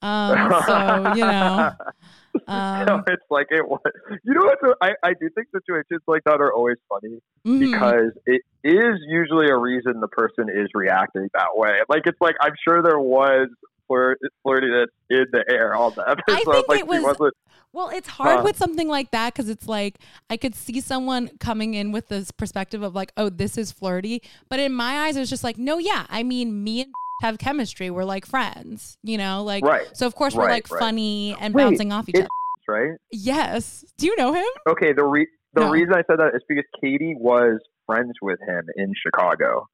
[0.02, 1.72] um, so you know,
[2.92, 3.82] um, it's like it was.
[4.24, 4.78] You know what?
[4.82, 7.60] I, I do think situations like that are always funny mhm.
[7.60, 11.80] because it is usually a reason the person is reacting that way.
[11.90, 13.50] Like it's like I'm sure there was
[13.88, 16.24] flirt, flirtiness in the air all the episode.
[16.30, 17.32] I think like it was-
[17.74, 18.44] Well, it's hard Huh.
[18.44, 19.98] with something like that because it's like
[20.30, 24.22] I could see someone coming in with this perspective of like, oh, this is flirty.
[24.50, 26.06] But in my eyes, it was just like, no, yeah.
[26.10, 27.90] I mean, me and have chemistry.
[27.90, 29.44] We're like friends, you know?
[29.44, 29.88] Like, Right.
[29.94, 30.80] so of course we're like right.
[30.80, 32.28] funny and Wait, bouncing off each other.
[32.68, 32.94] Right.
[33.12, 33.86] Yes.
[34.00, 34.44] Do you know him?
[34.68, 34.92] Okay.
[34.92, 35.70] The re- the No.
[35.70, 39.68] reason I said that is because Katie was friends with him in Chicago.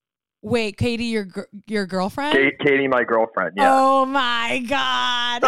[0.44, 1.28] Wait, Katie, your
[1.68, 2.34] your girlfriend?
[2.34, 3.54] Ka- Katie, my girlfriend.
[3.56, 3.70] Yeah.
[3.72, 5.44] Oh my god.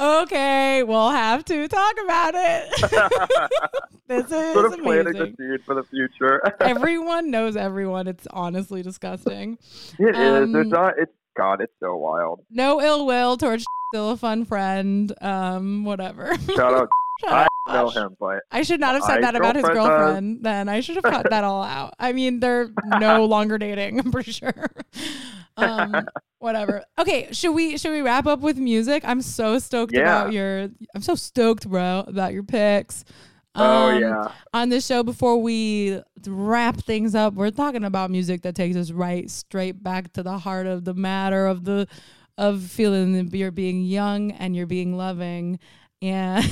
[0.22, 3.50] okay, we'll have to talk about it.
[4.08, 5.36] this is sort of planting the amazing.
[5.36, 6.40] seed for the future.
[6.60, 8.06] Everyone knows everyone.
[8.06, 9.58] It's honestly disgusting.
[9.98, 10.44] It is.
[10.44, 10.94] Um, There's not.
[10.96, 11.60] It's God.
[11.60, 12.44] It's so wild.
[12.48, 15.12] No ill will towards still a fun friend.
[15.20, 16.36] Um, whatever.
[16.54, 16.88] Shout out.
[17.26, 20.42] Up, know him, but I should not have said that about his girlfriend does.
[20.42, 21.94] Then I should have cut that all out.
[21.98, 23.98] I mean, they're no longer dating.
[24.04, 24.52] I'm pretty sure.
[25.56, 26.06] Um,
[26.38, 26.84] whatever.
[26.98, 29.02] Okay, should we should we wrap up with music?
[29.06, 30.20] I'm so stoked Yeah.
[30.22, 30.68] about your.
[30.94, 33.04] I'm so stoked, bro, about your picks.
[33.56, 34.32] oh Um, yeah.
[34.54, 38.90] On this show, before we wrap things up, we're talking about music that takes us
[38.90, 41.86] right straight back to the heart of the matter of the
[42.38, 45.58] of feeling that you're being young and you're being loving
[46.00, 46.48] and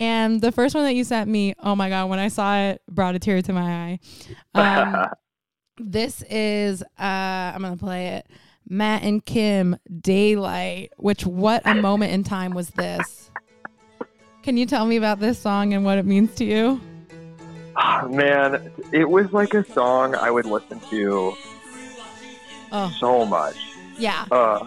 [0.00, 2.82] and the first one that you sent me oh my god when i saw it
[2.88, 3.98] brought a tear to my
[4.54, 4.58] eye.
[4.58, 5.06] Um,
[5.78, 8.26] this is uh i'm gonna play it.
[8.68, 13.30] Matt and kim daylight which what a moment in time was this?
[14.42, 16.80] Can you tell me about this song and what it means to you?
[17.76, 21.34] Ah, Man, it was like a song I would listen to
[22.72, 22.96] oh.
[22.98, 23.69] so much.
[24.00, 24.64] Yeah Uh,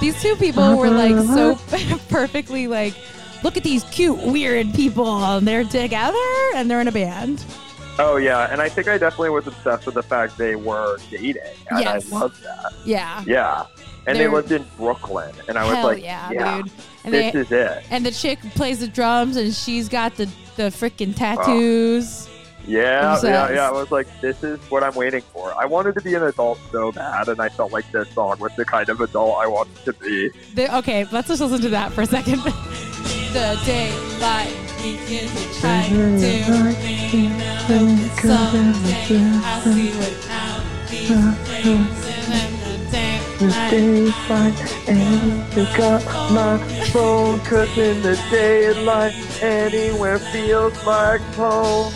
[0.00, 1.54] These two people were like so
[2.08, 2.94] perfectly like,
[3.42, 5.06] look at these cute, weird people.
[5.24, 6.18] And they're together
[6.54, 7.42] and they're in a band.
[7.98, 11.42] oh yeah, and I think I definitely was obsessed with the fact they were dating,
[11.70, 12.12] and Yes.
[12.12, 12.72] I loved that.
[12.84, 13.22] Yeah.
[13.26, 13.64] Yeah,
[14.06, 16.70] and They're- they lived in Brooklyn, and I was like, yeah, yeah, dude.
[17.04, 17.84] And this they is it.
[17.90, 22.28] and the chick plays the drums and she's got the the freaking tattoos.
[22.66, 23.68] Yeah, yeah, yeah.
[23.68, 25.52] I was like, this is what I'm waiting for.
[25.60, 28.56] I wanted to be an adult so bad, and I felt like this song was
[28.56, 30.30] the kind of adult I wanted to be.
[30.54, 32.38] The- okay, let's just listen to that for a second.
[33.34, 36.18] the daylight begins to try to
[38.20, 41.08] someday I'll see without these
[41.62, 42.23] things
[43.52, 46.58] and then the daylight and pick up my
[46.92, 49.12] phone, cause in the daylight,
[49.42, 51.92] anywhere feels like home.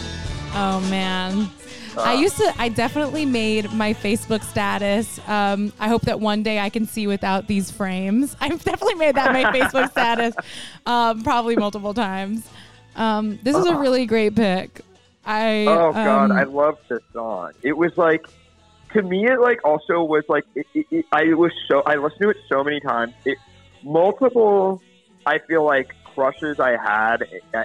[0.55, 1.49] Oh man.
[1.97, 5.19] I Uh, used to I definitely made my Facebook status.
[5.29, 8.37] Um, I hope that one day I can see without these frames.
[8.41, 10.35] I've definitely made that my Facebook status
[10.87, 12.47] um, probably multiple times.
[12.95, 14.81] Um, this is a really great pick.
[15.27, 17.53] I Oh god, um, I love this song.
[17.63, 18.27] It was like,
[18.93, 22.23] to me, it like also was like, it, it, it, I was so I listened
[22.23, 23.15] to it so many times.
[23.25, 23.39] It
[23.83, 24.83] multiple,
[25.27, 27.19] I feel like crushes I had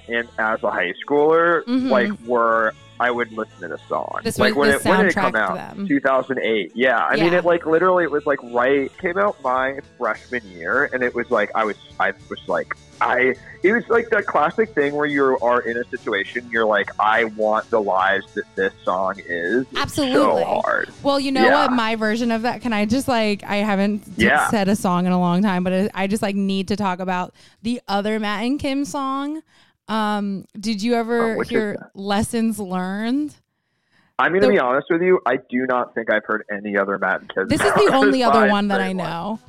[0.07, 1.89] in, as a high schooler, Mhm.
[1.89, 2.73] like were
[3.03, 4.19] I would listen to the song.
[4.23, 5.55] This like was when the it when did it come out?
[5.75, 5.88] them.
[5.88, 6.71] 2008.
[6.75, 10.89] Yeah, I mean it like literally it was like right came out my freshman year,
[10.93, 14.69] and it was like I was I was like I it was like that classic
[14.73, 18.71] thing where you are in a situation you're like I want the lives that this
[18.84, 20.41] song is Absolutely.
[20.43, 20.89] so hard.
[21.03, 21.63] Well, you know Yeah.
[21.67, 21.71] what?
[21.73, 22.61] My version of that.
[22.61, 24.47] Can I just like I haven't Yeah.
[24.49, 27.34] said a song in a long time, but I just like need to talk about
[27.63, 29.41] the other Matt and Kim song.
[29.88, 33.35] Um, did you ever Oh, hear "Lessons Learned"?
[34.19, 35.19] I'm gonna be honest with you.
[35.26, 37.47] I do not think I've heard any other Matt and Kim.
[37.49, 39.39] This is the only other one that I know.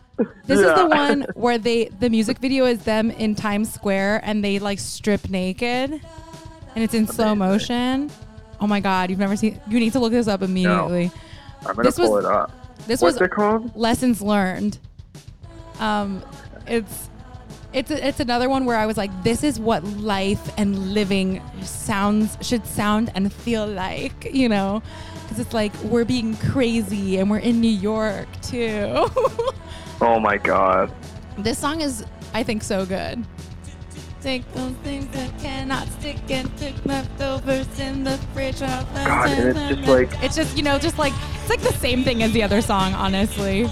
[0.47, 4.43] This is the one where they the music video is them in Times Square and
[4.45, 8.11] they like strip naked, and it's in slow motion.
[8.61, 9.61] Oh my god, you've never seen?
[9.69, 11.11] You need to look this up immediately.
[11.67, 12.51] I'm gonna This pull was- it up.
[12.87, 13.75] This What's was it called?
[13.77, 14.79] lessons learned.
[15.81, 16.23] Um,
[16.67, 17.09] it's
[17.75, 22.39] it's it's another one where I was like, this is what life and living sounds
[22.41, 24.83] should sound and feel like, you know,
[25.25, 29.07] because it's like we're being crazy and we're in New York too.
[30.01, 30.93] Oh my god.
[31.39, 33.25] this song is, I think, so good.
[34.21, 38.61] Take those things that cannot stick and took leftovers in the fridge.
[38.61, 38.87] God,
[39.29, 42.23] and it's just like- it's just you know just like it's like the same thing
[42.25, 43.69] as the other song, honestly.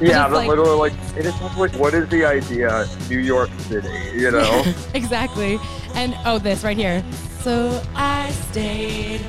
[0.00, 2.86] Yeah, but like- literally like it is like what is the idea?
[3.08, 4.64] New York City, you know?
[4.94, 5.58] exactly.
[5.94, 7.04] And oh, this right here.
[7.40, 9.20] So I stayed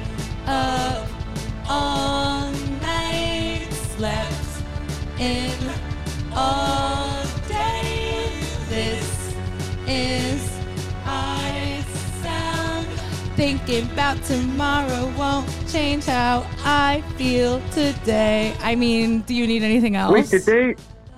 [0.48, 1.08] up
[1.68, 2.52] all
[2.82, 4.34] night, slept
[5.20, 5.52] in
[6.34, 8.42] all day.
[8.70, 9.36] This
[9.88, 10.60] is
[11.06, 11.75] I.
[13.36, 18.56] Thinking about tomorrow won't change how I feel today.
[18.62, 20.14] I mean, do you need anything else?
[20.14, 20.76] Wait, did they?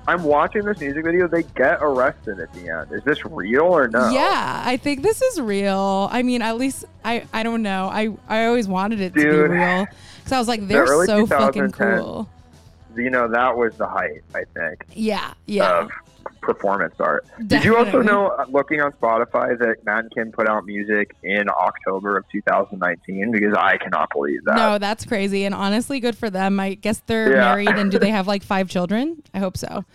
[0.08, 1.28] I'm watching this music video.
[1.28, 2.92] They get arrested at the end.
[2.92, 4.10] Is this real or no?
[4.10, 6.08] Yeah, I think this is real.
[6.12, 7.88] I mean, at least I I don't know.
[7.92, 9.86] I I always wanted it to be real
[10.18, 12.28] because I was like, they're early so fucking cool.
[12.96, 15.82] You know that was the height, I think, Yeah, yeah.
[15.82, 15.92] of
[16.42, 17.26] performance art.
[17.46, 21.50] Did you also know, uh, looking on Spotify, that and Kim put out music in
[21.50, 23.32] October of 2019?
[23.32, 24.56] Because I cannot believe that.
[24.56, 25.46] no, that's crazy.
[25.46, 26.60] And honestly, good for them.
[26.60, 27.38] I guess they're Yeah.
[27.40, 29.22] married and do they have like five children?
[29.34, 29.86] I hope so.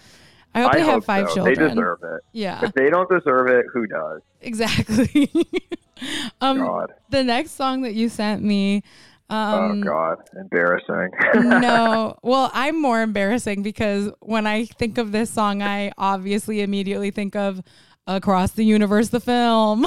[0.54, 1.34] I hope I they have five so.
[1.36, 1.54] children.
[1.58, 2.20] They deserve it.
[2.32, 4.20] Yeah, If they don't deserve it, who does?
[4.42, 5.30] exactly.
[6.40, 6.92] um, God.
[7.10, 8.82] the next song that you sent me.
[9.30, 11.08] Um, oh God, embarrassing.
[11.34, 12.16] no.
[12.22, 17.34] Well, I'm more embarrassing because when I think of this song, I obviously immediately think
[17.34, 17.62] of
[18.06, 19.86] Across the Universe, the film,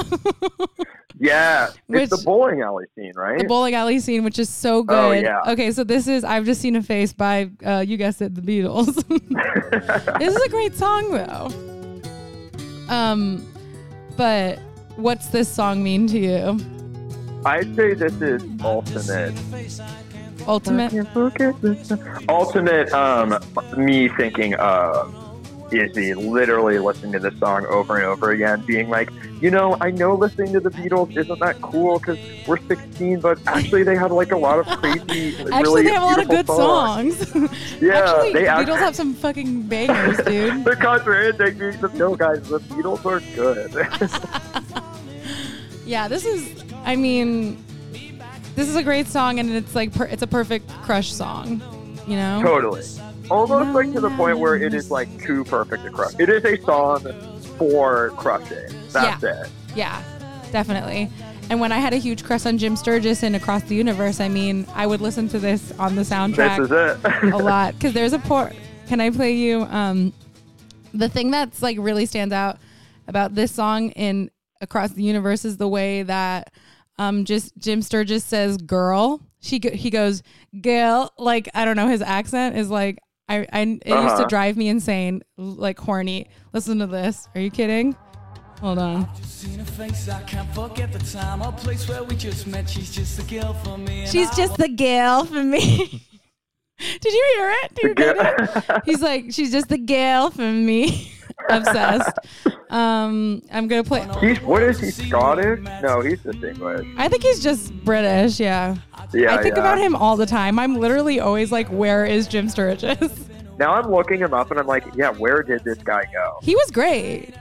[1.20, 3.38] yeah, Which- it's the bowling alley scene, right?
[3.38, 4.95] the bowling alley scene, which is so good.
[4.95, 5.41] Oh, yeah.
[5.52, 8.41] Okay, so this is, I've just seen a face by, uh, you guessed it, the
[8.41, 8.95] Beatles.
[10.20, 12.94] this is a great song, though.
[12.94, 13.45] Um,
[14.16, 14.60] but
[14.95, 16.57] what's this song mean to you?
[17.45, 19.34] I'd say this is ultimate.
[20.47, 20.93] Ultimate?
[22.27, 22.91] Ultimate.
[22.93, 23.39] Um,
[23.77, 25.15] me thinking of
[25.72, 29.09] Izzy, literally listening to this song over and over again, being like,
[29.41, 32.17] you know, I know listening to the Beatles isn't that cool because
[32.47, 36.03] we're 16, but actually they have like a lot of crazy, Actually, really they have
[36.03, 37.35] a lot of good beautiful songs.
[37.81, 40.63] Yeah, Actually, they the act- Beatles have some fucking bangers, dude.
[40.63, 42.47] the contrarian means of no guys.
[42.47, 43.72] The Beatles are good.
[45.85, 46.64] Yeah, this is.
[46.86, 47.64] I mean,
[48.56, 51.62] this is a great song, and it's like per, it's a perfect crush song.
[52.07, 52.41] You know?
[52.44, 52.84] totally.
[53.32, 56.14] Almost like to the point where it is like too perfect to crush.
[56.20, 57.02] It is a song
[57.57, 58.68] for crushing.
[58.91, 59.49] That's it.
[59.76, 60.03] Yeah,
[60.52, 61.10] definitely.
[61.49, 64.30] And when I had a huge crush on Jim Sturgess in Across the Universe, I
[64.30, 67.34] mean, I would listen to this on the soundtrack This is it.
[67.34, 68.53] a lot because there's a port.
[68.88, 69.64] Can I play you?
[69.64, 70.14] Um,
[70.94, 72.57] the thing that's like really stands out
[73.07, 74.30] about this song in
[74.62, 76.53] Across the Universe is the way that
[76.97, 80.23] um, just Jim Sturgess says "girl." She go- he goes
[80.61, 81.88] "girl," like I don't know.
[81.88, 82.99] His accent is like
[83.30, 84.26] I, I it used to Uh-huh.
[84.26, 86.27] drive me insane, like horny.
[86.53, 87.27] Listen to this.
[87.35, 87.95] Are you kidding?
[88.61, 89.13] Hold on.
[89.23, 92.69] Seen her face, I can't forget the time or place where we just met.
[92.69, 94.07] She's just a girl for me.
[94.07, 96.01] She's I just the girl for me.
[96.80, 97.76] Did you hear it?
[97.76, 98.81] Did you get it?
[98.85, 101.11] He's like, she's just the girl for me.
[101.49, 102.17] Obsessed.
[102.69, 104.07] Um, I'm gonna play.
[104.19, 105.59] He's what is he Scottish?
[105.81, 106.88] No, he's just English.
[106.97, 108.39] I think he's just British.
[108.39, 108.76] Yeah.
[109.13, 109.61] Yeah, I think yeah.
[109.61, 110.57] about him all the time.
[110.59, 113.30] I'm literally always like, where is Jim Sturgess?
[113.57, 116.39] Now I'm looking him up and I'm like, yeah, where did this guy go?
[116.43, 117.34] he was great.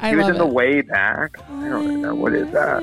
[0.00, 1.36] I he was love in the way back.
[1.48, 2.82] I don't even know what is that.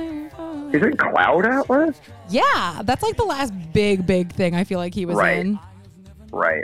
[0.72, 2.00] He's in Cloud Atlas,
[2.30, 5.40] Yeah, that's like the last big, big thing I feel like he was Right.
[5.40, 5.60] in.
[6.32, 6.64] right?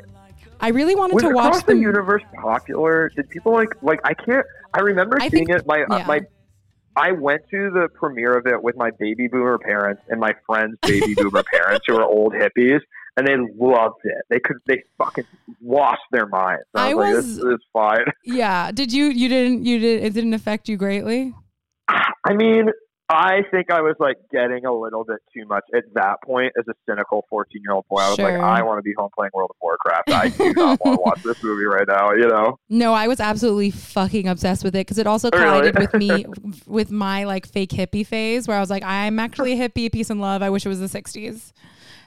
[0.61, 3.09] I really wanted Was to Across watch the the Universe popular?
[3.15, 3.99] Did people like like?
[4.03, 4.45] I can't.
[4.73, 5.65] I remember I seeing think- it.
[5.67, 6.05] My uh, yeah.
[6.07, 6.21] my.
[6.95, 10.77] I went to the premiere of it with my baby boomer parents and my friends'
[10.81, 12.79] baby boomer parents who are old hippies,
[13.15, 14.25] and they loved it.
[14.29, 14.57] They could.
[14.67, 15.23] They fucking
[15.61, 16.63] lost their minds.
[16.73, 18.05] And I I was, like, was- this is fine.
[18.25, 18.71] Yeah.
[18.71, 19.05] Did you?
[19.05, 19.65] You didn't.
[19.65, 20.03] You did.
[20.03, 21.33] It didn't affect you greatly.
[21.87, 22.67] I mean,
[23.11, 26.65] I think I was like getting a little bit too much at that point as
[26.67, 27.97] a cynical 14 year old boy.
[27.97, 30.09] I was like, I want to be home playing World of Warcraft.
[30.11, 32.57] I do not want to watch this movie right now, you know?
[32.69, 35.43] No, I was absolutely fucking obsessed with it because it also Really?
[35.45, 36.25] collided with me
[36.67, 40.09] with my like fake hippie phase where I was like, I'm actually a hippie, peace
[40.09, 40.41] and love.
[40.41, 41.51] I wish it was the 60s.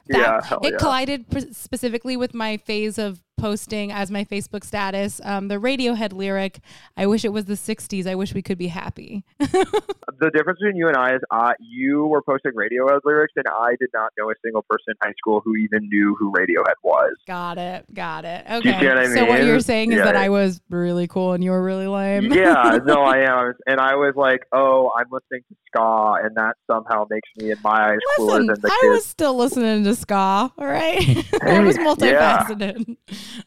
[0.08, 0.78] That, yeah, it yeah.
[0.78, 6.60] collided specifically with my phase of posting as my Facebook status um, the Radiohead lyric.
[6.96, 8.06] I wish it was the '60s.
[8.06, 9.24] I wish we could be happy.
[9.38, 13.70] the difference between you and I is uh, you were posting Radiohead lyrics, and I
[13.80, 17.12] did not know a single person in high school who even knew who Radiohead was.
[17.26, 17.84] got it.
[17.92, 18.44] Got it.
[18.48, 18.80] you Okay.
[18.80, 20.04] see what I So what you're saying is Yeah.
[20.04, 22.32] that I was really cool and you were really lame.
[22.32, 26.54] yeah, no, I am, and I was like, "Oh, I'm listening to ska, and that
[26.70, 29.94] somehow makes me, in my eyes, cooler than the I kids." was still listening to
[29.94, 30.14] ska.
[30.14, 30.98] All right,
[31.42, 32.96] I was multifaceted.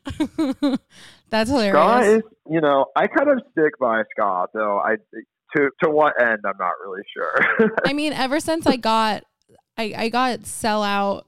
[1.30, 2.18] That's ska hilarious.
[2.18, 4.80] is, you know, I kind of stick by ska, though.
[4.80, 4.96] I
[5.56, 7.72] to to what end, I'm not really sure.
[7.86, 9.24] I mean, ever since I got,
[9.78, 11.28] I, I got "Sell Out"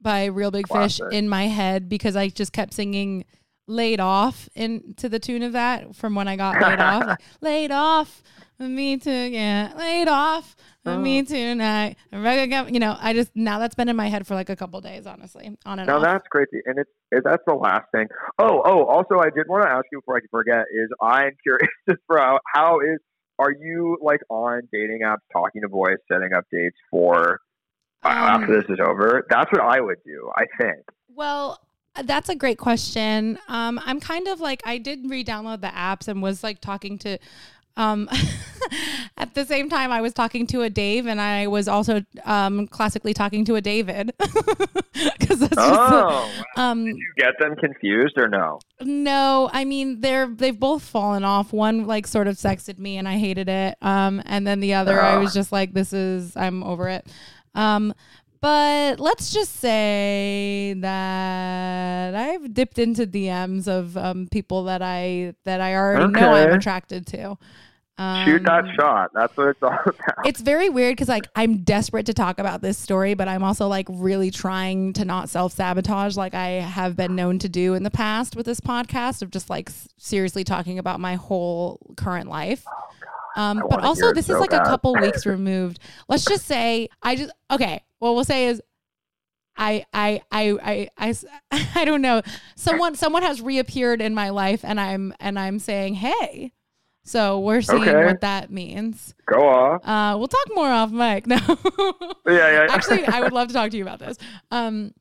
[0.00, 3.24] by Reel Big Fish in my head because I just kept singing
[3.66, 7.06] "Laid Off" in to the tune of that from when I got laid off.
[7.06, 8.22] Like, laid off,
[8.58, 10.56] me too, yeah, laid off.
[10.84, 11.24] Me Oh.
[11.24, 11.96] tonight.
[12.12, 15.06] You know, I just now that's been in my head for like a couple days,
[15.06, 16.02] honestly, on and Now off.
[16.02, 18.06] that's great, to- and it's it, that's the last thing.
[18.38, 20.66] Oh, oh, also, I did want to ask you before I forget.
[20.72, 22.98] Is I'm curious just for how, how is
[23.38, 27.40] are you like on dating apps, talking to boys, setting up dates for
[28.04, 29.26] uh, Um, after this is over?
[29.30, 30.30] That's what I would do.
[30.36, 30.82] I think.
[31.08, 31.60] Well,
[32.04, 33.38] that's a great question.
[33.48, 37.18] Um, I'm kind of like I did re-download the apps and was like talking to.
[37.76, 38.08] Um,
[39.16, 42.66] at the same time, I was talking to a Dave, and I was also um,
[42.68, 48.16] classically talking to a David because that's just Oh, um, did you get them confused
[48.16, 48.60] or no?
[48.80, 51.52] no, I mean they're they've both fallen off.
[51.52, 53.76] One like sort of sexted me and I hated it.
[53.82, 55.20] Um, and then the other I Ah.
[55.20, 57.06] was just like, this is I'm over it.
[57.54, 57.94] Um,
[58.44, 65.62] but let's just say that I've dipped into DMs of um, people that I that
[65.62, 67.38] I already know I'm attracted to.
[67.96, 69.12] Um, Shoot that shot.
[69.14, 70.26] That's what it's all about.
[70.26, 73.66] it's very weird because like I'm desperate to talk about this story, but I'm also
[73.66, 77.82] like really trying to not self sabotage like I have been known to do in
[77.82, 82.28] the past with this podcast of just like s- seriously talking about my whole current
[82.28, 82.66] life.
[83.36, 85.78] Um, but also, this is so like a couple weeks removed.
[86.08, 87.82] Let's just say I just okay.
[88.04, 88.60] What we'll say is
[89.56, 91.14] I I I I I
[91.74, 92.20] I don't know.
[92.54, 96.52] Someone someone has reappeared in my life, and I'm and I'm saying hey.
[97.06, 98.04] So we're seeing Okay.
[98.04, 99.14] what that means.
[99.26, 99.86] Go off.
[99.86, 101.26] Uh, we'll talk more off mic.
[101.26, 101.36] No,
[102.26, 102.66] Yeah, yeah.
[102.70, 104.16] actually, I would love to talk to you about this.
[104.50, 104.92] Um,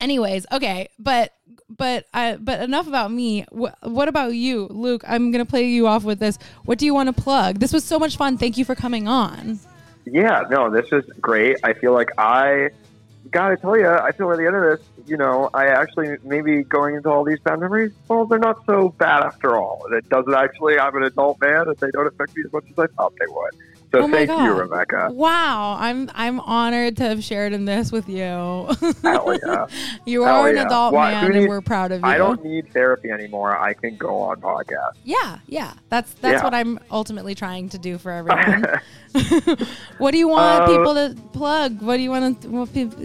[0.00, 1.32] anyways, okay, but
[1.68, 3.44] but I but enough about me.
[3.52, 5.02] Wh- what about you, Luke?
[5.06, 6.38] I'm gonna play you off with this.
[6.64, 7.58] What do you want to plug?
[7.58, 8.38] This was so much fun.
[8.38, 9.60] Thank you for coming on.
[10.04, 11.58] Yeah, no, this is great.
[11.62, 12.70] I feel like I
[13.30, 16.62] gotta tell you, I feel at the end of this, you know, I actually maybe
[16.62, 17.92] going into all these bad memories.
[18.08, 19.86] Well, they're not so bad after all.
[19.92, 20.78] It doesn't actually.
[20.78, 23.26] I'm an adult man, and they don't affect me as much as I thought they
[23.26, 23.54] would.
[23.92, 24.58] So Oh my thank you, God.
[24.58, 25.08] Rebecca.
[25.12, 28.18] Wow, I'm I'm honored to have shared in this with you.
[29.02, 29.66] Hell yeah.
[30.06, 30.66] you Hell are an yeah.
[30.66, 32.06] adult Why- man, who and we're proud of you.
[32.06, 33.58] I don't need therapy anymore.
[33.58, 34.92] I can go on podcasts.
[35.04, 35.72] Yeah, yeah.
[35.88, 36.44] That's that's Yeah.
[36.44, 38.64] what I'm ultimately trying to do for everyone.
[39.98, 41.82] what do you want Uh, people to plug?
[41.82, 42.96] What do you want to what people,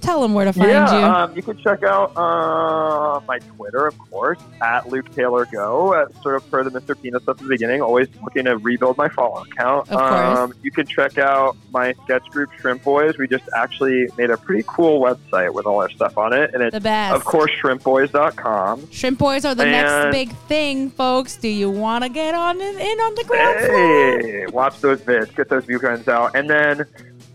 [0.00, 1.04] tell them where to find yeah, you?
[1.04, 5.94] Um, you can check out uh, my Twitter, of course, at Luke Taylor Go.
[5.94, 7.00] Uh, sort of per the Mr.
[7.00, 9.88] Peanut stuff at the beginning, always looking to rebuild my follow account.
[9.90, 10.07] Of.
[10.14, 13.18] Um, you can check out my sketch group, Shrimp Boys.
[13.18, 16.62] We just actually made a pretty cool website with all our stuff on it, and
[16.62, 17.14] it's the best.
[17.14, 18.90] of course shrimpboys.com.
[18.90, 21.36] Shrimp boys are the next big thing, folks.
[21.36, 24.20] Do you want to get on in, in on the ground floor?
[24.20, 26.86] Hey, watch those vids, get those view codes out, and then.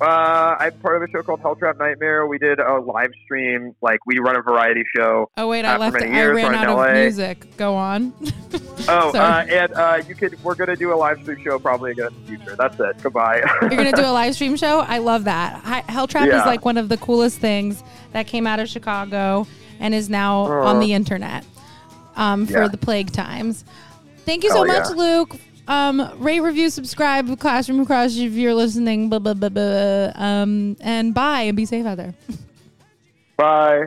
[0.01, 2.27] Uh, I'm part of a show called Hell Trap Nightmare.
[2.27, 5.79] We did a live stream, like we run a variety show Oh wait, I After
[5.79, 5.95] left.
[6.03, 7.55] I ran out of music.
[7.57, 8.13] Go on.
[8.85, 10.41] Oh, uh, and uh, you could.
[10.43, 12.55] We're gonna do a live stream show probably again in the future.
[12.57, 13.01] That's it.
[13.01, 13.41] Goodbye.
[13.61, 14.79] You're gonna do a live stream show.
[14.79, 15.61] I love that.
[15.63, 19.47] Hi- Hell Trap is like one of the coolest things that came out of Chicago
[19.79, 20.79] and is now on Uh.
[20.81, 21.45] the internet
[22.17, 22.67] um, for Yeah.
[22.67, 23.63] the plague times.
[24.25, 24.95] Thank you so Hell much, yeah.
[24.95, 25.35] Luke.
[25.67, 29.09] Um, rate, review, subscribe, Classroom Crush if you're listening.
[29.09, 30.11] Blah blah blah blah.
[30.15, 32.13] Um, and bye and be safe out there.
[33.37, 33.85] Bye.